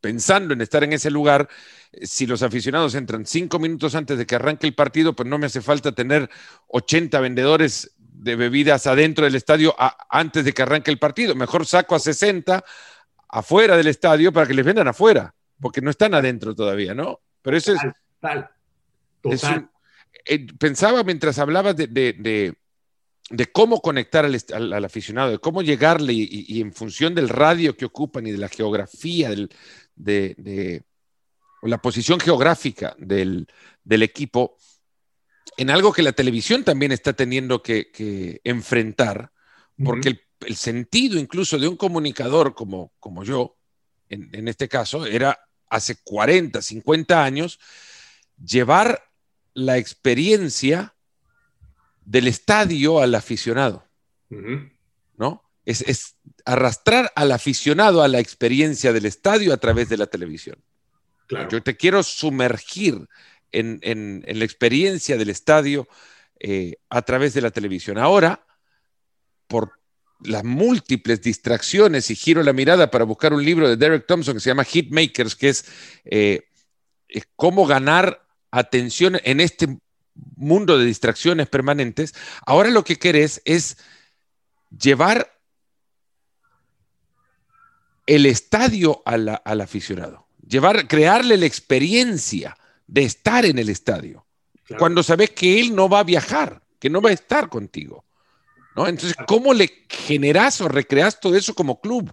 pensando 0.00 0.52
en 0.52 0.62
estar 0.62 0.82
en 0.82 0.94
ese 0.94 1.12
lugar, 1.12 1.48
si 2.02 2.26
los 2.26 2.42
aficionados 2.42 2.96
entran 2.96 3.24
cinco 3.24 3.60
minutos 3.60 3.94
antes 3.94 4.18
de 4.18 4.26
que 4.26 4.34
arranque 4.34 4.66
el 4.66 4.74
partido, 4.74 5.14
pues 5.14 5.28
no 5.28 5.38
me 5.38 5.46
hace 5.46 5.60
falta 5.60 5.92
tener 5.92 6.28
80 6.66 7.20
vendedores 7.20 7.92
de 8.22 8.36
bebidas 8.36 8.86
adentro 8.86 9.24
del 9.24 9.34
estadio 9.34 9.74
antes 10.10 10.44
de 10.44 10.52
que 10.52 10.62
arranque 10.62 10.90
el 10.90 10.98
partido. 10.98 11.34
Mejor 11.34 11.66
saco 11.66 11.94
a 11.94 11.98
60 11.98 12.62
afuera 13.28 13.76
del 13.76 13.86
estadio 13.86 14.32
para 14.32 14.46
que 14.46 14.54
les 14.54 14.64
vendan 14.64 14.88
afuera, 14.88 15.34
porque 15.60 15.80
no 15.80 15.90
están 15.90 16.14
adentro 16.14 16.54
todavía, 16.54 16.94
¿no? 16.94 17.20
Pero 17.42 17.56
eso 17.56 17.72
es... 17.72 17.80
Total, 18.20 18.50
total. 19.22 19.70
Eh, 20.26 20.46
pensaba 20.58 21.02
mientras 21.02 21.38
hablabas 21.38 21.76
de, 21.76 21.86
de, 21.86 23.46
cómo 23.52 23.80
conectar 23.80 24.26
al, 24.26 24.84
aficionado, 24.84 25.30
de 25.30 25.38
cómo 25.38 25.62
llegarle 25.62 26.12
y, 26.12 26.60
en 26.60 26.74
función 26.74 27.14
del 27.14 27.30
radio 27.30 27.74
que 27.76 27.86
ocupan 27.86 28.26
y 28.26 28.32
de 28.32 28.38
la 28.38 28.48
geografía, 28.48 29.30
del, 29.30 29.48
de, 29.94 30.82
la 31.62 31.78
posición 31.78 32.20
geográfica 32.20 32.94
del, 32.98 33.46
del 33.82 34.02
equipo, 34.02 34.56
en 35.60 35.68
algo 35.68 35.92
que 35.92 36.02
la 36.02 36.12
televisión 36.12 36.64
también 36.64 36.90
está 36.90 37.12
teniendo 37.12 37.62
que, 37.62 38.40
enfrentar, 38.44 39.30
porque 39.84 40.22
el, 40.46 40.56
sentido 40.56 41.18
incluso 41.18 41.58
de 41.58 41.68
un 41.68 41.76
comunicador 41.76 42.54
como, 42.54 42.94
como 42.98 43.24
yo, 43.24 43.58
en, 44.08 44.48
este 44.48 44.70
caso, 44.70 45.04
era 45.04 45.38
hace 45.68 45.96
40, 46.02 46.62
50 46.62 47.22
años, 47.22 47.60
llevar 48.42 49.04
la 49.52 49.76
experiencia 49.76 50.94
del 52.06 52.28
estadio 52.28 52.98
al 53.00 53.14
aficionado, 53.14 53.86
¿no? 55.18 55.44
Es, 55.66 56.16
arrastrar 56.46 57.12
al 57.14 57.32
aficionado 57.32 58.02
a 58.02 58.08
la 58.08 58.18
experiencia 58.18 58.94
del 58.94 59.04
estadio 59.04 59.52
a 59.52 59.58
través 59.58 59.90
de 59.90 59.98
la 59.98 60.06
televisión. 60.06 60.56
Yo 61.50 61.62
te 61.62 61.76
quiero 61.76 62.02
sumergir 62.02 63.06
en, 63.52 64.24
la 64.26 64.44
experiencia 64.44 65.16
del 65.16 65.30
estadio 65.30 65.88
eh, 66.38 66.76
a 66.88 67.02
través 67.02 67.34
de 67.34 67.40
la 67.40 67.50
televisión. 67.50 67.98
Ahora, 67.98 68.46
por 69.46 69.72
las 70.22 70.44
múltiples 70.44 71.22
distracciones 71.22 72.10
y 72.10 72.14
giro 72.14 72.42
la 72.42 72.52
mirada 72.52 72.90
para 72.90 73.04
buscar 73.04 73.32
un 73.32 73.44
libro 73.44 73.68
de 73.68 73.76
Derek 73.76 74.06
Thompson 74.06 74.34
que 74.34 74.40
se 74.40 74.50
llama 74.50 74.64
Hitmakers, 74.64 75.34
que 75.34 75.48
es, 75.48 75.64
eh, 76.04 76.42
cómo 77.36 77.66
ganar 77.66 78.26
atención 78.50 79.18
en 79.24 79.40
este 79.40 79.78
mundo 80.36 80.78
de 80.78 80.84
distracciones 80.84 81.48
permanentes. 81.48 82.14
Ahora 82.44 82.70
lo 82.70 82.84
que 82.84 82.96
querés 82.96 83.40
es 83.44 83.78
llevar 84.70 85.40
el 88.06 88.26
estadio 88.26 89.02
al 89.04 89.60
aficionado, 89.60 90.26
llevar, 90.46 90.88
crearle 90.88 91.36
la 91.36 91.46
experiencia 91.46 92.56
de 92.90 93.04
estar 93.04 93.44
en 93.46 93.58
el 93.58 93.68
estadio, 93.68 94.26
cuando 94.78 95.02
sabes 95.02 95.30
que 95.30 95.60
él 95.60 95.74
no 95.74 95.88
va 95.88 96.00
a 96.00 96.04
viajar, 96.04 96.60
que 96.78 96.90
no 96.90 97.00
va 97.00 97.10
a 97.10 97.12
estar 97.12 97.48
contigo. 97.48 98.04
¿no? 98.74 98.88
Entonces, 98.88 99.16
¿cómo 99.28 99.54
le 99.54 99.70
generas 99.88 100.60
o 100.60 100.68
recreas 100.68 101.20
todo 101.20 101.36
eso 101.36 101.54
como 101.54 101.80
club? 101.80 102.12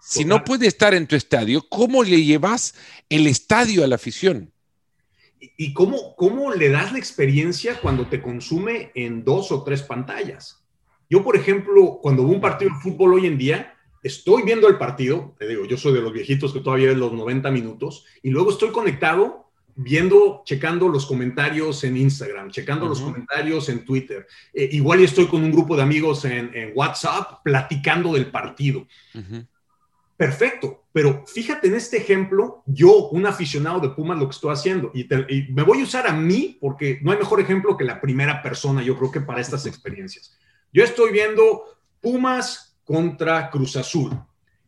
Si 0.00 0.24
no 0.24 0.44
puede 0.44 0.68
estar 0.68 0.94
en 0.94 1.08
tu 1.08 1.16
estadio, 1.16 1.66
¿cómo 1.68 2.04
le 2.04 2.22
llevas 2.22 2.74
el 3.08 3.26
estadio 3.26 3.82
a 3.82 3.86
la 3.88 3.96
afición? 3.96 4.52
¿Y 5.40 5.72
cómo, 5.72 6.14
cómo 6.14 6.52
le 6.52 6.68
das 6.68 6.92
la 6.92 6.98
experiencia 6.98 7.80
cuando 7.80 8.06
te 8.06 8.22
consume 8.22 8.92
en 8.94 9.24
dos 9.24 9.50
o 9.50 9.64
tres 9.64 9.82
pantallas? 9.82 10.64
Yo, 11.10 11.24
por 11.24 11.36
ejemplo, 11.36 11.98
cuando 12.00 12.24
veo 12.24 12.34
un 12.34 12.40
partido 12.40 12.70
de 12.72 12.80
fútbol 12.80 13.14
hoy 13.14 13.26
en 13.26 13.38
día, 13.38 13.74
estoy 14.02 14.42
viendo 14.42 14.68
el 14.68 14.78
partido, 14.78 15.34
te 15.38 15.48
digo, 15.48 15.64
yo 15.64 15.76
soy 15.76 15.94
de 15.94 16.00
los 16.00 16.12
viejitos 16.12 16.52
que 16.52 16.60
todavía 16.60 16.88
ven 16.88 17.00
los 17.00 17.12
90 17.12 17.50
minutos, 17.50 18.04
y 18.22 18.30
luego 18.30 18.50
estoy 18.50 18.70
conectado 18.70 19.43
viendo, 19.76 20.42
checando 20.44 20.88
los 20.88 21.06
comentarios 21.06 21.82
en 21.84 21.96
Instagram, 21.96 22.50
checando 22.50 22.86
los 22.86 23.00
comentarios 23.00 23.68
en 23.68 23.84
Twitter. 23.84 24.26
Eh, 24.52 24.68
igual 24.72 25.00
estoy 25.00 25.26
con 25.26 25.42
un 25.42 25.50
grupo 25.50 25.76
de 25.76 25.82
amigos 25.82 26.24
en, 26.24 26.72
WhatsApp 26.74 27.42
platicando 27.42 28.12
del 28.12 28.30
partido. 28.30 28.86
Perfecto, 30.16 30.84
pero 30.92 31.24
fíjate 31.26 31.66
en 31.66 31.74
este 31.74 31.96
ejemplo, 31.96 32.62
yo, 32.66 33.08
un 33.08 33.26
aficionado 33.26 33.80
de 33.80 33.90
Pumas, 33.90 34.18
lo 34.18 34.26
que 34.26 34.34
estoy 34.34 34.52
haciendo, 34.52 34.92
y, 34.94 35.02
y, 35.02 35.52
me 35.52 35.62
voy 35.62 35.80
a 35.80 35.84
usar 35.84 36.06
a 36.06 36.12
mí 36.12 36.56
porque 36.60 37.00
no 37.02 37.10
hay 37.10 37.18
mejor 37.18 37.40
ejemplo 37.40 37.76
que 37.76 37.84
la 37.84 38.00
primera 38.00 38.40
persona, 38.42 38.82
yo 38.82 38.96
creo 38.96 39.10
que 39.10 39.20
para 39.20 39.40
estas 39.40 39.66
experiencias. 39.66 40.38
Yo 40.72 40.84
estoy 40.84 41.12
viendo 41.12 41.64
Pumas 42.00 42.76
contra 42.84 43.50
Cruz 43.50 43.76
Azul 43.76 44.16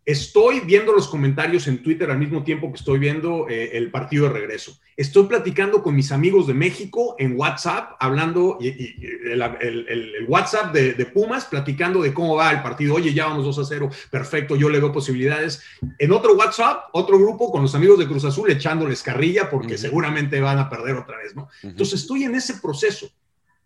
Estoy 0.06 0.60
viendo 0.60 0.92
los 0.92 1.08
comentarios 1.08 1.66
en 1.66 1.82
Twitter 1.82 2.12
al 2.12 2.18
mismo 2.20 2.44
tiempo 2.44 2.70
que 2.70 2.78
estoy 2.78 3.00
viendo 3.00 3.48
eh, 3.48 3.76
el 3.76 3.90
partido 3.90 4.28
de 4.28 4.34
regreso. 4.34 4.78
Estoy 4.96 5.26
platicando 5.26 5.82
con 5.82 5.96
mis 5.96 6.12
amigos 6.12 6.46
de 6.46 6.54
México 6.54 7.16
en 7.18 7.36
WhatsApp, 7.36 7.96
hablando, 7.98 8.56
y, 8.60 8.68
el, 8.68 10.24
WhatsApp 10.28 10.72
de, 10.72 11.06
Pumas, 11.06 11.46
platicando 11.46 12.02
de 12.02 12.14
cómo 12.14 12.36
va 12.36 12.52
el 12.52 12.62
partido. 12.62 12.94
Oye, 12.94 13.12
ya 13.12 13.26
vamos 13.26 13.46
2 13.46 13.58
a 13.58 13.64
0, 13.64 13.90
perfecto, 14.08 14.54
yo 14.54 14.68
le 14.68 14.78
veo 14.78 14.92
posibilidades. 14.92 15.60
En 15.98 16.12
otro 16.12 16.36
WhatsApp, 16.36 16.84
otro 16.92 17.18
grupo 17.18 17.50
con 17.50 17.62
los 17.62 17.74
amigos 17.74 17.98
de 17.98 18.06
Cruz 18.06 18.24
Azul 18.24 18.48
echándoles 18.48 19.02
carrilla 19.02 19.50
porque 19.50 19.76
seguramente 19.76 20.40
van 20.40 20.60
a 20.60 20.70
perder 20.70 20.94
otra 20.94 21.18
vez, 21.18 21.34
¿no? 21.34 21.48
Entonces 21.64 22.02
estoy 22.02 22.22
en 22.22 22.36
ese 22.36 22.54
proceso. 22.54 23.10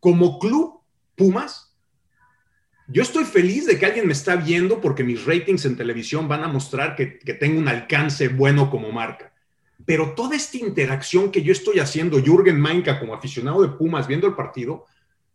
Como 0.00 0.38
club 0.38 0.80
Pumas, 1.14 1.69
yo 2.92 3.02
estoy 3.02 3.24
feliz 3.24 3.66
de 3.66 3.78
que 3.78 3.86
alguien 3.86 4.06
me 4.06 4.12
está 4.12 4.34
viendo 4.34 4.80
porque 4.80 5.04
mis 5.04 5.24
ratings 5.24 5.64
en 5.64 5.76
televisión 5.76 6.26
van 6.26 6.42
a 6.42 6.48
mostrar 6.48 6.96
que, 6.96 7.06
tengo 7.34 7.60
un 7.60 7.68
alcance 7.68 8.28
bueno 8.28 8.68
como 8.68 8.90
marca. 8.90 9.32
Pero 9.86 10.14
toda 10.14 10.34
esta 10.34 10.58
interacción 10.58 11.30
que 11.30 11.42
yo 11.42 11.52
estoy 11.52 11.78
haciendo, 11.78 12.20
Jürgen 12.20 12.60
Mainka 12.60 12.98
como 12.98 13.14
aficionado 13.14 13.62
de 13.62 13.68
Pumas 13.68 14.08
viendo 14.08 14.26
el 14.26 14.34
partido, 14.34 14.86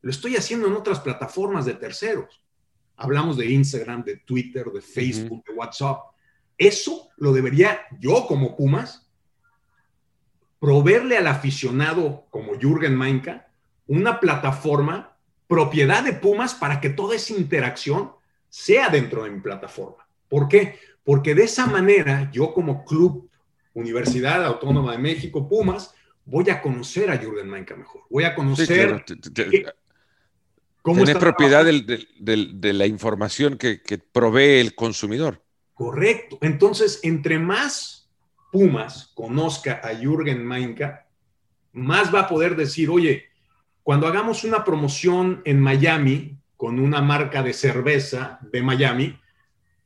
lo 0.01 0.11
estoy 0.11 0.35
haciendo 0.35 0.67
en 0.67 0.73
otras 0.73 0.99
plataformas 0.99 1.65
de 1.65 1.75
terceros. 1.75 2.41
hablamos 2.97 3.37
de 3.37 3.45
Instagram, 3.47 4.03
de 4.03 4.17
Twitter, 4.17 4.65
de 4.65 4.81
Facebook, 4.81 5.43
de 5.45 5.53
WhatsApp. 5.53 5.99
Eso 6.57 7.09
lo 7.17 7.33
debería 7.33 7.81
yo 7.99 8.25
como 8.27 8.55
Pumas 8.55 9.09
proveerle 10.59 11.17
al 11.17 11.27
aficionado 11.27 12.25
como 12.29 12.57
Jürgen 12.59 12.95
Mainka 12.95 13.47
una 13.87 14.19
plataforma 14.19 15.14
propiedad 15.47 16.03
de 16.03 16.13
Pumas 16.13 16.53
para 16.53 16.79
que 16.81 16.89
toda 16.89 17.15
esa 17.15 17.33
interacción 17.33 18.11
sea 18.49 18.89
dentro 18.89 19.23
de 19.23 19.31
mi 19.31 19.39
plataforma. 19.41 20.07
¿Por 20.29 20.47
qué? 20.47 20.79
Porque 21.03 21.35
de 21.35 21.43
esa 21.43 21.67
manera 21.67 22.29
yo 22.31 22.53
como 22.53 22.85
club, 22.85 23.29
Universidad 23.73 24.43
Autónoma 24.43 24.93
de 24.93 24.97
México, 24.97 25.47
Pumas, 25.47 25.93
voy 26.25 26.49
a 26.49 26.61
conocer 26.61 27.11
a 27.11 27.17
Jürgen 27.17 27.47
Mainka 27.47 27.75
mejor. 27.75 28.03
Voy 28.09 28.23
a 28.23 28.33
conocer... 28.33 29.03
cómo 30.81 31.03
Tienes 31.03 31.17
propiedad 31.17 31.65
de 31.65 32.73
la 32.73 32.85
información 32.85 33.57
que, 33.57 33.81
que 33.81 33.97
provee 33.97 34.59
el 34.59 34.73
consumidor. 34.75 35.43
Correcto. 35.73 36.37
Entonces, 36.41 37.01
entre 37.03 37.37
más 37.37 38.09
Pumas 38.51 39.11
conozca 39.13 39.81
a 39.83 39.93
Jürgen 39.93 40.45
Mainka, 40.45 41.07
más 41.73 42.13
va 42.13 42.21
a 42.21 42.27
poder 42.29 42.55
decir, 42.55 42.89
oye, 42.89 43.25
cuando 43.85 44.07
hagamos 44.07 44.43
una 44.43 44.63
promoción 44.63 45.43
en 45.45 45.61
Miami 45.61 46.39
con 46.57 46.79
una 46.79 47.03
marca 47.03 47.43
de 47.43 47.53
cerveza 47.53 48.39
de 48.41 48.63
Miami, 48.63 49.15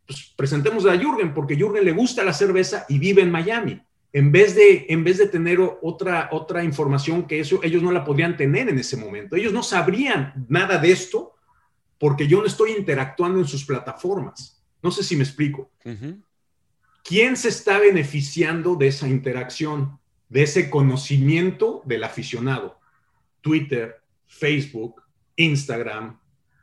pues 0.07 0.33
presentemos 0.37 0.85
a 0.85 0.97
Jürgen, 0.97 1.33
porque 1.33 1.57
Jürgen 1.57 1.83
le 1.83 1.91
gusta 1.91 2.23
la 2.23 2.31
cerveza 2.31 2.85
y 2.87 2.97
vive 2.97 3.23
en 3.23 3.29
Miami. 3.29 3.81
En 4.13 4.31
vez 4.31 4.55
de, 4.55 4.85
en 4.87 5.03
vez 5.03 5.17
de 5.17 5.27
tener 5.27 5.59
otra, 5.81 6.29
otra 6.31 6.63
información 6.63 7.27
que 7.27 7.41
eso, 7.41 7.59
ellos 7.61 7.83
no 7.83 7.91
la 7.91 8.05
podrían 8.05 8.37
tener 8.37 8.69
en 8.69 8.79
ese 8.79 8.95
momento. 8.95 9.35
Ellos 9.35 9.51
no 9.51 9.63
sabrían 9.63 10.45
nada 10.47 10.77
de 10.77 10.93
esto 10.93 11.35
porque 11.97 12.25
yo 12.25 12.39
no 12.39 12.47
estoy 12.47 12.71
interactuando 12.71 13.37
en 13.39 13.47
sus 13.47 13.65
plataformas. 13.65 14.63
No 14.81 14.91
sé 14.91 15.03
si 15.03 15.17
me 15.17 15.25
explico. 15.25 15.71
¿Quién 17.03 17.35
se 17.35 17.49
está 17.49 17.77
beneficiando 17.79 18.75
de 18.75 18.87
esa 18.87 19.09
interacción, 19.09 19.99
de 20.29 20.43
ese 20.43 20.69
conocimiento 20.69 21.81
del 21.83 22.05
aficionado? 22.05 22.78
Twitter, 23.41 24.01
Facebook, 24.27 25.01
Instagram, 25.35 26.19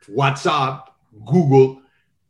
WhatsApp, 0.09 0.87
Google, 1.11 1.81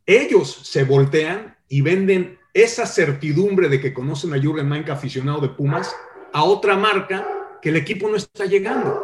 ellos 0.06 0.60
se 0.64 0.84
voltean 0.84 1.56
y 1.68 1.80
venden 1.82 2.38
esa 2.54 2.86
certidumbre 2.86 3.68
de 3.68 3.80
que 3.80 3.92
conocen 3.92 4.32
a 4.32 4.40
Jürgen 4.40 4.68
Manka 4.68 4.94
aficionado 4.94 5.40
de 5.40 5.50
Pumas 5.50 5.94
a 6.32 6.44
otra 6.44 6.76
marca 6.76 7.26
que 7.62 7.68
el 7.68 7.76
equipo 7.76 8.08
no 8.08 8.16
está 8.16 8.46
llegando. 8.46 9.00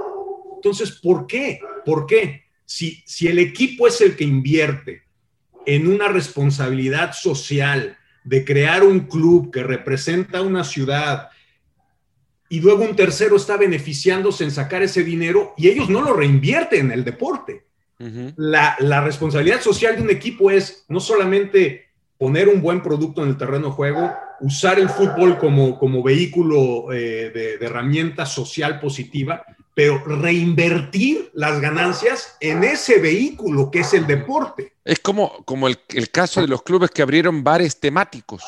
Entonces, 0.56 0.92
¿por 0.92 1.26
qué? 1.26 1.60
¿Por 1.84 2.06
qué? 2.06 2.44
Si, 2.64 3.02
si 3.06 3.28
el 3.28 3.38
equipo 3.38 3.86
es 3.86 4.00
el 4.00 4.16
que 4.16 4.24
invierte 4.24 5.02
en 5.66 5.86
una 5.86 6.08
responsabilidad 6.08 7.12
social 7.12 7.98
de 8.24 8.44
crear 8.44 8.82
un 8.82 9.00
club 9.00 9.52
que 9.52 9.62
representa 9.62 10.40
una 10.40 10.64
ciudad, 10.64 11.28
y 12.48 12.60
luego 12.60 12.84
un 12.84 12.96
tercero 12.96 13.36
está 13.36 13.56
beneficiándose 13.56 14.44
en 14.44 14.50
sacar 14.50 14.82
ese 14.82 15.02
dinero 15.02 15.54
y 15.56 15.68
ellos 15.68 15.88
no 15.88 16.02
lo 16.02 16.12
reinvierten 16.12 16.86
en 16.86 16.92
el 16.92 17.04
deporte. 17.04 17.64
la, 18.36 19.00
responsabilidad 19.00 19.60
social 19.60 19.96
de 19.96 20.02
un 20.02 20.10
equipo 20.10 20.50
es 20.50 20.84
no 20.88 21.00
solamente 21.00 21.88
poner 22.18 22.48
un 22.48 22.60
buen 22.60 22.82
producto 22.82 23.22
en 23.22 23.30
el 23.30 23.36
terreno 23.36 23.68
de 23.68 23.72
juego, 23.72 24.12
usar 24.40 24.78
el 24.78 24.88
fútbol 24.88 25.38
como, 25.38 25.78
como 25.78 26.02
vehículo 26.02 26.92
eh, 26.92 27.30
de, 27.30 27.64
herramienta 27.64 28.26
social 28.26 28.78
positiva, 28.78 29.44
pero 29.74 30.04
reinvertir 30.04 31.30
las 31.34 31.60
ganancias 31.60 32.36
en 32.40 32.62
ese 32.62 33.00
vehículo 33.00 33.70
que 33.70 33.80
es 33.80 33.94
el 33.94 34.06
deporte. 34.06 34.74
Es 34.84 35.00
como, 35.00 35.44
como 35.44 35.66
el, 35.66 35.78
caso 36.12 36.40
de 36.40 36.48
los 36.48 36.62
clubes 36.62 36.90
que 36.90 37.02
abrieron 37.02 37.42
bares 37.42 37.80
temáticos 37.80 38.44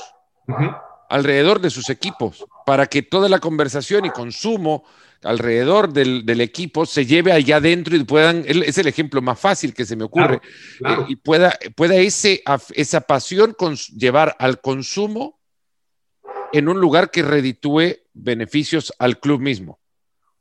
alrededor 1.08 1.60
de 1.60 1.70
sus 1.70 1.90
equipos, 1.90 2.44
para 2.64 2.86
que 2.86 3.02
toda 3.02 3.28
la 3.28 3.38
conversación 3.38 4.04
y 4.04 4.10
consumo 4.10 4.84
alrededor 5.22 5.92
del, 5.92 6.40
equipo 6.40 6.86
se 6.86 7.06
lleve 7.06 7.32
allá 7.32 7.56
adentro 7.56 7.96
y 7.96 8.04
puedan, 8.04 8.44
es 8.46 8.78
el 8.78 8.86
ejemplo 8.86 9.22
más 9.22 9.38
fácil 9.38 9.74
que 9.74 9.84
se 9.84 9.96
me 9.96 10.04
ocurre, 10.04 10.40
eh, 10.84 10.96
y 11.08 11.16
pueda, 11.16 11.58
pueda 11.74 11.96
ese, 11.96 12.42
esa 12.74 13.00
pasión 13.00 13.54
con, 13.56 13.76
llevar 13.76 14.36
al 14.38 14.60
consumo 14.60 15.40
en 16.52 16.68
un 16.68 16.80
lugar 16.80 17.10
que 17.10 17.22
reditúe 17.22 17.96
beneficios 18.14 18.92
al 18.98 19.18
club 19.18 19.40
mismo. 19.40 19.78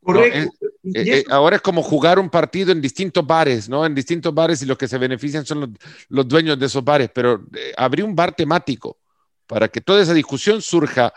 Correcto. 0.02 0.52
Eh, 0.84 0.90
eh, 0.94 1.24
ahora 1.30 1.56
es 1.56 1.62
como 1.62 1.82
jugar 1.82 2.20
un 2.20 2.30
partido 2.30 2.70
en 2.70 2.80
distintos 2.80 3.26
bares, 3.26 3.68
¿no? 3.68 3.84
En 3.84 3.92
distintos 3.92 4.32
bares 4.32 4.62
y 4.62 4.66
los 4.66 4.78
que 4.78 4.86
se 4.86 4.98
benefician 4.98 5.44
son 5.44 5.76
los, 6.08 6.28
dueños 6.28 6.56
de 6.60 6.66
esos 6.66 6.84
bares, 6.84 7.10
pero 7.12 7.44
abrir 7.76 8.04
un 8.04 8.14
bar 8.14 8.32
temático 8.32 8.98
para 9.46 9.68
que 9.68 9.80
toda 9.80 10.02
esa 10.02 10.14
discusión 10.14 10.62
surja 10.62 11.12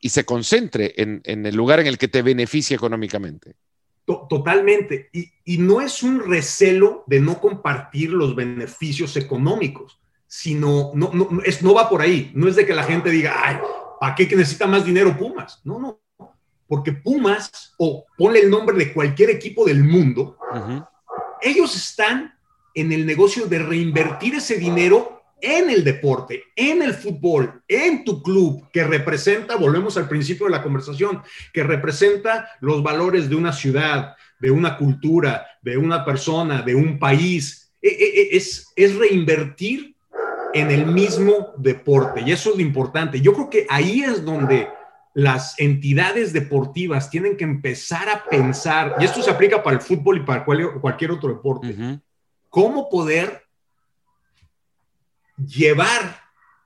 y 0.00 0.08
se 0.08 0.24
concentre 0.24 0.94
en, 0.96 1.22
el 1.24 1.54
lugar 1.54 1.80
en 1.80 1.86
el 1.86 1.96
que 1.96 2.08
te 2.08 2.22
beneficia 2.22 2.74
económicamente. 2.74 3.54
Totalmente. 4.04 5.10
Y, 5.12 5.58
no 5.58 5.80
es 5.80 6.02
un 6.02 6.28
recelo 6.28 7.04
de 7.06 7.20
no 7.20 7.40
compartir 7.40 8.10
los 8.10 8.34
beneficios 8.34 9.16
económicos, 9.16 10.00
sino 10.26 10.90
no, 10.94 11.10
no, 11.12 11.40
es, 11.44 11.62
no 11.62 11.72
va 11.72 11.88
por 11.88 12.02
ahí. 12.02 12.32
No 12.34 12.48
es 12.48 12.56
de 12.56 12.66
que 12.66 12.74
la 12.74 12.82
gente 12.82 13.10
diga, 13.10 13.34
ay, 13.44 13.58
¿para 14.00 14.14
qué 14.16 14.24
necesita 14.24 14.66
más 14.66 14.84
dinero 14.84 15.16
Pumas? 15.16 15.60
No, 15.64 15.78
no. 15.78 16.00
Porque 16.66 16.92
Pumas, 16.92 17.74
o 17.78 18.04
ponle 18.18 18.40
el 18.40 18.50
nombre 18.50 18.76
de 18.76 18.92
cualquier 18.92 19.30
equipo 19.30 19.64
del 19.64 19.84
mundo, 19.84 20.36
ellos 21.40 21.76
están 21.76 22.34
en 22.74 22.90
el 22.90 23.06
negocio 23.06 23.46
de 23.46 23.60
reinvertir 23.60 24.34
ese 24.34 24.56
dinero 24.56 25.21
en 25.42 25.68
el 25.68 25.82
deporte, 25.82 26.44
en 26.54 26.82
el 26.82 26.94
fútbol, 26.94 27.62
en 27.66 28.04
tu 28.04 28.22
club, 28.22 28.70
que 28.72 28.84
representa, 28.84 29.56
volvemos 29.56 29.96
al 29.96 30.08
principio 30.08 30.46
de 30.46 30.52
la 30.52 30.62
conversación, 30.62 31.20
que 31.52 31.64
representa 31.64 32.48
los 32.60 32.82
valores 32.82 33.28
de 33.28 33.34
una 33.34 33.52
ciudad, 33.52 34.14
de 34.38 34.50
una 34.50 34.78
cultura, 34.78 35.46
de 35.60 35.76
una 35.76 36.04
persona, 36.04 36.62
de 36.62 36.74
un 36.74 36.98
país, 36.98 37.72
e, 37.82 37.88
e, 37.88 37.90
e, 37.90 38.36
es, 38.36 38.72
es 38.76 38.96
reinvertir 38.96 39.96
en 40.54 40.70
el 40.70 40.86
mismo 40.86 41.52
deporte. 41.58 42.22
Y 42.24 42.30
eso 42.30 42.50
es 42.50 42.56
lo 42.56 42.62
importante. 42.62 43.20
Yo 43.20 43.32
creo 43.32 43.50
que 43.50 43.66
ahí 43.68 44.02
es 44.02 44.24
donde 44.24 44.68
las 45.14 45.58
entidades 45.58 46.32
deportivas 46.32 47.10
tienen 47.10 47.36
que 47.36 47.44
empezar 47.44 48.08
a 48.08 48.24
pensar, 48.24 48.96
y 48.98 49.04
esto 49.04 49.22
se 49.22 49.30
aplica 49.30 49.62
para 49.62 49.76
el 49.76 49.82
fútbol 49.82 50.18
y 50.18 50.20
para 50.20 50.44
cualquier 50.44 51.10
otro 51.10 51.28
deporte, 51.28 52.00
cómo 52.48 52.88
poder 52.88 53.41
llevar 55.46 56.22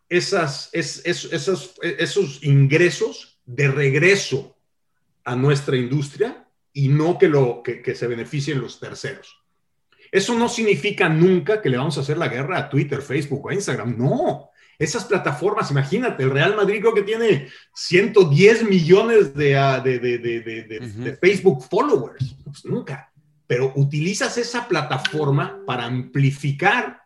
esas, 0.08 0.70
esos, 0.72 1.78
esos 1.80 2.42
ingresos 2.42 3.40
de 3.44 3.68
regreso 3.68 4.56
a 5.24 5.34
nuestra 5.36 5.76
industria 5.76 6.46
y 6.72 6.88
no 6.88 7.18
que, 7.18 7.28
lo, 7.28 7.62
que, 7.62 7.94
se 7.94 8.06
beneficien 8.06 8.60
los 8.60 8.78
terceros. 8.78 9.42
Eso 10.12 10.38
no 10.38 10.48
significa 10.48 11.08
nunca 11.08 11.60
que 11.60 11.70
le 11.70 11.78
vamos 11.78 11.96
a 11.96 12.02
hacer 12.02 12.18
la 12.18 12.28
guerra 12.28 12.58
a 12.58 12.68
Twitter, 12.68 13.02
Facebook 13.02 13.46
o 13.46 13.52
Instagram. 13.52 13.96
No, 13.98 14.50
esas 14.78 15.04
plataformas, 15.04 15.70
imagínate, 15.70 16.22
el 16.22 16.30
Real 16.30 16.54
Madrid 16.54 16.80
creo 16.80 16.94
que 16.94 17.02
tiene 17.02 17.48
110 17.74 18.68
millones 18.68 19.34
de, 19.34 19.56
ah, 19.56 19.80
de, 19.80 21.18
Facebook 21.20 21.64
followers. 21.68 22.36
Pues 22.44 22.64
nunca. 22.64 23.10
Pero 23.46 23.72
utilizas 23.76 24.36
esa 24.38 24.68
plataforma 24.68 25.62
para 25.66 25.86
amplificar 25.86 27.05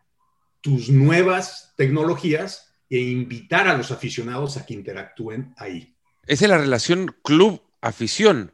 tus 0.61 0.89
nuevas 0.89 1.73
tecnologías 1.77 2.75
e 2.89 2.99
invitar 2.99 3.69
a 3.69 3.77
los 3.77 3.91
aficionados 3.91 4.57
a 4.57 4.67
que 4.67 4.75
interactúen 4.75 5.55
ahí. 5.57 5.95
Esa 6.27 6.45
es 6.45 6.51
la 6.51 6.59
relación 6.59 7.15
club-afición. 7.23 8.53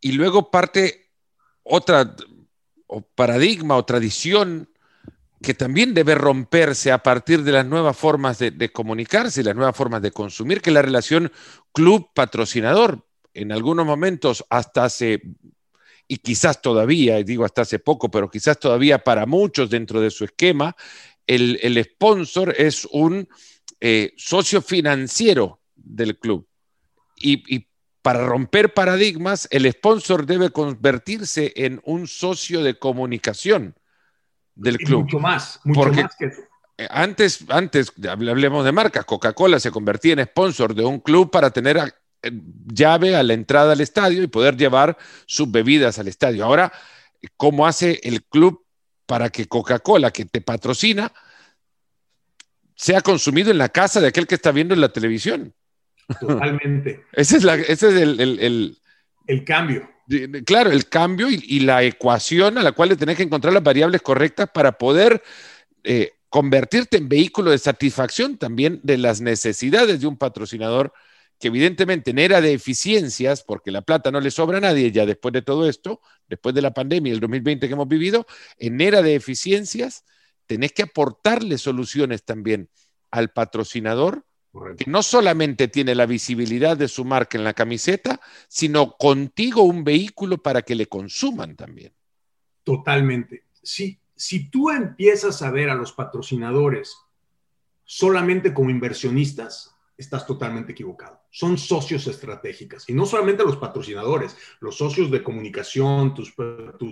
Y 0.00 0.12
luego 0.12 0.50
parte 0.50 1.10
otra 1.62 2.16
o 2.86 3.02
paradigma 3.02 3.76
o 3.76 3.84
tradición 3.84 4.68
que 5.40 5.54
también 5.54 5.92
debe 5.92 6.14
romperse 6.14 6.90
a 6.90 7.02
partir 7.02 7.42
de 7.42 7.52
las 7.52 7.66
nuevas 7.66 7.96
formas 7.96 8.38
de, 8.38 8.50
de 8.50 8.72
comunicarse 8.72 9.40
y 9.40 9.44
las 9.44 9.54
nuevas 9.54 9.76
formas 9.76 10.00
de 10.00 10.10
consumir, 10.10 10.62
que 10.62 10.70
es 10.70 10.74
la 10.74 10.82
relación 10.82 11.30
club-patrocinador. 11.72 13.06
En 13.34 13.52
algunos 13.52 13.84
momentos, 13.84 14.44
hasta 14.48 14.84
hace 14.84 15.20
y 16.06 16.18
quizás 16.18 16.60
todavía, 16.60 17.22
digo 17.22 17.44
hasta 17.44 17.62
hace 17.62 17.78
poco, 17.78 18.10
pero 18.10 18.30
quizás 18.30 18.58
todavía 18.58 18.98
para 18.98 19.26
muchos 19.26 19.70
dentro 19.70 20.00
de 20.00 20.10
su 20.10 20.24
esquema, 20.24 20.76
el, 21.26 21.84
sponsor 21.84 22.54
es 22.56 22.86
un 22.86 23.28
eh, 23.80 24.12
socio 24.16 24.60
financiero 24.62 25.60
del 25.74 26.18
club. 26.18 26.46
Y, 27.16 27.66
para 28.02 28.26
romper 28.26 28.74
paradigmas, 28.74 29.48
el 29.50 29.70
sponsor 29.72 30.26
debe 30.26 30.50
convertirse 30.50 31.54
en 31.56 31.80
un 31.84 32.06
socio 32.06 32.62
de 32.62 32.78
comunicación 32.78 33.76
del 34.54 34.76
club. 34.76 35.04
Mucho 35.04 35.18
más, 35.20 35.58
mucho 35.64 35.90
más 35.90 36.14
que 36.16 36.26
eh, 36.76 36.86
Antes, 36.90 37.46
antes, 37.48 37.92
hablemos 38.06 38.62
de 38.62 38.72
marcas, 38.72 39.06
Coca-Cola 39.06 39.58
se 39.58 39.70
convertía 39.70 40.12
en 40.12 40.24
sponsor 40.24 40.74
de 40.74 40.84
un 40.84 41.00
club 41.00 41.30
para 41.30 41.50
tener 41.50 41.78
eh, 41.78 42.30
llave 42.66 43.16
a 43.16 43.22
la 43.22 43.32
entrada 43.32 43.72
al 43.72 43.80
estadio 43.80 44.22
y 44.22 44.26
poder 44.26 44.56
llevar 44.58 44.98
sus 45.24 45.50
bebidas 45.50 45.98
al 45.98 46.08
estadio. 46.08 46.44
Ahora, 46.44 46.72
¿cómo 47.38 47.66
hace 47.66 48.00
el 48.02 48.22
club 48.24 48.63
para 49.06 49.30
que 49.30 49.46
Coca-Cola, 49.46 50.10
que 50.10 50.24
te 50.24 50.40
patrocina, 50.40 51.12
sea 52.74 53.00
consumido 53.00 53.50
en 53.50 53.58
la 53.58 53.68
casa 53.68 54.00
de 54.00 54.08
aquel 54.08 54.26
que 54.26 54.34
está 54.34 54.52
viendo 54.52 54.74
en 54.74 54.80
la 54.80 54.90
televisión. 54.90 55.54
Totalmente. 56.20 57.04
ese 57.12 57.38
es, 57.38 57.44
ese 57.44 57.88
es 57.88 57.94
el, 57.94 58.78
el, 59.26 59.44
cambio. 59.44 59.88
Claro, 60.44 60.70
el 60.70 60.88
cambio 60.88 61.28
y, 61.30 61.60
la 61.60 61.82
ecuación 61.82 62.58
a 62.58 62.62
la 62.62 62.72
cual 62.72 62.90
le 62.90 62.96
tenés 62.96 63.16
que 63.16 63.22
encontrar 63.22 63.54
las 63.54 63.62
variables 63.62 64.02
correctas 64.02 64.50
para 64.52 64.72
poder 64.72 65.22
eh, 65.82 66.12
convertirte 66.28 66.98
en 66.98 67.08
vehículo 67.08 67.50
de 67.50 67.58
satisfacción 67.58 68.36
también 68.36 68.80
de 68.82 68.98
las 68.98 69.20
necesidades 69.20 70.00
de 70.00 70.06
un 70.06 70.16
patrocinador 70.16 70.92
que 71.44 71.48
evidentemente 71.48 72.12
en 72.12 72.18
era 72.18 72.40
de 72.40 72.54
eficiencias, 72.54 73.42
porque 73.42 73.70
la 73.70 73.82
plata 73.82 74.10
no 74.10 74.18
le 74.18 74.30
sobra 74.30 74.56
a 74.56 74.60
nadie 74.62 74.90
ya 74.90 75.04
después 75.04 75.34
de 75.34 75.42
todo 75.42 75.68
esto, 75.68 76.00
después 76.26 76.54
de 76.54 76.62
la 76.62 76.72
pandemia 76.72 77.10
y 77.10 77.14
el 77.16 77.20
2020 77.20 77.66
que 77.66 77.74
hemos 77.74 77.86
vivido, 77.86 78.26
en 78.56 78.80
era 78.80 79.02
de 79.02 79.14
eficiencias 79.14 80.06
tenés 80.46 80.72
que 80.72 80.84
aportarle 80.84 81.58
soluciones 81.58 82.24
también 82.24 82.70
al 83.10 83.30
patrocinador, 83.30 84.24
que 84.78 84.90
no 84.90 85.02
solamente 85.02 85.68
tiene 85.68 85.94
la 85.94 86.06
visibilidad 86.06 86.78
de 86.78 86.88
su 86.88 87.04
marca 87.04 87.36
en 87.36 87.44
la 87.44 87.52
camiseta, 87.52 88.22
sino 88.48 88.92
contigo 88.92 89.64
un 89.64 89.84
vehículo 89.84 90.38
para 90.38 90.62
que 90.62 90.74
le 90.74 90.86
consuman 90.86 91.56
también. 91.56 91.92
Totalmente. 92.62 93.44
Sí, 93.62 94.00
si 94.16 94.48
tú 94.48 94.70
empiezas 94.70 95.42
a 95.42 95.50
ver 95.50 95.68
a 95.68 95.74
los 95.74 95.92
patrocinadores 95.92 96.96
solamente 97.84 98.54
como 98.54 98.70
inversionistas, 98.70 99.73
estás 99.96 100.26
totalmente 100.26 100.72
equivocado. 100.72 101.20
Son 101.30 101.56
socios 101.56 102.06
estratégicas. 102.06 102.88
Y 102.88 102.94
no 102.94 103.06
solamente 103.06 103.44
los 103.44 103.56
patrocinadores, 103.56 104.36
los 104.60 104.76
socios 104.76 105.10
de 105.10 105.22
comunicación, 105.22 106.14
tus, 106.14 106.34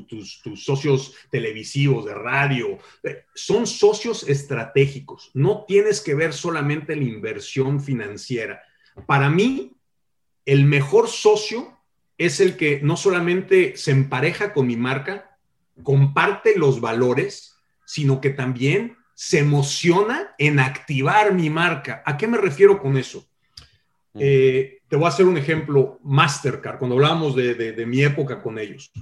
tus, 0.07 0.65
socios 0.65 1.15
televisivos, 1.31 2.05
de 2.05 2.15
radio, 2.15 2.79
eh, 3.03 3.25
son 3.35 3.67
socios 3.67 4.29
estratégicos. 4.29 5.31
No 5.35 5.65
tienes 5.67 6.01
que 6.01 6.15
ver 6.15 6.33
solamente 6.33 6.95
la 6.95 7.05
inversión 7.05 7.81
financiera. 7.81 8.63
Para 9.07 9.31
mí, 9.31 9.77
el 10.45 10.65
mejor 10.65 11.09
socio 11.09 11.79
es 12.19 12.41
el 12.41 12.57
que 12.57 12.81
no 12.83 12.97
solamente 12.97 13.77
se 13.77 13.91
empareja 13.91 14.53
con 14.53 14.67
mi 14.67 14.77
marca, 14.77 15.39
comparte 15.83 16.57
los 16.57 16.81
valores, 16.81 17.57
sino 17.85 18.21
que 18.21 18.31
también 18.31 18.97
se 19.15 19.41
emociona 19.41 20.35
en 20.39 20.59
activar 20.61 21.35
mi 21.35 21.51
marca. 21.51 22.03
¿A 22.05 22.17
qué 22.17 22.27
me 22.27 22.39
refiero 22.39 22.81
con 22.81 22.97
eso? 22.97 23.29
Eh, 24.19 24.81
te 24.89 24.97
voy 24.97 25.07
a 25.07 25.09
hacer 25.09 25.27
un 25.27 25.39
ejemplo, 25.39 25.99
Mastercard, 26.03 26.79
cuando 26.79 26.97
hablábamos 26.97 27.35
de, 27.35 27.85
mi 27.87 28.03
época 28.03 28.43
con 28.43 28.59
ellos. 28.59 28.93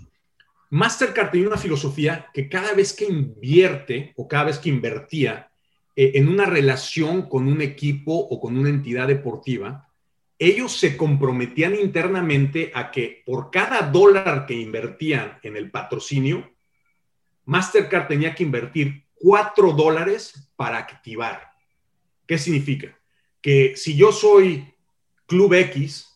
Mastercard 0.70 1.30
tenía 1.30 1.48
una 1.48 1.56
filosofía 1.56 2.28
que 2.32 2.48
cada 2.48 2.74
vez 2.74 2.92
que 2.92 3.06
invierte 3.06 4.12
o 4.16 4.28
cada 4.28 4.44
vez 4.44 4.58
que 4.58 4.68
invertía 4.68 5.50
eh, 5.96 6.12
en 6.14 6.28
una 6.28 6.46
relación 6.46 7.28
con 7.28 7.48
un 7.48 7.60
equipo 7.60 8.14
o 8.14 8.40
con 8.40 8.56
una 8.56 8.68
entidad 8.68 9.08
deportiva, 9.08 9.88
ellos 10.38 10.78
se 10.78 10.96
comprometían 10.96 11.74
internamente 11.74 12.70
a 12.74 12.90
que 12.90 13.22
por 13.26 13.50
cada 13.50 13.82
dólar 13.82 14.46
que 14.46 14.54
invertían 14.54 15.38
en 15.42 15.56
el 15.56 15.70
patrocinio, 15.70 16.52
Mastercard 17.44 18.06
tenía 18.06 18.34
que 18.34 18.44
invertir 18.44 19.04
4 19.20 19.72
dólares 19.72 20.50
para 20.56 20.78
activar. 20.78 21.52
¿Qué 22.26 22.38
significa? 22.38 22.98
Que 23.40 23.76
si 23.76 23.96
yo 23.96 24.12
soy 24.12 24.74
Club 25.26 25.54
X, 25.54 26.06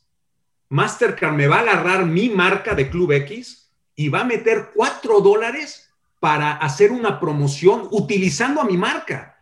Mastercard 0.70 1.34
me 1.34 1.46
va 1.46 1.58
a 1.58 1.60
agarrar 1.60 2.06
mi 2.06 2.30
marca 2.30 2.74
de 2.74 2.88
Club 2.88 3.12
X 3.12 3.70
y 3.94 4.08
va 4.08 4.20
a 4.20 4.24
meter 4.24 4.70
4 4.74 5.20
dólares 5.20 5.92
para 6.18 6.52
hacer 6.52 6.90
una 6.90 7.20
promoción 7.20 7.88
utilizando 7.90 8.60
a 8.60 8.64
mi 8.64 8.76
marca. 8.76 9.38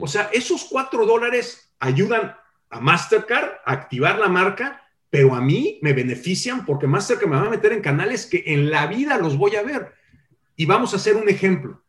O 0.00 0.08
sea, 0.08 0.30
esos 0.32 0.64
4 0.64 1.06
dólares 1.06 1.72
ayudan 1.78 2.34
a 2.70 2.80
Mastercard 2.80 3.60
a 3.64 3.72
activar 3.72 4.18
la 4.18 4.28
marca, 4.28 4.82
pero 5.08 5.34
a 5.34 5.40
mí 5.40 5.78
me 5.82 5.92
benefician 5.92 6.64
porque 6.64 6.88
Mastercard 6.88 7.28
me 7.28 7.36
va 7.36 7.46
a 7.46 7.50
meter 7.50 7.72
en 7.72 7.80
canales 7.80 8.26
que 8.26 8.42
en 8.46 8.70
la 8.70 8.86
vida 8.88 9.18
los 9.18 9.36
voy 9.36 9.54
a 9.54 9.62
ver. 9.62 9.94
Y 10.56 10.66
vamos 10.66 10.92
a 10.92 10.96
hacer 10.96 11.16
un 11.16 11.28
ejemplo. 11.28 11.83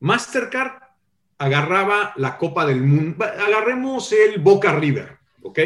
Mastercard 0.00 0.82
agarraba 1.38 2.12
la 2.16 2.38
Copa 2.38 2.66
del 2.66 2.82
Mundo, 2.82 3.24
agarremos 3.24 4.12
el 4.12 4.40
Boca 4.40 4.74
River, 4.74 5.18
¿ok? 5.42 5.58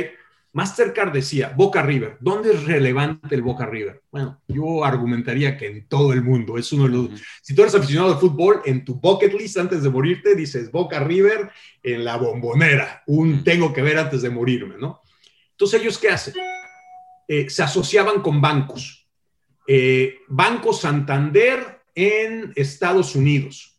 Mastercard 0.53 1.13
decía, 1.13 1.53
Boca 1.57 1.81
River, 1.81 2.17
¿dónde 2.19 2.53
es 2.53 2.65
relevante 2.65 3.37
el 3.37 3.43
Boca 3.43 3.67
River? 3.67 4.03
Bueno, 4.11 4.43
yo 4.49 4.85
argumentaría 4.85 5.57
que 5.57 5.69
en 5.69 5.87
todo 5.87 6.13
el 6.13 6.23
mundo, 6.23 6.59
es 6.59 6.73
uno 6.73 6.85
de 6.85 6.91
los... 6.91 7.21
Si 7.41 7.55
tú 7.55 7.63
eres 7.63 7.75
aficionado 7.77 8.15
al 8.15 8.19
fútbol, 8.19 8.61
en 8.65 8.85
tu 8.85 8.97
bucket 8.97 9.33
list 9.33 9.59
antes 9.59 9.85
de 9.85 9.91
morirte 9.91 10.35
dices 10.35 10.73
Boca 10.73 10.99
River 10.99 11.51
en 11.85 12.05
la 12.05 12.17
bombonera, 12.17 13.05
un 13.07 13.45
tengo 13.45 13.73
que 13.73 13.83
ver 13.83 13.99
antes 13.99 14.23
de 14.23 14.31
morirme, 14.31 14.75
¿no? 14.77 15.01
Entonces 15.53 15.81
ellos, 15.81 15.99
¿qué 15.99 16.09
hacen? 16.09 16.35
Eh, 17.29 17.49
se 17.49 17.63
asociaban 17.63 18.21
con 18.21 18.41
bancos. 18.41 19.09
Eh, 19.69 20.19
Banco 20.27 20.73
Santander 20.73 21.83
en 21.95 22.53
Estados 22.57 23.15
Unidos 23.15 23.70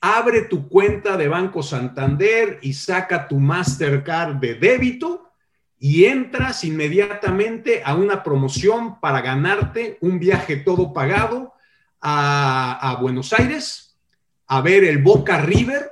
abre 0.00 0.42
tu 0.42 0.68
cuenta 0.68 1.16
de 1.16 1.28
Banco 1.28 1.62
Santander 1.62 2.58
y 2.62 2.72
saca 2.72 3.28
tu 3.28 3.38
Mastercard 3.38 4.36
de 4.36 4.54
débito 4.54 5.30
y 5.78 6.04
entras 6.04 6.64
inmediatamente 6.64 7.82
a 7.84 7.94
una 7.94 8.22
promoción 8.22 9.00
para 9.00 9.20
ganarte 9.20 9.98
un 10.00 10.18
viaje 10.18 10.56
todo 10.56 10.92
pagado 10.92 11.54
a, 12.00 12.98
Buenos 13.00 13.32
Aires, 13.32 13.98
a 14.46 14.60
ver 14.62 14.84
el 14.84 14.98
Boca 14.98 15.38
River 15.38 15.90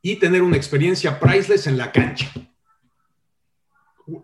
y 0.00 0.16
tener 0.16 0.42
una 0.42 0.56
experiencia 0.56 1.20
priceless 1.20 1.66
en 1.66 1.76
la 1.76 1.92
cancha. 1.92 2.30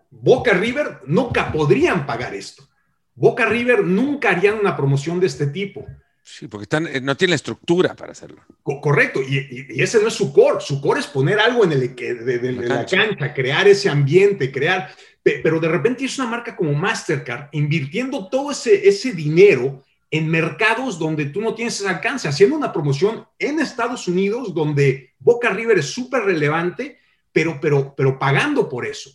Boca 0.09 0.53
River 0.53 1.01
nunca 1.05 1.51
podrían 1.51 2.05
pagar 2.05 2.33
esto. 2.33 2.67
Boca 3.15 3.45
River 3.45 3.83
nunca 3.83 4.31
harían 4.31 4.59
una 4.59 4.75
promoción 4.75 5.19
de 5.19 5.27
este 5.27 5.47
tipo. 5.47 5.85
Sí, 6.31 6.47
porque 6.47 6.63
están, 6.63 6.85
eh, 6.85 7.01
no 7.01 7.17
tiene 7.17 7.33
estructura 7.33 7.95
para 7.95 8.11
hacerlo. 8.11 8.43
correcto, 8.63 9.19
y, 9.19 9.81
ese 9.81 9.99
no 9.99 10.09
es 10.09 10.13
su 10.13 10.31
core. 10.31 10.61
Su 10.61 10.79
core 10.79 10.99
es 10.99 11.07
poner 11.07 11.39
algo 11.39 11.63
en 11.63 11.71
el, 11.71 11.95
de, 11.95 12.51
la, 12.51 12.85
cancha. 12.85 13.33
crear 13.33 13.67
ese 13.67 13.89
ambiente, 13.89 14.51
crear. 14.51 14.93
Pero 15.23 15.59
de 15.59 15.67
repente 15.67 16.05
es 16.05 16.19
una 16.19 16.29
marca 16.29 16.55
como 16.55 16.71
Mastercard 16.73 17.49
invirtiendo 17.51 18.29
todo 18.29 18.51
ese, 18.51 18.87
ese 18.87 19.11
dinero 19.11 19.83
en 20.11 20.27
mercados 20.27 20.99
donde 20.99 21.25
tú 21.25 21.41
no 21.41 21.55
tienes 21.55 21.79
ese 21.79 21.89
alcance, 21.89 22.27
haciendo 22.27 22.55
una 22.55 22.71
promoción 22.71 23.27
en 23.39 23.59
Estados 23.59 24.07
Unidos 24.07 24.53
donde 24.53 25.13
Boca 25.17 25.49
River 25.49 25.79
es 25.79 25.87
súper 25.87 26.23
relevante, 26.23 26.99
pero, 27.31 27.59
pero, 27.59 27.95
pero 27.95 28.19
pagando 28.19 28.69
por 28.69 28.85
eso. 28.85 29.09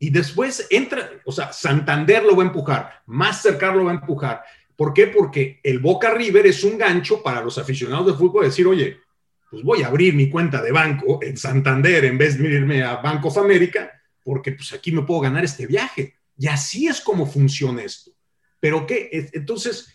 Y 0.00 0.10
después 0.10 0.66
entra, 0.70 1.10
o 1.24 1.32
sea, 1.32 1.52
Santander 1.52 2.24
lo 2.24 2.36
va 2.36 2.42
a 2.42 2.46
empujar, 2.46 3.02
Mastercard 3.06 3.76
lo 3.76 3.84
va 3.84 3.92
a 3.92 3.94
empujar, 3.94 4.42
¿Por 4.76 4.92
qué? 4.92 5.06
Porque 5.06 5.60
el 5.62 5.78
Boca 5.78 6.12
River 6.12 6.46
es 6.46 6.62
un 6.62 6.76
gancho 6.76 7.22
para 7.22 7.40
los 7.40 7.56
aficionados 7.56 8.06
de 8.06 8.12
fútbol 8.12 8.44
decir, 8.44 8.66
oye, 8.66 8.98
pues 9.50 9.62
voy 9.62 9.82
a 9.82 9.86
abrir 9.86 10.14
mi 10.14 10.28
cuenta 10.28 10.62
de 10.62 10.72
banco 10.72 11.20
en 11.22 11.36
Santander 11.36 12.04
en 12.04 12.18
vez 12.18 12.38
de 12.38 12.48
irme 12.48 12.82
a 12.82 12.96
Bank 12.96 13.24
of 13.24 13.38
America, 13.38 13.90
porque 14.22 14.52
pues 14.52 14.72
aquí 14.72 14.92
me 14.92 15.02
puedo 15.02 15.20
ganar 15.20 15.44
este 15.44 15.66
viaje. 15.66 16.14
Y 16.36 16.48
así 16.48 16.86
es 16.86 17.00
como 17.00 17.26
funciona 17.26 17.82
esto. 17.82 18.10
Pero 18.60 18.86
qué, 18.86 19.08
entonces, 19.32 19.94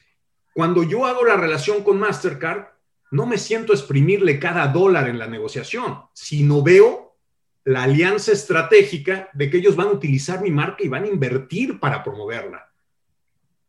cuando 0.53 0.83
yo 0.83 1.05
hago 1.05 1.25
la 1.25 1.37
relación 1.37 1.83
con 1.83 1.99
Mastercard, 1.99 2.65
no 3.11 3.25
me 3.25 3.37
siento 3.37 3.73
exprimirle 3.73 4.39
cada 4.39 4.67
dólar 4.67 5.09
en 5.09 5.19
la 5.19 5.27
negociación, 5.27 5.99
sino 6.13 6.63
veo 6.63 7.17
la 7.65 7.83
alianza 7.83 8.31
estratégica 8.31 9.29
de 9.33 9.49
que 9.49 9.57
ellos 9.57 9.75
van 9.75 9.87
a 9.87 9.91
utilizar 9.91 10.41
mi 10.41 10.49
marca 10.49 10.83
y 10.83 10.87
van 10.87 11.03
a 11.03 11.09
invertir 11.09 11.79
para 11.79 12.03
promoverla. 12.03 12.70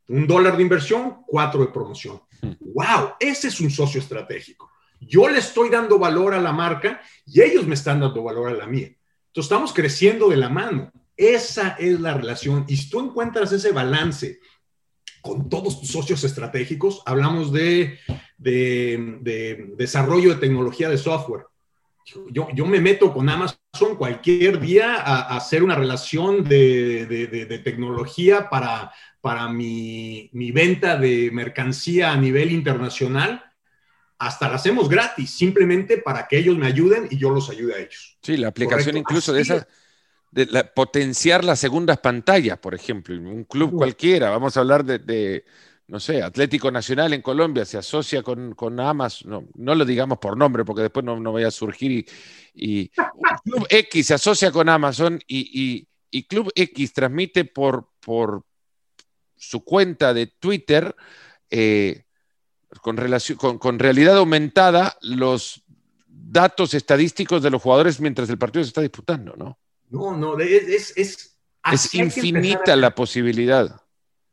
Un 0.09 0.27
dólar 0.27 0.57
de 0.57 0.63
inversión, 0.63 1.23
cuatro 1.27 1.61
de 1.61 1.73
promoción. 1.73 2.21
¡Wow! 2.61 3.15
Ese 3.21 3.49
es 3.49 3.61
un 3.61 3.71
socio 3.71 4.01
estratégico. 4.01 4.71
Yo 5.01 5.29
le 5.29 5.39
estoy 5.39 5.69
dando 5.69 5.99
valor 5.99 6.35
a 6.35 6.41
la 6.41 6.53
marca 6.53 7.01
y 7.27 7.41
ellos 7.41 7.67
me 7.67 7.75
están 7.75 8.01
dando 8.01 8.23
valor 8.23 8.51
a 8.51 8.55
la 8.55 8.67
mía. 8.67 8.89
Entonces 8.89 9.51
estamos 9.51 9.73
creciendo 9.73 10.29
de 10.29 10.37
la 10.37 10.49
mano. 10.49 10.93
Esa 11.17 11.71
es 11.79 12.01
la 12.01 12.15
relación. 12.15 12.65
Y 12.69 12.77
si 12.77 12.89
tú 12.89 13.01
encuentras 13.01 13.53
ese 13.53 13.73
balance 13.73 14.41
con 15.23 15.49
todos 15.49 15.81
tus 15.81 15.91
socios 15.91 16.23
estratégicos, 16.25 17.03
hablamos 17.07 17.53
de, 17.53 17.99
desarrollo 18.39 20.31
de 20.31 20.41
tecnología 20.41 20.89
de 20.89 20.99
software. 20.99 21.47
Yo, 22.05 22.49
yo, 22.53 22.67
me 22.67 22.81
meto 22.81 23.13
con 23.13 23.29
Amazon 23.29 23.97
cualquier 23.97 24.59
día 24.61 24.97
a, 24.97 25.37
hacer 25.37 25.63
una 25.63 25.75
relación 25.75 26.43
de, 26.45 27.61
tecnología 27.65 28.51
para 28.51 28.93
para 29.23 29.49
mi, 29.49 30.29
venta 30.53 30.99
de 30.99 31.31
mercancía 31.33 32.13
a 32.13 32.17
nivel 32.17 32.51
internacional, 32.51 33.43
hasta 34.19 34.49
la 34.49 34.57
hacemos 34.57 34.89
gratis, 34.89 35.31
simplemente 35.31 35.99
para 35.99 36.27
que 36.27 36.39
ellos 36.39 36.59
me 36.59 36.67
ayuden 36.67 37.07
y 37.09 37.19
yo 37.19 37.31
los 37.31 37.49
ayude 37.49 37.75
a 37.75 37.79
ellos. 37.79 38.19
Sí, 38.21 38.37
la 38.37 38.49
aplicación 38.49 38.97
incluso 38.97 39.33
de 39.33 39.43
esa, 39.43 39.67
de 40.33 40.47
potenciar 40.75 41.45
las 41.45 41.61
segundas 41.61 41.99
pantallas, 41.99 42.59
por 42.59 42.75
ejemplo, 42.75 43.15
en 43.15 43.27
un 43.29 43.45
club 43.45 43.77
cualquiera, 43.77 44.31
vamos 44.31 44.57
a 44.57 44.61
hablar 44.61 44.85
de, 44.85 45.45
no 45.89 46.01
sé, 46.01 46.23
Atlético 46.23 46.71
Nacional 46.71 47.13
en 47.13 47.23
Colombia 47.23 47.65
se 47.65 47.79
asocia 47.79 48.23
con, 48.23 48.55
con 48.55 48.79
Amazon, 48.81 49.31
no, 49.31 49.49
no, 49.55 49.75
lo 49.75 49.85
digamos 49.85 50.19
por 50.19 50.37
nombre 50.37 50.65
porque 50.65 50.83
después 50.83 51.05
no, 51.05 51.19
no 51.19 51.33
vaya 51.33 51.49
a 51.49 51.53
surgir 51.53 52.07
y, 52.55 52.89
Club 53.45 53.67
X 53.69 54.07
se 54.07 54.15
asocia 54.15 54.51
con 54.53 54.69
Amazon 54.69 55.21
y, 55.27 55.87
y, 56.11 56.23
Club 56.25 56.53
X 56.55 56.93
transmite 56.93 57.45
por, 57.45 57.89
por 58.01 58.45
su 59.37 59.65
cuenta 59.65 60.15
de 60.15 60.27
Twitter 60.27 60.95
eh, 61.51 62.05
con, 62.81 62.97
relación, 62.97 63.37
con, 63.37 63.59
con 63.59 63.79
realidad 63.79 64.17
aumentada 64.17 64.97
los 65.01 65.65
datos 66.07 66.75
estadísticos 66.75 67.43
de 67.43 67.51
los 67.51 67.61
jugadores 67.61 68.01
mientras 68.01 68.31
el 68.31 68.39
partido 68.39 68.65
se 68.65 68.69
está 68.69 68.81
disputando, 68.81 69.35
¿no? 69.37 69.59
No, 69.91 70.17
no, 70.17 70.39
es, 70.39 70.97
es, 70.97 71.37
es 71.71 71.95
infinita 71.95 72.75
la 72.77 72.95
posibilidad. 72.95 73.82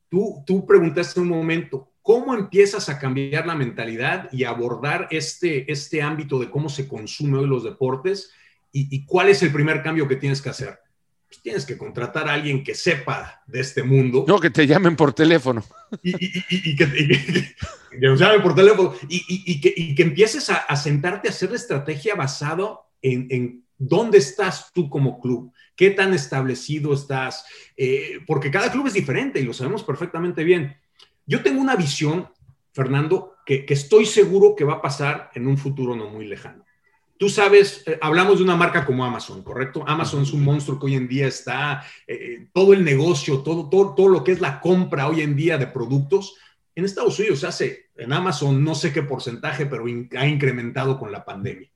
Tú, 0.09 0.43
tú 0.45 0.65
preguntaste 0.65 1.19
un 1.19 1.27
momento, 1.27 1.91
¿cómo 2.01 2.33
empiezas 2.33 2.89
a 2.89 2.97
cambiar 2.97 3.45
la 3.45 3.55
mentalidad 3.55 4.29
y 4.31 4.43
abordar 4.43 5.07
este, 5.11 5.71
este 5.71 6.01
ámbito 6.01 6.39
de 6.39 6.49
cómo 6.49 6.69
se 6.69 6.87
consume 6.87 7.37
hoy 7.37 7.47
los 7.47 7.63
deportes? 7.63 8.31
¿Y, 8.71 8.95
y 8.95 9.05
cuál 9.05 9.29
es 9.29 9.41
el 9.43 9.51
primer 9.51 9.83
cambio 9.83 10.07
que 10.07 10.15
tienes 10.15 10.41
que 10.41 10.49
hacer? 10.49 10.79
Pues 11.27 11.41
tienes 11.43 11.65
que 11.65 11.77
contratar 11.77 12.27
a 12.27 12.33
alguien 12.33 12.63
que 12.63 12.73
sepa 12.73 13.43
de 13.45 13.59
este 13.59 13.83
mundo. 13.83 14.25
No, 14.27 14.39
que 14.39 14.49
te 14.49 14.65
llamen 14.65 14.95
por 14.95 15.13
teléfono. 15.13 15.63
Y, 16.01 16.09
y, 16.11 16.43
y 16.49 16.75
que, 16.75 16.87
que, 16.87 18.07
nos 18.07 18.19
llamen 18.19 18.41
por 18.41 18.55
teléfono. 18.55 18.95
Y, 19.07 19.61
que, 19.61 19.95
que, 19.95 20.01
empieces 20.01 20.49
a, 20.49 20.55
a, 20.55 20.75
sentarte 20.75 21.27
a 21.27 21.31
hacer 21.31 21.51
la 21.51 21.57
estrategia 21.57 22.15
basado 22.15 22.87
en, 23.03 23.27
en, 23.29 23.63
dónde 23.79 24.17
estás 24.17 24.71
tú 24.73 24.89
como 24.89 25.19
club, 25.19 25.51
qué 25.79 25.91
tan 25.91 26.13
establecido 26.13 26.93
estás, 26.93 27.45
eh, 27.77 28.19
porque 28.27 28.51
cada 28.51 28.69
club 28.69 28.87
es 28.87 28.93
diferente 28.93 29.39
y 29.39 29.45
lo 29.45 29.53
sabemos 29.53 29.81
perfectamente 29.81 30.43
bien. 30.43 30.75
Yo 31.25 31.41
tengo 31.41 31.61
una 31.61 31.77
visión, 31.77 32.27
Fernando, 32.73 33.37
que, 33.45 33.63
estoy 33.69 34.05
seguro 34.05 34.57
que 34.57 34.65
va 34.65 34.73
a 34.73 34.81
pasar 34.81 35.31
en 35.35 35.47
un 35.47 35.57
futuro 35.57 35.95
no 35.95 36.09
muy 36.09 36.27
lejano. 36.27 36.65
Tú 37.17 37.29
sabes, 37.29 37.83
eh, 37.85 37.97
hablamos 38.01 38.39
de 38.39 38.43
una 38.43 38.57
marca 38.57 38.85
como 38.85 39.05
Amazon, 39.05 39.41
¿correcto? 39.41 39.85
Amazon 39.87 40.23
es 40.23 40.33
un 40.33 40.43
monstruo 40.43 40.77
que 40.77 40.87
hoy 40.87 40.95
en 40.95 41.07
día 41.07 41.27
está, 41.27 41.81
eh, 42.05 42.49
todo 42.51 42.73
el 42.73 42.83
negocio, 42.83 43.39
todo, 43.39 43.69
todo, 43.69 43.95
todo 43.95 44.09
lo 44.09 44.21
que 44.21 44.33
es 44.33 44.41
la 44.41 44.59
compra 44.59 45.07
hoy 45.07 45.21
en 45.21 45.37
día 45.37 45.57
de 45.57 45.67
productos, 45.67 46.35
en 46.75 46.83
Estados 46.83 47.17
Unidos 47.19 47.39
se 47.39 47.47
hace, 47.47 47.89
en 47.95 48.11
Amazon 48.11 48.61
no 48.61 48.75
sé 48.75 48.91
qué 48.91 49.03
porcentaje, 49.03 49.65
pero 49.65 49.85
ha 49.85 50.27
incrementado 50.27 50.99
con 50.99 51.09
la 51.09 51.23
pandemia. 51.23 51.69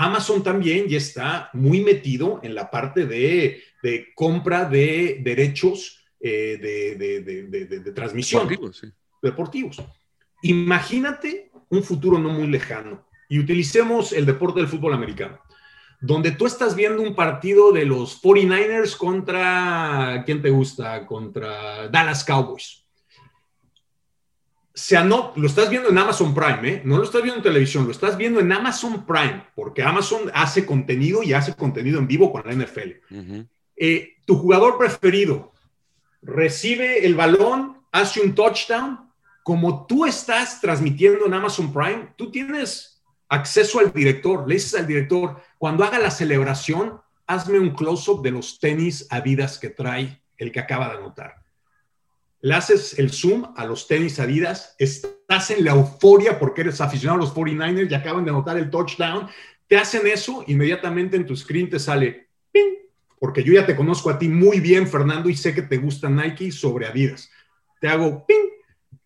Amazon 0.00 0.44
también 0.44 0.86
ya 0.86 0.96
está 0.96 1.50
muy 1.52 1.80
metido 1.80 2.38
en 2.44 2.54
la 2.54 2.70
parte 2.70 3.04
de, 3.04 3.64
de 3.82 4.06
compra 4.14 4.64
de 4.64 5.18
derechos 5.22 5.98
eh, 6.20 6.56
de, 6.96 7.20
de, 7.20 7.66
de, 7.66 7.92
transmisión. 7.92 8.46
Deportivos, 8.46 8.76
sí. 8.78 8.86
Deportivos. 9.20 9.82
Imagínate 10.42 11.50
un 11.68 11.82
futuro 11.82 12.16
no 12.16 12.28
muy 12.28 12.46
lejano 12.46 13.08
y 13.28 13.40
utilicemos 13.40 14.12
el 14.12 14.24
deporte 14.24 14.60
del 14.60 14.68
fútbol 14.68 14.94
americano, 14.94 15.40
donde 16.00 16.30
tú 16.30 16.46
estás 16.46 16.76
viendo 16.76 17.02
un 17.02 17.16
partido 17.16 17.72
de 17.72 17.84
los 17.84 18.22
49ers 18.22 18.96
contra, 18.96 20.22
¿quién 20.24 20.40
te 20.40 20.50
gusta? 20.50 21.06
Contra 21.06 21.88
Dallas 21.88 22.24
Cowboys. 22.24 22.87
Se 24.78 24.96
lo 25.04 25.32
estás 25.44 25.68
viendo 25.70 25.88
en 25.88 25.98
Amazon 25.98 26.32
Prime, 26.32 26.68
¿eh? 26.68 26.82
no 26.84 26.98
lo 26.98 27.02
estás 27.02 27.20
viendo 27.20 27.38
en 27.38 27.42
televisión, 27.42 27.84
lo 27.84 27.90
estás 27.90 28.16
viendo 28.16 28.38
en 28.38 28.52
Amazon 28.52 29.04
Prime, 29.04 29.44
porque 29.56 29.82
Amazon 29.82 30.30
hace 30.32 30.64
contenido 30.64 31.24
y 31.24 31.32
hace 31.32 31.52
contenido 31.54 31.98
en 31.98 32.06
vivo 32.06 32.30
con 32.30 32.44
la 32.46 32.52
NFL. 32.52 32.90
Uh 33.10 33.16
-huh. 33.16 33.48
eh, 33.74 34.18
tu 34.24 34.36
jugador 34.36 34.78
preferido 34.78 35.52
recibe 36.22 37.04
el 37.04 37.16
balón, 37.16 37.78
hace 37.90 38.20
un 38.20 38.36
touchdown, 38.36 39.10
como 39.42 39.84
tú 39.84 40.06
estás 40.06 40.60
transmitiendo 40.60 41.26
en 41.26 41.34
Amazon 41.34 41.72
Prime, 41.72 42.10
tú 42.14 42.30
tienes 42.30 43.02
acceso 43.28 43.80
al 43.80 43.92
director, 43.92 44.46
le 44.46 44.54
dices 44.54 44.78
al 44.78 44.86
director, 44.86 45.42
cuando 45.58 45.82
haga 45.82 45.98
la 45.98 46.12
celebración, 46.12 47.00
hazme 47.26 47.58
un 47.58 47.70
close-up 47.70 48.22
de 48.22 48.30
los 48.30 48.60
tenis 48.60 49.08
Adidas 49.10 49.58
que 49.58 49.70
trae 49.70 50.22
el 50.36 50.52
que 50.52 50.60
acaba 50.60 50.88
de 50.88 50.98
anotar. 50.98 51.47
Le 52.40 52.54
haces 52.54 52.98
el 52.98 53.10
zoom 53.10 53.52
a 53.56 53.64
los 53.64 53.88
tenis 53.88 54.20
Adidas, 54.20 54.74
estás 54.78 55.50
en 55.50 55.64
la 55.64 55.72
euforia 55.72 56.38
porque 56.38 56.60
eres 56.60 56.80
aficionado 56.80 57.20
a 57.20 57.24
los 57.24 57.34
49ers 57.34 57.90
y 57.90 57.94
acaban 57.94 58.24
de 58.24 58.30
anotar 58.30 58.56
el 58.56 58.70
touchdown, 58.70 59.28
te 59.66 59.76
hacen 59.76 60.06
eso, 60.06 60.44
inmediatamente 60.46 61.16
en 61.16 61.26
tu 61.26 61.36
screen 61.36 61.68
te 61.68 61.78
sale, 61.78 62.28
¡ping! 62.52 62.74
porque 63.18 63.42
yo 63.42 63.52
ya 63.52 63.66
te 63.66 63.76
conozco 63.76 64.08
a 64.08 64.18
ti 64.18 64.28
muy 64.28 64.60
bien, 64.60 64.86
Fernando, 64.86 65.28
y 65.28 65.34
sé 65.34 65.54
que 65.54 65.62
te 65.62 65.76
gusta 65.76 66.08
Nike 66.08 66.52
sobre 66.52 66.86
Adidas. 66.86 67.30
Te 67.80 67.88
hago, 67.88 68.24
¡ping! 68.26 68.48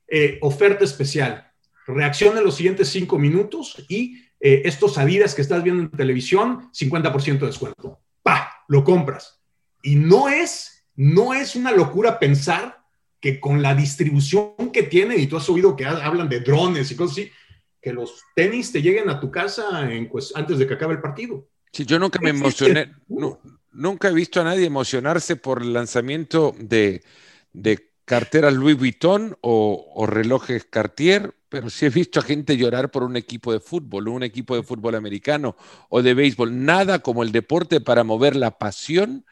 Eh, 0.07 0.39
oferta 0.43 0.85
especial 0.85 1.53
reacciona 1.87 2.39
en 2.39 2.45
los 2.45 2.57
siguientes 2.57 2.89
cinco 2.89 3.18
minutos 3.18 3.85
y 3.89 4.24
eh, 4.41 4.62
estos 4.64 4.99
Adidas 4.99 5.35
que 5.35 5.43
estás 5.43 5.62
viendo 5.62 5.83
en 5.83 5.91
televisión, 5.91 6.70
50% 6.72 7.41
de 7.41 7.47
descuento. 7.47 8.01
¡Pa! 8.22 8.64
Lo 8.68 8.85
compras. 8.85 9.41
Y 9.83 9.97
no 9.97 10.28
es, 10.28 10.87
no 10.95 11.35
es 11.35 11.57
una 11.57 11.72
locura 11.72 12.18
pensar 12.18 12.82
que 13.23 13.39
con 13.39 13.62
la 13.62 13.75
distribución 13.77 14.73
que 14.73 14.83
tiene, 14.83 15.16
y 15.16 15.29
tú 15.29 15.37
has 15.37 15.49
oído 15.49 15.77
que 15.77 15.87
hablan 15.87 16.29
de 16.29 16.41
drones 16.41 16.91
y 16.91 16.97
cosas 16.97 17.18
así, 17.18 17.31
que 17.81 17.93
los 17.93 18.20
tenis 18.35 18.73
te 18.73 18.83
lleguen 18.83 19.09
a 19.09 19.20
tu 19.20 19.31
casa 19.31 19.91
en, 19.91 20.09
pues, 20.09 20.33
antes 20.35 20.59
de 20.59 20.66
que 20.66 20.75
acabe 20.75 20.95
el 20.95 21.01
partido. 21.01 21.47
Sí, 21.73 21.87
yo 21.87 22.01
nunca 22.01 22.18
me 22.20 22.31
emocioné, 22.31 22.93
no, 23.09 23.41
nunca 23.70 24.09
he 24.09 24.12
visto 24.12 24.41
a 24.41 24.45
nadie 24.45 24.66
emocionarse 24.66 25.37
por 25.37 25.62
el 25.62 25.73
lanzamiento 25.73 26.53
de, 26.59 27.05
de 27.53 27.93
carteras 28.05 28.55
Louis 28.55 28.77
Vuitton 28.77 29.37
o, 29.41 29.93
o, 29.95 30.07
relojes 30.07 30.64
Cartier, 30.64 31.33
pero 31.49 31.70
sí 31.70 31.87
he 31.87 31.91
visto 31.91 32.18
a 32.18 32.25
gente 32.25 32.57
llorar 32.57 32.91
por 32.91 33.05
un 33.05 33.16
equipo 33.16 33.53
de 33.53 33.61
fútbol, 33.61 34.09
un 34.09 34.25
equipo 34.25 34.57
de 34.57 34.64
fútbol 34.64 34.97
americano 34.97 35.57
o 35.89 36.03
de 36.03 36.14
béisbol. 36.14 36.64
Nada 36.64 36.99
como 36.99 37.23
el 37.23 37.31
deporte 37.31 37.81
para 37.81 38.03
mover 38.03 38.35
la 38.35 38.59
pasión 38.59 39.25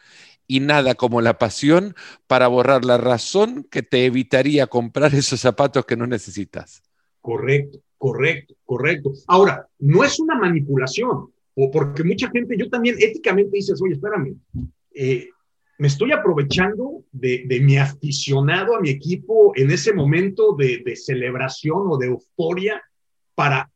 y 0.50 0.58
nada 0.58 0.96
como 0.96 1.20
la 1.20 1.38
pasión 1.38 1.94
para 2.26 2.48
borrar 2.48 2.84
la 2.84 2.98
razón 2.98 3.64
que 3.70 3.84
te 3.84 4.04
evitaría 4.04 4.66
comprar 4.66 5.14
esos 5.14 5.38
zapatos 5.38 5.86
que 5.86 5.96
no 5.96 6.08
necesitas. 6.08 6.82
Correcto, 7.20 7.78
correcto, 7.96 8.54
correcto. 8.64 9.12
Ahora, 9.28 9.68
no 9.78 10.02
es 10.02 10.18
una 10.18 10.34
manipulación, 10.34 11.30
o 11.54 11.70
porque 11.70 12.02
mucha 12.02 12.28
gente, 12.30 12.56
yo 12.58 12.68
también 12.68 12.96
éticamente 12.98 13.58
dices, 13.58 13.80
oye, 13.80 13.94
espérame, 13.94 14.34
eh, 14.92 15.28
me 15.78 15.86
estoy 15.86 16.10
aprovechando 16.10 17.04
de, 17.12 17.44
de, 17.46 17.60
mi 17.60 17.78
aficionado 17.78 18.74
a 18.74 18.80
mi 18.80 18.90
equipo 18.90 19.52
en 19.54 19.70
ese 19.70 19.92
momento 19.92 20.56
de, 20.58 20.82
de 20.84 20.96
celebración 20.96 21.84
o 21.86 21.96
de 21.96 22.08
euforia 22.08 22.82
para... 23.36 23.70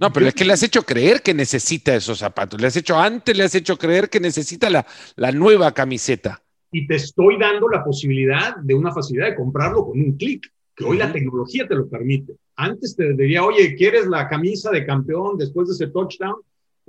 No, 0.00 0.10
pero 0.12 0.26
es 0.26 0.34
que 0.34 0.46
le 0.46 0.54
has 0.54 0.62
hecho 0.62 0.82
creer 0.82 1.20
que 1.20 1.34
necesita 1.34 1.94
esos 1.94 2.18
zapatos. 2.18 2.58
Le 2.60 2.66
has 2.66 2.76
hecho 2.76 2.98
antes, 2.98 3.36
le 3.36 3.44
has 3.44 3.54
hecho 3.54 3.76
creer 3.76 4.08
que 4.08 4.18
necesita 4.18 4.70
la, 4.70 4.86
la 5.16 5.30
nueva 5.30 5.72
camiseta. 5.74 6.42
Y 6.72 6.86
te 6.86 6.94
estoy 6.94 7.38
dando 7.38 7.68
la 7.68 7.84
posibilidad 7.84 8.56
de 8.56 8.74
una 8.74 8.92
facilidad 8.92 9.26
de 9.26 9.34
comprarlo 9.36 9.84
con 9.84 10.00
un 10.00 10.16
clic, 10.16 10.50
que 10.74 10.84
hoy 10.84 10.96
la 10.96 11.12
tecnología 11.12 11.68
te 11.68 11.74
lo 11.74 11.86
permite. 11.88 12.32
Antes 12.56 12.96
te 12.96 13.12
diría, 13.12 13.44
oye, 13.44 13.74
¿quieres 13.74 14.06
la 14.06 14.26
camisa 14.26 14.70
de 14.70 14.86
campeón 14.86 15.36
después 15.36 15.68
de 15.68 15.74
ese 15.74 15.92
touchdown? 15.92 16.36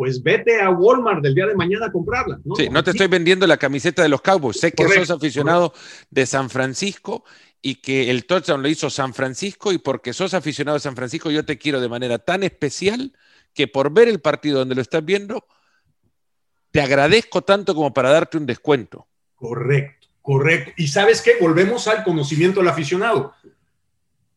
pues 0.02 0.24
vete 0.24 0.60
a 0.60 0.72
Walmart 0.72 1.22
del 1.22 1.36
día 1.36 1.46
de 1.46 1.54
mañana 1.54 1.86
a 1.86 1.92
comprarla. 1.92 2.40
¿no? 2.44 2.56
Sí, 2.56 2.70
no 2.70 2.84
te 2.84 2.90
estoy 2.90 3.06
vendiendo 3.06 3.46
la 3.46 3.58
camiseta 3.58 4.02
de 4.02 4.10
los 4.10 4.22
Cowboys. 4.22 4.60
Sé 4.60 4.72
que 4.72 4.84
correcto, 4.84 5.06
sos 5.06 5.18
aficionado 5.18 5.70
correcto. 5.70 6.08
de 6.10 6.26
San 6.26 6.50
Francisco 6.50 7.24
y 7.62 7.76
que 7.76 8.10
el 8.10 8.26
touchdown 8.26 8.64
lo 8.64 8.70
hizo 8.70 8.90
San 8.90 9.14
Francisco 9.14 9.72
y 9.72 9.78
porque 9.78 10.14
sos 10.14 10.34
aficionado 10.34 10.78
de 10.78 10.82
San 10.82 10.96
Francisco 10.96 11.30
yo 11.30 11.46
te 11.46 11.58
quiero 11.58 11.80
de 11.80 11.90
manera 11.90 12.18
tan 12.18 12.44
especial 12.44 13.14
que 13.54 13.68
por 13.68 13.92
ver 13.92 14.08
el 14.08 14.20
partido 14.20 14.60
donde 14.60 14.76
lo 14.76 14.82
estás 14.82 15.04
viendo, 15.04 15.46
te 16.72 16.82
agradezco 16.82 17.42
tanto 17.42 17.76
como 17.76 17.94
para 17.94 18.10
darte 18.10 18.38
un 18.38 18.46
descuento. 18.46 19.08
Correcto, 19.36 20.08
correcto. 20.22 20.72
Y 20.78 20.88
sabes 20.88 21.22
qué, 21.22 21.34
volvemos 21.40 21.88
al 21.88 22.04
conocimiento 22.04 22.62
del 22.62 22.70
aficionado. 22.70 23.34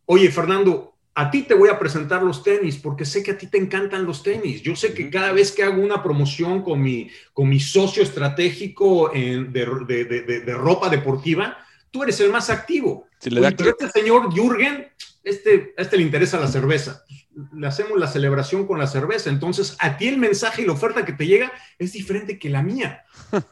Oye, 0.07 0.31
Fernando, 0.31 0.95
a 1.15 1.31
ti 1.31 1.43
te 1.43 1.55
voy 1.55 1.69
a 1.69 1.79
presentar 1.79 2.23
los 2.23 2.43
tenis 2.43 2.77
porque 2.77 3.05
sé 3.05 3.23
que 3.23 3.31
a 3.31 3.39
ti 3.39 3.47
te 3.47 3.59
encantan 3.59 4.05
los 4.05 4.23
tenis. 4.23 4.63
Yo 4.63 4.75
sé 4.75 4.93
que 4.93 5.09
cada 5.11 5.33
vez 5.33 5.53
que 5.53 5.63
hago 5.63 5.81
una 5.81 6.03
promoción 6.03 6.63
con 6.63 6.83
mi, 6.83 7.09
con 7.33 7.49
mi 7.49 7.61
socio 7.61 8.03
estratégico 8.03 9.15
en, 9.15 9.53
de, 9.53 9.67
de, 9.87 10.05
de, 10.05 10.41
de, 10.41 10.55
ropa 10.55 10.89
deportiva, 10.89 11.64
tú 11.95 12.03
eres 12.03 12.19
el 12.19 12.31
más 12.31 12.51
activo. 12.51 13.07
Si 13.21 13.31
le 13.31 13.41
da 13.41 13.55
Oye, 13.57 13.71
este 13.71 13.89
señor 13.89 14.35
Jürgen, 14.35 14.89
este, 15.23 15.75
a 15.79 15.83
este 15.83 15.97
le 15.97 16.03
interesa 16.03 16.41
la 16.41 16.49
cerveza. 16.49 17.05
Le 17.53 17.69
hacemos 17.69 17.97
la 18.01 18.09
celebración 18.09 18.67
con 18.67 18.81
la 18.81 18.89
cerveza. 18.89 19.31
Entonces, 19.31 19.77
a 19.79 19.97
ti 19.97 20.09
el 20.09 20.19
mensaje 20.19 20.63
y 20.63 20.67
la 20.67 20.73
oferta 20.73 21.05
que 21.05 21.13
te 21.13 21.25
llega 21.25 21.53
es 21.79 21.93
diferente 21.93 22.37
que 22.37 22.51
la 22.51 22.65
mía. 22.65 23.05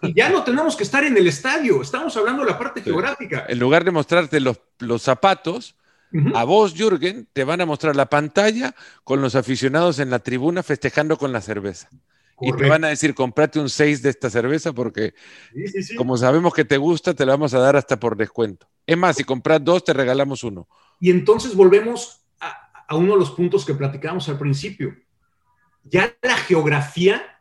Y 0.02 0.12
ya 0.12 0.28
no 0.28 0.42
tenemos 0.42 0.74
que 0.74 0.82
estar 0.82 1.04
en 1.04 1.16
el 1.16 1.28
estadio. 1.28 1.82
Estamos 1.82 2.16
hablando 2.16 2.42
de 2.44 2.50
la 2.50 2.58
parte 2.58 2.80
sí. 2.80 2.90
geográfica. 2.90 3.46
En 3.48 3.60
lugar 3.60 3.84
de 3.84 3.92
mostrarte 3.92 4.40
los, 4.40 4.60
los 4.80 5.02
zapatos, 5.02 5.76
Uh 6.14 6.18
-huh. 6.18 6.36
A 6.36 6.44
vos, 6.44 6.74
Jürgen, 6.74 7.26
te 7.32 7.42
van 7.42 7.62
a 7.62 7.64
mostrar 7.64 7.96
la 7.96 8.04
pantalla 8.04 8.74
con 9.02 9.22
los 9.22 9.34
aficionados 9.34 9.98
en 9.98 10.10
la 10.10 10.18
tribuna 10.18 10.62
festejando 10.62 11.16
con 11.16 11.32
la 11.32 11.40
cerveza. 11.40 11.88
Correcto. 12.34 12.58
Y 12.58 12.62
te 12.62 12.68
van 12.68 12.84
a 12.84 12.88
decir, 12.88 13.14
comprate 13.14 13.60
un 13.60 13.68
6 13.68 14.02
de 14.02 14.10
esta 14.10 14.30
cerveza 14.30 14.72
porque, 14.72 15.14
sí, 15.54 15.68
sí, 15.68 15.82
sí. 15.82 15.96
como 15.96 16.16
sabemos 16.16 16.52
que 16.54 16.64
te 16.64 16.76
gusta, 16.76 17.14
te 17.14 17.24
la 17.24 17.32
vamos 17.32 17.54
a 17.54 17.58
dar 17.58 17.76
hasta 17.76 17.98
por 17.98 18.16
descuento. 18.16 18.66
Es 18.86 18.96
más, 18.96 19.16
si 19.16 19.24
compras 19.24 19.62
dos, 19.62 19.84
te 19.84 19.92
regalamos 19.92 20.42
uno. 20.42 20.68
Y 20.98 21.10
entonces 21.10 21.54
volvemos 21.54 22.24
a, 22.40 22.84
a 22.88 22.96
uno 22.96 23.12
de 23.12 23.18
los 23.18 23.30
puntos 23.32 23.64
que 23.64 23.74
platicábamos 23.74 24.28
al 24.28 24.38
principio. 24.38 24.96
Ya 25.84 26.14
la 26.22 26.36
geografía 26.36 27.32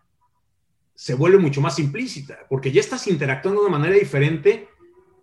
se 1.02 1.16
vuelve 1.16 1.40
mucho 1.40 1.62
más 1.62 1.80
implícita, 1.80 2.38
porque 2.48 2.72
ya 2.72 2.80
estás 2.80 3.08
interactuando 3.08 3.62
de 3.62 3.68
una 3.70 3.80
manera 3.80 3.98
diferente, 3.98 4.70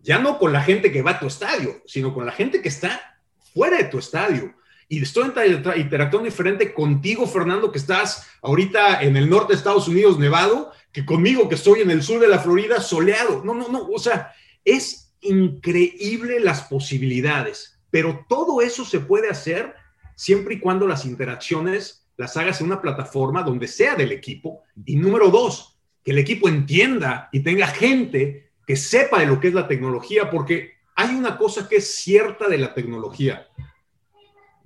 ya 0.03 0.19
no 0.19 0.37
con 0.37 0.53
la 0.53 0.61
gente 0.61 0.91
que 0.91 1.03
va 1.03 1.13
a 1.13 1.21
tu 1.21 1.29
estadio, 1.29 1.83
sino 1.87 2.13
con 2.13 2.27
la 2.27 2.33
gente 2.33 2.61
que 2.61 2.69
está 2.69 3.21
fuera 3.55 3.77
de 3.77 3.85
tu 3.85 3.99
estadio. 3.99 4.55
Y 4.89 5.03
estoy 5.03 5.31
interactuando 5.77 6.25
diferente 6.25 6.73
contigo, 6.73 7.27
Fernando, 7.27 7.71
que 7.71 7.79
estás 7.79 8.27
ahorita 8.41 9.03
en 9.03 9.17
el 9.17 9.29
norte 9.29 9.53
de 9.53 9.59
Estados 9.59 9.87
Unidos, 9.87 10.19
nevado, 10.19 10.73
que 10.93 11.05
conmigo, 11.05 11.49
que 11.49 11.57
estoy 11.57 11.81
en 11.81 11.91
el 11.91 12.03
sur 12.03 12.21
de 12.21 12.29
la 12.29 12.39
Florida, 12.39 12.81
soleado. 12.81 13.43
No, 13.45 13.53
no, 13.55 13.69
no. 13.69 13.87
O 13.89 13.99
sea, 13.99 14.33
es 14.65 15.15
increíble 15.21 16.41
las 16.41 16.63
posibilidades, 16.63 17.79
pero 17.91 18.25
todo 18.29 18.63
eso 18.63 18.85
se 18.85 19.01
puede 19.01 19.29
hacer 19.29 19.75
siempre 20.15 20.55
y 20.55 20.61
cuando 20.61 20.87
las 20.87 21.05
interacciones 21.05 22.07
las 22.17 22.37
hagas 22.37 22.61
en 22.61 22.67
una 22.67 22.81
plataforma 22.81 23.43
donde 23.43 23.69
sea 23.69 23.95
del 23.95 24.13
equipo. 24.13 24.63
Y 24.85 24.97
número 24.97 25.31
dos, 25.31 25.79
que 26.03 26.13
el 26.13 26.19
equipo 26.19 26.49
entienda 26.49 27.29
y 27.33 27.41
tenga 27.41 27.67
gente 27.67 28.51
que 28.67 28.77
sepa 28.77 29.21
de 29.21 29.27
lo 29.27 29.41
que 29.41 29.49
es 29.49 29.55
la 29.55 29.69
tecnología, 29.69 30.31
porque 30.31 30.79
hay 30.97 31.15
una 31.15 31.39
cosa 31.39 31.69
que 31.69 31.77
es 31.77 31.95
cierta 31.95 32.49
de 32.49 32.59
la 32.59 32.75
tecnología. 32.75 33.48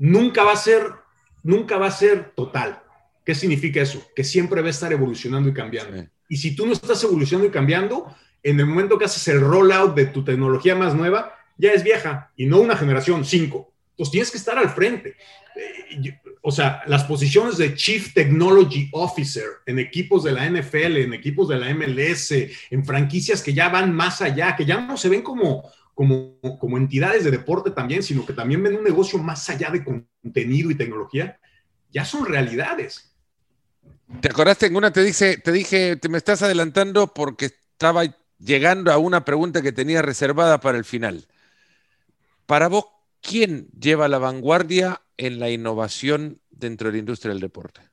Nunca 0.03 0.43
va 0.43 0.51
a 0.51 0.57
ser, 0.57 0.91
nunca 1.45 1.79
va 1.79 1.87
a 1.87 1.93
ser 1.93 2.33
total. 2.35 2.83
¿Qué 3.25 3.37
significa 3.37 3.81
eso? 3.81 4.05
Que 4.17 4.25
siempre 4.25 4.61
va 4.61 4.67
a 4.67 4.71
estar 4.71 4.93
evolucionando 4.93 5.49
y 5.49 5.55
cambiando. 5.55 6.09
Y 6.29 6.39
si 6.39 6.57
tú 6.57 6.67
no 6.67 6.73
estás 6.73 7.05
evolucionando 7.05 7.47
y 7.47 7.53
cambiando, 7.53 8.13
en 8.43 8.59
el 8.59 8.67
momento 8.67 8.99
que 8.99 9.05
haces 9.05 9.29
el 9.29 9.41
rollout 9.41 9.95
de 9.95 10.07
tu 10.07 10.25
tecnología 10.25 10.75
más 10.75 10.97
nueva, 10.97 11.39
ya 11.57 11.71
es 11.71 11.85
vieja 11.85 12.33
y 12.37 12.47
no 12.47 12.59
una 12.59 12.77
generación, 12.77 13.25
cinco. 13.25 13.73
Entonces 13.91 14.11
tienes 14.11 14.31
que 14.33 14.39
estar 14.39 14.59
al 14.59 14.71
frente. 14.71 15.15
Eh, 15.55 16.19
o 16.41 16.51
sea, 16.51 16.83
las 16.89 17.05
posiciones 17.05 17.57
de 17.57 17.77
Chief 17.77 18.13
Technology 18.13 18.89
Officer 18.91 19.45
en 19.67 19.79
equipos 19.79 20.25
de 20.25 20.33
la 20.33 20.51
NFL, 20.51 20.97
en 20.97 21.15
equipos 21.15 21.49
de 21.49 21.61
la 21.61 21.73
MLS, 21.73 22.33
en 22.71 22.85
franquicias 22.85 23.41
que 23.41 23.55
ya 23.55 23.69
van 23.69 23.95
más 23.95 24.21
allá, 24.21 24.57
que 24.57 24.65
ya 24.65 24.81
no 24.81 24.97
se 24.97 25.09
ven 25.09 25.23
como, 25.23 25.71
como, 25.95 26.39
como 26.59 26.79
entidades 26.79 27.25
de 27.25 27.31
deporte 27.31 27.71
también, 27.71 28.03
sino 28.03 28.25
que 28.25 28.33
también 28.33 28.63
ven 28.63 28.77
un 28.77 28.85
negocio 28.85 29.19
más 29.19 29.49
allá 29.51 29.71
de 29.71 29.85
contenido 29.85 30.71
y 30.71 30.75
tecnología, 30.75 31.39
ya 31.91 32.05
son 32.05 32.27
realidades. 32.27 33.15
¿Te 34.21 34.29
acordaste 34.29 34.67
en 34.67 34.77
una? 34.77 34.93
Te, 34.93 35.03
dice, 35.03 35.39
te 35.39 35.53
dije, 35.53 35.97
te 35.97 36.09
me 36.09 36.19
estás 36.19 36.43
adelantando 36.43 37.13
porque 37.13 37.47
estaba 37.47 38.05
llegando 38.39 38.93
a 38.93 38.99
una 38.99 39.25
pregunta 39.25 39.63
que 39.63 39.73
tenía 39.73 40.03
reservada 40.03 40.61
para 40.61 40.79
el 40.79 40.85
final. 40.85 41.27
Para 42.47 42.69
vos, 42.69 42.87
¿quién 43.21 43.69
lleva 43.79 44.09
la 44.09 44.19
vanguardia 44.19 45.03
en 45.17 45.39
la 45.39 45.51
innovación 45.51 46.41
dentro 46.51 46.89
de 46.89 46.93
la 46.93 46.99
industria 46.99 47.33
del 47.33 47.41
deporte? 47.41 47.92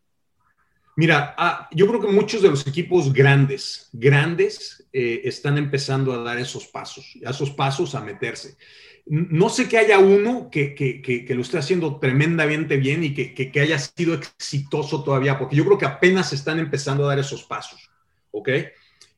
Mira, 1.00 1.34
ah, 1.38 1.70
yo 1.72 1.88
creo 1.88 2.02
que 2.02 2.10
muchos 2.10 2.42
de 2.42 2.50
los 2.50 2.68
equipos 2.68 3.14
grandes, 3.14 3.88
grandes, 3.94 4.86
eh, 4.92 5.22
están 5.24 5.58
empezando 5.58 6.12
a 6.12 6.22
dar 6.22 6.38
esos 6.38 6.68
pasos, 6.68 7.18
esos 7.22 7.52
pasos 7.52 7.96
a 7.96 8.02
meterse. 8.02 8.58
No 9.06 9.48
sé 9.48 9.70
que 9.70 9.78
haya 9.78 9.98
uno 9.98 10.50
que, 10.52 10.76
que, 10.76 11.26
lo 11.34 11.42
esté 11.42 11.58
haciendo 11.58 12.00
tremendamente 12.00 12.76
bien 12.76 13.06
y 13.06 13.14
que, 13.14 13.62
haya 13.62 13.80
sido 13.80 14.14
exitoso 14.14 15.02
todavía, 15.02 15.40
porque 15.40 15.56
yo 15.56 15.64
creo 15.64 15.78
que 15.78 15.86
apenas 15.86 16.34
están 16.34 16.60
empezando 16.60 17.06
a 17.06 17.08
dar 17.08 17.20
esos 17.20 17.46
pasos. 17.46 17.90
¿Ok? 18.32 18.50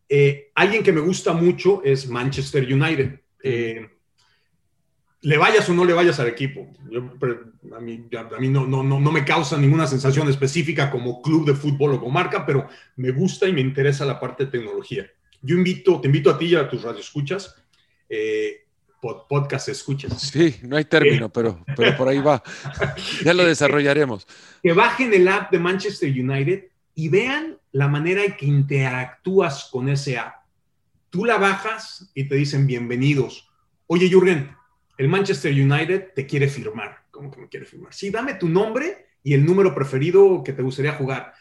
Eh, 0.07 0.51
alguien 0.53 0.83
que 0.83 0.93
me 0.93 1.01
gusta 1.01 1.33
mucho 1.33 1.81
es 1.83 2.07
Manchester 2.07 2.63
United. 2.71 3.21
Eh, 3.41 3.89
le 5.21 5.37
vayas 5.37 5.69
o 5.69 5.73
no 5.73 5.85
le 5.85 5.93
vayas 5.93 6.19
al 6.19 6.27
equipo. 6.27 6.67
a 7.75 7.79
mí, 7.79 8.07
a 8.11 8.39
mí 8.39 8.49
no, 8.49 8.65
no, 8.65 8.83
no, 8.83 8.99
no, 8.99 9.11
me 9.11 9.23
causa 9.23 9.57
ninguna 9.57 9.85
sensación 9.87 10.27
específica 10.29 10.89
como 10.89 11.21
club 11.21 11.45
de 11.45 11.53
fútbol 11.53 11.93
o 11.93 11.99
como 11.99 12.11
marca, 12.11 12.45
pero 12.45 12.67
me 12.95 13.11
gusta 13.11 13.47
y 13.47 13.53
me 13.53 13.61
interesa 13.61 14.05
la 14.05 14.19
parte 14.19 14.45
de 14.45 14.51
tecnología. 14.51 15.07
Yo 15.41 15.55
invito, 15.55 16.01
te 16.01 16.07
invito 16.07 16.29
a 16.29 16.37
ti 16.37 16.45
y 16.45 16.55
a 16.55 16.67
tus 16.67 16.81
radioescuchas, 16.81 17.55
eh, 18.09 18.65
podcast 19.01 19.69
escuchas. 19.69 20.21
Sí, 20.21 20.57
no 20.63 20.77
hay 20.77 20.85
término, 20.85 21.27
eh. 21.27 21.31
pero, 21.33 21.63
pero 21.75 21.97
por 21.97 22.07
ahí 22.07 22.19
va. 22.19 22.41
Ya 23.23 23.33
lo 23.33 23.45
desarrollaremos. 23.45 24.27
Que 24.61 24.73
bajen 24.73 25.13
el 25.13 25.27
app 25.27 25.51
de 25.51 25.59
Manchester 25.59 26.09
United 26.09 26.65
y 26.95 27.09
vean 27.09 27.57
la 27.71 27.87
manera 27.87 28.23
en 28.23 28.35
que 28.35 28.45
interactúas 28.45 29.69
con 29.71 29.89
ese 29.89 30.17
app. 30.17 30.43
Tú 31.09 31.25
la 31.25 31.37
bajas 31.37 32.11
y 32.13 32.27
te 32.27 32.35
dicen 32.35 32.67
bienvenidos. 32.67 33.49
Oye, 33.87 34.07
Jürgen, 34.07 34.55
el 35.01 35.09
Manchester 35.09 35.51
United 35.51 36.09
te 36.13 36.27
quiere 36.27 36.47
firmar. 36.47 37.05
¿Cómo 37.09 37.31
que 37.31 37.41
me 37.41 37.49
quiere 37.49 37.65
firmar? 37.65 37.91
Sí, 37.91 38.11
dame 38.11 38.35
tu 38.35 38.47
nombre 38.47 39.07
y 39.23 39.33
el 39.33 39.43
número 39.43 39.73
preferido 39.73 40.43
que 40.43 40.53
te 40.53 40.61
gustaría 40.61 40.93
jugar. 40.93 41.33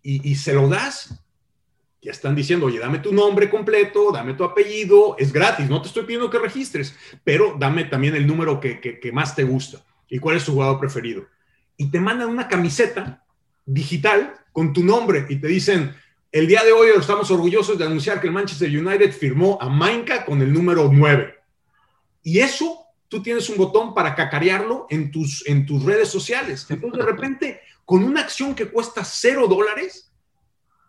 Y, 0.00 0.36
se 0.36 0.54
lo 0.54 0.68
das. 0.68 1.20
Ya 2.00 2.12
están 2.12 2.36
diciendo, 2.36 2.66
oye, 2.66 2.78
dame 2.78 3.00
tu 3.00 3.12
nombre 3.12 3.50
completo, 3.50 4.12
dame 4.12 4.34
tu 4.34 4.44
apellido, 4.44 5.16
es 5.18 5.32
gratis, 5.32 5.68
no 5.68 5.82
te 5.82 5.88
estoy 5.88 6.04
pidiendo 6.04 6.30
que 6.30 6.38
registres, 6.38 6.96
pero 7.24 7.56
dame 7.58 7.82
también 7.84 8.14
el 8.14 8.28
número 8.28 8.60
que, 8.60 8.78
que 8.78 9.12
más 9.12 9.34
te 9.34 9.42
gusta 9.42 9.84
y 10.08 10.20
cuál 10.20 10.36
es 10.36 10.44
tu 10.44 10.52
jugador 10.52 10.78
preferido. 10.78 11.26
Y 11.76 11.90
te 11.90 11.98
mandan 11.98 12.28
una 12.28 12.46
camiseta 12.46 13.24
digital 13.66 14.36
con 14.52 14.72
tu 14.72 14.84
nombre 14.84 15.26
y 15.28 15.36
te 15.36 15.48
dicen, 15.48 15.96
el 16.30 16.46
día 16.46 16.62
de 16.62 16.70
hoy 16.70 16.90
estamos 16.96 17.28
orgullosos 17.32 17.76
de 17.76 17.86
anunciar 17.86 18.20
que 18.20 18.28
el 18.28 18.32
Manchester 18.32 18.68
United 18.68 19.10
firmó 19.10 19.58
a 19.60 19.68
Mainka 19.68 20.24
con 20.24 20.40
el 20.42 20.52
número 20.52 20.88
9. 20.92 21.34
Y 22.22 22.38
eso 22.38 22.86
tú 23.10 23.20
tienes 23.20 23.50
un 23.50 23.56
botón 23.58 23.92
para 23.92 24.14
cacarearlo 24.14 24.86
en 24.88 25.10
tus, 25.10 25.46
en 25.46 25.66
tus 25.66 25.84
redes 25.84 26.08
sociales. 26.08 26.64
Entonces, 26.70 27.04
de 27.04 27.10
repente, 27.10 27.60
con 27.84 28.04
una 28.04 28.20
acción 28.20 28.54
que 28.54 28.68
cuesta 28.68 29.04
cero 29.04 29.48
dólares, 29.48 30.12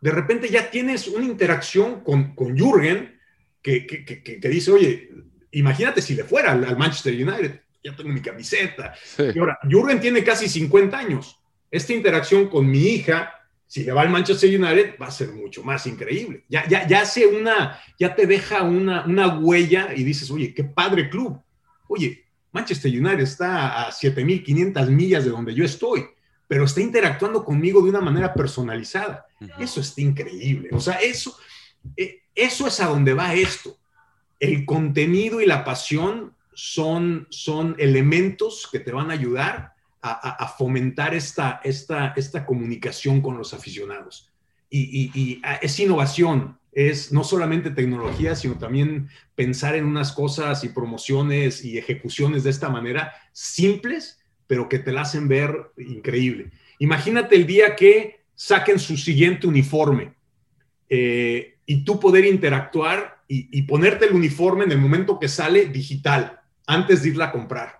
de 0.01 0.11
repente 0.11 0.47
ya 0.47 0.69
tienes 0.69 1.07
una 1.07 1.25
interacción 1.25 2.01
con, 2.01 2.35
con 2.35 2.55
Jürgen 2.55 3.19
que, 3.61 3.87
que, 3.87 4.05
que, 4.23 4.49
dice, 4.49 4.71
oye, 4.71 5.09
imagínate 5.51 6.01
si 6.01 6.13
le 6.13 6.23
fuera 6.23 6.51
al, 6.51 6.77
Manchester 6.77 7.13
United, 7.13 7.59
ya 7.83 7.95
tengo 7.95 8.09
mi 8.11 8.21
camiseta. 8.21 8.93
Y 9.17 9.39
ahora, 9.39 9.57
Jürgen 9.63 9.99
tiene 9.99 10.23
casi 10.23 10.47
50 10.47 10.97
años. 10.97 11.39
Esta 11.71 11.93
interacción 11.93 12.49
con 12.49 12.69
mi 12.69 12.83
hija, 12.83 13.33
si 13.65 13.83
le 13.83 13.93
va 13.93 14.01
al 14.01 14.09
Manchester 14.09 14.47
United, 14.47 14.95
va 15.01 15.07
a 15.07 15.11
ser 15.11 15.31
mucho 15.31 15.63
más 15.63 15.87
increíble. 15.87 16.43
Ya, 16.49 16.67
ya, 16.67 16.85
ya 16.87 17.01
hace 17.01 17.25
una, 17.25 17.81
ya 17.97 18.13
te 18.13 18.27
deja 18.27 18.61
una, 18.61 19.05
una 19.05 19.39
huella 19.39 19.89
y 19.95 20.03
dices, 20.03 20.29
oye, 20.29 20.53
qué 20.53 20.63
padre 20.63 21.09
club 21.09 21.41
oye, 21.91 22.23
Manchester 22.51 22.91
United 22.91 23.23
está 23.23 23.87
a 23.87 23.91
7.500 23.91 24.89
millas 24.89 25.23
de 25.23 25.29
donde 25.29 25.53
yo 25.53 25.63
estoy, 25.63 26.05
pero 26.47 26.65
está 26.65 26.81
interactuando 26.81 27.43
conmigo 27.43 27.81
de 27.81 27.89
una 27.89 28.01
manera 28.01 28.33
personalizada. 28.33 29.25
Eso 29.57 29.79
está 29.79 30.01
increíble. 30.01 30.69
O 30.73 30.79
sea, 30.79 30.95
eso, 30.95 31.37
eh, 31.95 32.23
eso 32.35 32.67
es 32.67 32.79
a 32.79 32.87
donde 32.87 33.13
va 33.13 33.33
esto. 33.33 33.77
El 34.39 34.65
contenido 34.65 35.39
y 35.39 35.45
la 35.45 35.63
pasión 35.63 36.35
son, 36.53 37.27
son 37.29 37.75
elementos 37.79 38.67
que 38.71 38.79
te 38.79 38.91
van 38.91 39.11
a 39.11 39.13
ayudar 39.13 39.73
a, 40.03 40.47
fomentar 40.57 41.13
esta, 41.13 41.61
esta, 41.63 42.13
esta 42.15 42.43
comunicación 42.43 43.21
con 43.21 43.37
los 43.37 43.53
aficionados. 43.53 44.31
Y, 44.67 45.11
y 45.13 45.39
ah, 45.43 45.59
es 45.61 45.79
innovación, 45.79 46.57
es 46.71 47.11
no 47.11 47.23
solamente 47.23 47.71
tecnología, 47.71 48.35
sino 48.35 48.57
también 48.57 49.09
pensar 49.35 49.75
en 49.75 49.85
unas 49.85 50.13
cosas 50.13 50.63
y 50.63 50.69
promociones 50.69 51.65
y 51.65 51.77
ejecuciones 51.77 52.43
de 52.43 52.49
esta 52.49 52.69
manera 52.69 53.13
simples, 53.33 54.19
pero 54.47 54.69
que 54.69 54.79
te 54.79 54.91
la 54.91 55.01
hacen 55.01 55.27
ver 55.27 55.71
increíble. 55.77 56.51
Imagínate 56.79 57.35
el 57.35 57.45
día 57.45 57.75
que 57.75 58.21
saquen 58.35 58.79
su 58.79 58.97
siguiente 58.97 59.47
uniforme 59.47 60.13
eh, 60.89 61.57
y 61.65 61.83
tú 61.83 61.99
poder 61.99 62.25
interactuar 62.25 63.23
y, 63.27 63.47
y 63.57 63.63
ponerte 63.63 64.05
el 64.05 64.13
uniforme 64.13 64.63
en 64.63 64.71
el 64.71 64.79
momento 64.79 65.19
que 65.19 65.27
sale 65.27 65.65
digital, 65.65 66.39
antes 66.65 67.03
de 67.03 67.09
irla 67.09 67.25
a 67.25 67.31
comprar. 67.31 67.79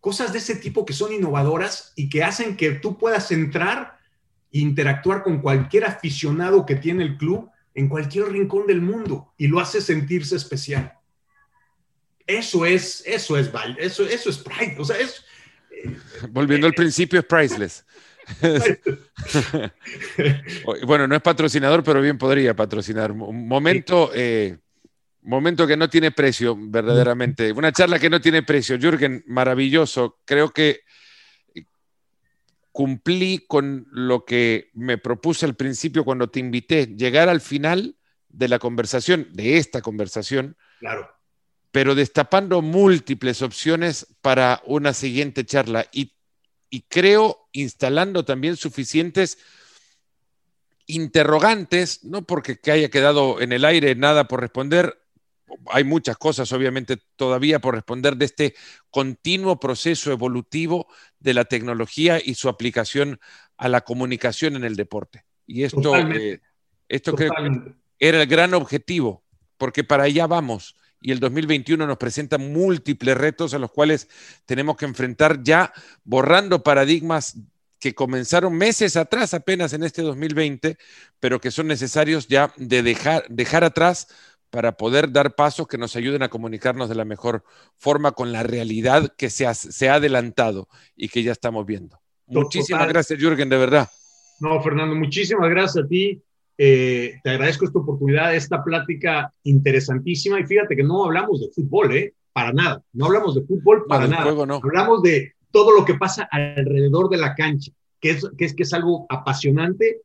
Cosas 0.00 0.32
de 0.32 0.38
ese 0.38 0.56
tipo 0.56 0.86
que 0.86 0.92
son 0.92 1.12
innovadoras 1.12 1.92
y 1.96 2.08
que 2.08 2.22
hacen 2.22 2.56
que 2.56 2.70
tú 2.72 2.96
puedas 2.96 3.30
entrar 3.32 3.98
e 4.52 4.60
interactuar 4.60 5.22
con 5.22 5.40
cualquier 5.40 5.84
aficionado 5.84 6.64
que 6.64 6.76
tiene 6.76 7.02
el 7.02 7.18
club 7.18 7.50
en 7.80 7.88
cualquier 7.88 8.30
rincón 8.30 8.66
del 8.66 8.82
mundo 8.82 9.32
y 9.38 9.48
lo 9.48 9.58
hace 9.58 9.80
sentirse 9.80 10.36
especial. 10.36 10.92
Eso 12.26 12.66
es, 12.66 13.02
eso 13.06 13.38
es, 13.38 13.50
eso, 13.78 14.04
eso 14.04 14.30
es 14.30 14.38
pride, 14.38 14.76
o 14.78 14.84
sea, 14.84 14.98
es... 14.98 15.24
Eh, 15.70 15.96
Volviendo 16.28 16.66
al 16.66 16.74
principio, 16.74 17.20
es 17.20 17.24
priceless. 17.24 17.86
bueno, 20.86 21.08
no 21.08 21.16
es 21.16 21.22
patrocinador, 21.22 21.82
pero 21.82 22.02
bien 22.02 22.18
podría 22.18 22.54
patrocinar. 22.54 23.12
Un 23.12 23.48
momento, 23.48 24.10
eh, 24.14 24.58
momento 25.22 25.66
que 25.66 25.78
no 25.78 25.88
tiene 25.88 26.12
precio, 26.12 26.54
verdaderamente. 26.56 27.50
Una 27.50 27.72
charla 27.72 27.98
que 27.98 28.10
no 28.10 28.20
tiene 28.20 28.42
precio. 28.42 28.78
Jürgen, 28.78 29.24
maravilloso. 29.26 30.18
Creo 30.26 30.50
que 30.50 30.82
cumplí 32.72 33.44
con 33.48 33.86
lo 33.90 34.24
que 34.24 34.70
me 34.74 34.98
propuse 34.98 35.46
al 35.46 35.56
principio 35.56 36.04
cuando 36.04 36.30
te 36.30 36.40
invité, 36.40 36.86
llegar 36.86 37.28
al 37.28 37.40
final 37.40 37.96
de 38.28 38.48
la 38.48 38.58
conversación, 38.58 39.28
de 39.32 39.58
esta 39.58 39.82
conversación, 39.82 40.56
claro. 40.78 41.10
pero 41.72 41.94
destapando 41.94 42.62
múltiples 42.62 43.42
opciones 43.42 44.06
para 44.20 44.62
una 44.66 44.92
siguiente 44.92 45.44
charla 45.44 45.86
y, 45.92 46.14
y 46.70 46.82
creo 46.82 47.48
instalando 47.52 48.24
también 48.24 48.56
suficientes 48.56 49.38
interrogantes, 50.86 52.04
no 52.04 52.22
porque 52.22 52.58
haya 52.70 52.88
quedado 52.88 53.40
en 53.40 53.52
el 53.52 53.64
aire 53.64 53.94
nada 53.94 54.28
por 54.28 54.40
responder, 54.40 54.99
hay 55.66 55.84
muchas 55.84 56.16
cosas 56.16 56.52
obviamente 56.52 56.98
todavía 57.16 57.58
por 57.58 57.74
responder 57.74 58.16
de 58.16 58.26
este 58.26 58.54
continuo 58.90 59.60
proceso 59.60 60.12
evolutivo 60.12 60.86
de 61.18 61.34
la 61.34 61.44
tecnología 61.44 62.20
y 62.24 62.34
su 62.34 62.48
aplicación 62.48 63.20
a 63.56 63.68
la 63.68 63.82
comunicación 63.82 64.56
en 64.56 64.64
el 64.64 64.76
deporte. 64.76 65.24
Y 65.46 65.64
esto, 65.64 65.96
eh, 65.96 66.40
esto 66.88 67.14
creo 67.14 67.30
que 67.30 67.74
era 67.98 68.22
el 68.22 68.28
gran 68.28 68.54
objetivo, 68.54 69.24
porque 69.58 69.84
para 69.84 70.04
allá 70.04 70.26
vamos. 70.26 70.76
Y 71.02 71.12
el 71.12 71.20
2021 71.20 71.86
nos 71.86 71.96
presenta 71.96 72.38
múltiples 72.38 73.16
retos 73.16 73.54
a 73.54 73.58
los 73.58 73.70
cuales 73.70 74.08
tenemos 74.44 74.76
que 74.76 74.84
enfrentar 74.84 75.42
ya 75.42 75.72
borrando 76.04 76.62
paradigmas 76.62 77.36
que 77.78 77.94
comenzaron 77.94 78.54
meses 78.54 78.96
atrás 78.96 79.32
apenas 79.32 79.72
en 79.72 79.82
este 79.82 80.02
2020, 80.02 80.76
pero 81.18 81.40
que 81.40 81.50
son 81.50 81.66
necesarios 81.66 82.28
ya 82.28 82.52
de 82.58 82.82
dejar, 82.82 83.24
dejar 83.28 83.64
atrás 83.64 84.08
para 84.50 84.72
poder 84.72 85.12
dar 85.12 85.34
pasos 85.34 85.66
que 85.66 85.78
nos 85.78 85.96
ayuden 85.96 86.22
a 86.22 86.28
comunicarnos 86.28 86.88
de 86.88 86.94
la 86.96 87.04
mejor 87.04 87.44
forma 87.76 88.12
con 88.12 88.32
la 88.32 88.42
realidad 88.42 89.12
que 89.16 89.30
se 89.30 89.46
ha, 89.46 89.54
se 89.54 89.88
ha 89.88 89.94
adelantado 89.94 90.68
y 90.96 91.08
que 91.08 91.22
ya 91.22 91.32
estamos 91.32 91.64
viendo. 91.66 92.00
Muchísimas 92.26 92.88
gracias, 92.88 93.18
Jürgen, 93.18 93.48
de 93.48 93.56
verdad. 93.56 93.88
No, 94.40 94.60
Fernando, 94.62 94.94
muchísimas 94.94 95.48
gracias 95.50 95.84
a 95.84 95.88
ti. 95.88 96.22
Eh, 96.56 97.18
te 97.22 97.30
agradezco 97.30 97.64
esta 97.64 97.78
oportunidad, 97.78 98.34
esta 98.34 98.62
plática 98.62 99.32
interesantísima. 99.44 100.40
Y 100.40 100.44
fíjate 100.44 100.76
que 100.76 100.82
no 100.82 101.04
hablamos 101.04 101.40
de 101.40 101.48
fútbol, 101.54 101.96
¿eh? 101.96 102.14
Para 102.32 102.52
nada. 102.52 102.82
No 102.92 103.06
hablamos 103.06 103.34
de 103.34 103.42
fútbol 103.42 103.84
para 103.88 104.06
nada. 104.06 104.30
Hablamos 104.62 105.02
de 105.02 105.32
todo 105.50 105.76
lo 105.76 105.84
que 105.84 105.94
pasa 105.94 106.28
alrededor 106.30 107.08
de 107.08 107.16
la 107.16 107.34
cancha, 107.34 107.72
que 108.00 108.10
es 108.10 108.30
que 108.36 108.44
es, 108.44 108.54
que 108.54 108.62
es 108.62 108.72
algo 108.72 109.06
apasionante, 109.08 110.02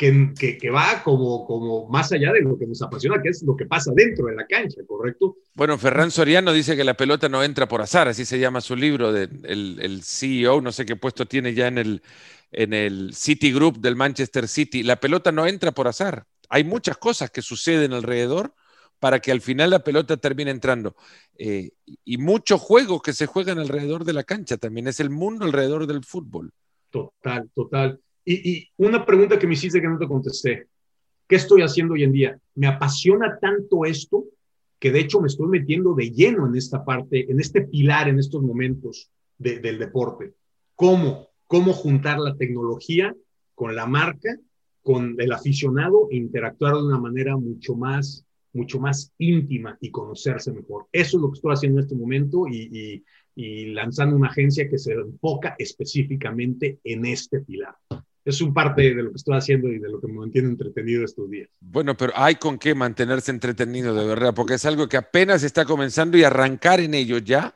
que, 0.00 0.56
que, 0.58 0.70
va 0.70 1.02
como, 1.04 1.44
como 1.46 1.86
más 1.90 2.10
allá 2.10 2.32
de 2.32 2.40
lo 2.40 2.58
que 2.58 2.66
nos 2.66 2.80
apasiona, 2.80 3.20
que 3.20 3.28
es 3.28 3.42
lo 3.42 3.54
que 3.54 3.66
pasa 3.66 3.92
dentro 3.94 4.26
de 4.28 4.34
la 4.34 4.46
cancha, 4.46 4.80
¿correcto? 4.86 5.36
Bueno, 5.54 5.76
Ferran 5.76 6.10
Soriano 6.10 6.54
dice 6.54 6.74
que 6.74 6.84
la 6.84 6.94
pelota 6.94 7.28
no 7.28 7.44
entra 7.44 7.68
por 7.68 7.82
azar, 7.82 8.08
así 8.08 8.24
se 8.24 8.38
llama 8.38 8.62
su 8.62 8.76
libro, 8.76 9.12
de, 9.12 9.24
el, 9.44 9.78
el 9.82 10.02
CEO, 10.02 10.62
no 10.62 10.72
sé 10.72 10.86
qué 10.86 10.96
puesto 10.96 11.26
tiene 11.26 11.52
ya 11.52 11.66
en 11.66 11.76
el, 11.76 12.02
en 12.50 12.72
el 12.72 13.12
City 13.12 13.52
Group 13.52 13.78
del 13.80 13.94
Manchester 13.94 14.48
City. 14.48 14.82
La 14.82 14.96
pelota 14.96 15.32
no 15.32 15.46
entra 15.46 15.72
por 15.72 15.86
azar. 15.86 16.24
Hay 16.48 16.64
muchas 16.64 16.96
cosas 16.96 17.30
que 17.30 17.42
suceden 17.42 17.92
alrededor 17.92 18.54
para 19.00 19.20
que 19.20 19.32
al 19.32 19.42
final 19.42 19.68
la 19.68 19.84
pelota 19.84 20.16
termine 20.16 20.50
entrando. 20.50 20.96
Eh, 21.36 21.72
y 22.06 22.16
muchos 22.16 22.58
juegos 22.58 23.02
que 23.02 23.12
se 23.12 23.26
juegan 23.26 23.58
alrededor 23.58 24.06
de 24.06 24.14
la 24.14 24.24
cancha 24.24 24.56
también. 24.56 24.88
Es 24.88 24.98
el 24.98 25.10
mundo 25.10 25.44
alrededor 25.44 25.86
del 25.86 26.04
fútbol. 26.04 26.52
Total, 26.90 27.50
total. 27.54 28.00
Y, 28.24 28.68
una 28.76 29.04
pregunta 29.04 29.38
que 29.38 29.46
me 29.46 29.54
hiciste 29.54 29.80
que 29.80 29.88
no 29.88 29.98
te 29.98 30.06
contesté. 30.06 30.66
¿Qué 31.26 31.36
estoy 31.36 31.62
haciendo 31.62 31.94
hoy 31.94 32.04
en 32.04 32.12
día? 32.12 32.38
Me 32.54 32.66
apasiona 32.66 33.38
tanto 33.40 33.84
esto 33.84 34.24
que 34.78 34.90
de 34.90 35.00
hecho 35.00 35.20
me 35.20 35.28
estoy 35.28 35.48
metiendo 35.48 35.94
de 35.94 36.10
lleno 36.10 36.46
en 36.46 36.56
esta 36.56 36.84
parte, 36.84 37.30
en 37.30 37.38
este 37.38 37.62
pilar 37.62 38.08
en 38.08 38.18
estos 38.18 38.42
momentos 38.42 39.10
del 39.38 39.78
deporte. 39.78 40.32
¿Cómo? 40.74 41.28
¿Cómo 41.46 41.72
juntar 41.72 42.18
la 42.18 42.36
tecnología 42.36 43.14
con 43.54 43.74
la 43.74 43.86
marca, 43.86 44.36
con 44.82 45.16
el 45.18 45.32
aficionado 45.32 46.08
e 46.10 46.16
interactuar 46.16 46.74
de 46.74 46.84
una 46.84 46.98
manera 46.98 47.36
mucho 47.36 47.74
más 47.74 48.24
mucho 48.52 48.80
más 48.80 49.12
íntima 49.18 49.76
y 49.80 49.90
conocerse 49.90 50.52
mejor. 50.52 50.86
Eso 50.92 51.16
es 51.16 51.22
lo 51.22 51.30
que 51.30 51.36
estoy 51.36 51.52
haciendo 51.52 51.78
en 51.78 51.84
este 51.84 51.96
momento 51.96 52.46
y, 52.48 53.04
lanzando 53.72 54.16
una 54.16 54.28
agencia 54.28 54.68
que 54.68 54.76
se 54.76 54.92
enfoca 54.92 55.54
específicamente 55.58 56.78
en 56.84 57.06
este 57.06 57.40
pilar. 57.40 57.74
Es 58.24 58.40
un 58.40 58.52
parte 58.52 58.94
de 58.94 59.02
lo 59.02 59.10
que 59.10 59.16
estoy 59.16 59.36
haciendo 59.36 59.68
y 59.68 59.78
de 59.78 59.88
lo 59.88 60.00
que 60.00 60.06
me 60.06 60.14
mantiene 60.14 60.48
entretenido 60.48 61.04
estos 61.04 61.30
días. 61.30 61.48
Bueno, 61.60 61.96
pero 61.96 62.12
hay 62.14 62.34
con 62.36 62.58
qué 62.58 62.74
mantenerse 62.74 63.30
entretenido 63.30 63.94
de 63.94 64.06
verdad, 64.06 64.34
porque 64.34 64.54
es 64.54 64.64
algo 64.66 64.88
que 64.88 64.96
apenas 64.96 65.42
está 65.42 65.64
comenzando 65.64 66.18
y 66.18 66.24
arrancar 66.24 66.80
en 66.80 66.94
ello 66.94 67.18
ya. 67.18 67.54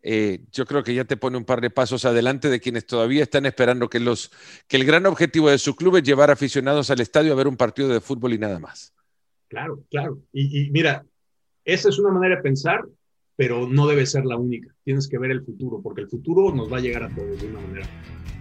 Eh, 0.00 0.44
yo 0.52 0.64
creo 0.64 0.82
que 0.84 0.94
ya 0.94 1.04
te 1.04 1.16
pone 1.16 1.36
un 1.36 1.44
par 1.44 1.60
de 1.60 1.70
pasos 1.70 2.04
adelante 2.04 2.48
de 2.48 2.60
quienes 2.60 2.86
todavía 2.86 3.22
están 3.22 3.46
esperando 3.46 3.90
que, 3.90 4.00
los, 4.00 4.30
que 4.66 4.76
el 4.76 4.84
gran 4.84 5.06
objetivo 5.06 5.50
de 5.50 5.58
su 5.58 5.74
club 5.74 5.96
es 5.96 6.04
llevar 6.04 6.30
aficionados 6.30 6.90
al 6.90 7.00
estadio 7.00 7.32
a 7.32 7.36
ver 7.36 7.48
un 7.48 7.56
partido 7.56 7.88
de 7.88 8.00
fútbol 8.00 8.32
y 8.32 8.38
nada 8.38 8.58
más. 8.58 8.94
Claro, 9.48 9.82
claro. 9.90 10.22
Y, 10.32 10.70
mira, 10.70 11.04
esa 11.64 11.88
es 11.88 11.98
una 11.98 12.12
manera 12.12 12.36
de 12.36 12.42
pensar, 12.42 12.84
pero 13.38 13.68
no 13.68 13.86
debe 13.86 14.04
ser 14.04 14.24
la 14.24 14.36
única. 14.36 14.74
Tienes 14.82 15.06
que 15.06 15.16
ver 15.16 15.30
el 15.30 15.44
futuro, 15.44 15.80
porque 15.80 16.00
el 16.00 16.08
futuro 16.08 16.52
nos 16.52 16.70
va 16.70 16.78
a 16.78 16.80
llegar 16.80 17.04
a 17.04 17.08
todos 17.08 17.40
de 17.40 17.46
una 17.46 17.60
manera. 17.60 17.86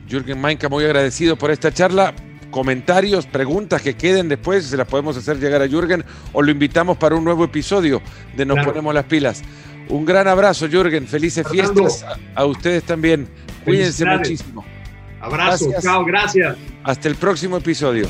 Jürgen 0.09 0.41
Mainka, 0.41 0.69
muy 0.69 0.85
agradecido 0.85 1.37
por 1.37 1.51
esta 1.51 1.71
charla. 1.71 2.15
Comentarios, 2.49 3.27
preguntas 3.27 3.83
que 3.83 3.93
queden 3.93 4.27
después, 4.27 4.65
se 4.65 4.75
las 4.75 4.87
podemos 4.87 5.15
hacer 5.15 5.39
llegar 5.39 5.61
a 5.61 5.67
Jürgen 5.67 6.03
o 6.33 6.41
lo 6.41 6.49
invitamos 6.49 6.97
para 6.97 7.15
un 7.15 7.23
nuevo 7.23 7.43
episodio 7.43 8.01
de 8.35 8.43
Nos 8.47 8.65
Ponemos 8.65 8.91
las 8.91 9.05
Pilas. 9.05 9.43
Un 9.89 10.03
gran 10.03 10.27
abrazo, 10.27 10.67
Jürgen. 10.67 11.05
Felices 11.05 11.47
fiestas 11.47 12.03
a, 12.33 12.45
ustedes 12.45 12.81
también. 12.83 13.27
Cuídense 13.65 14.03
muchísimo. 14.03 14.65
Abrazo, 15.21 15.69
chao, 15.79 16.05
gracias. 16.05 16.57
Hasta 16.83 17.07
el 17.07 17.15
próximo 17.15 17.57
episodio. 17.57 18.07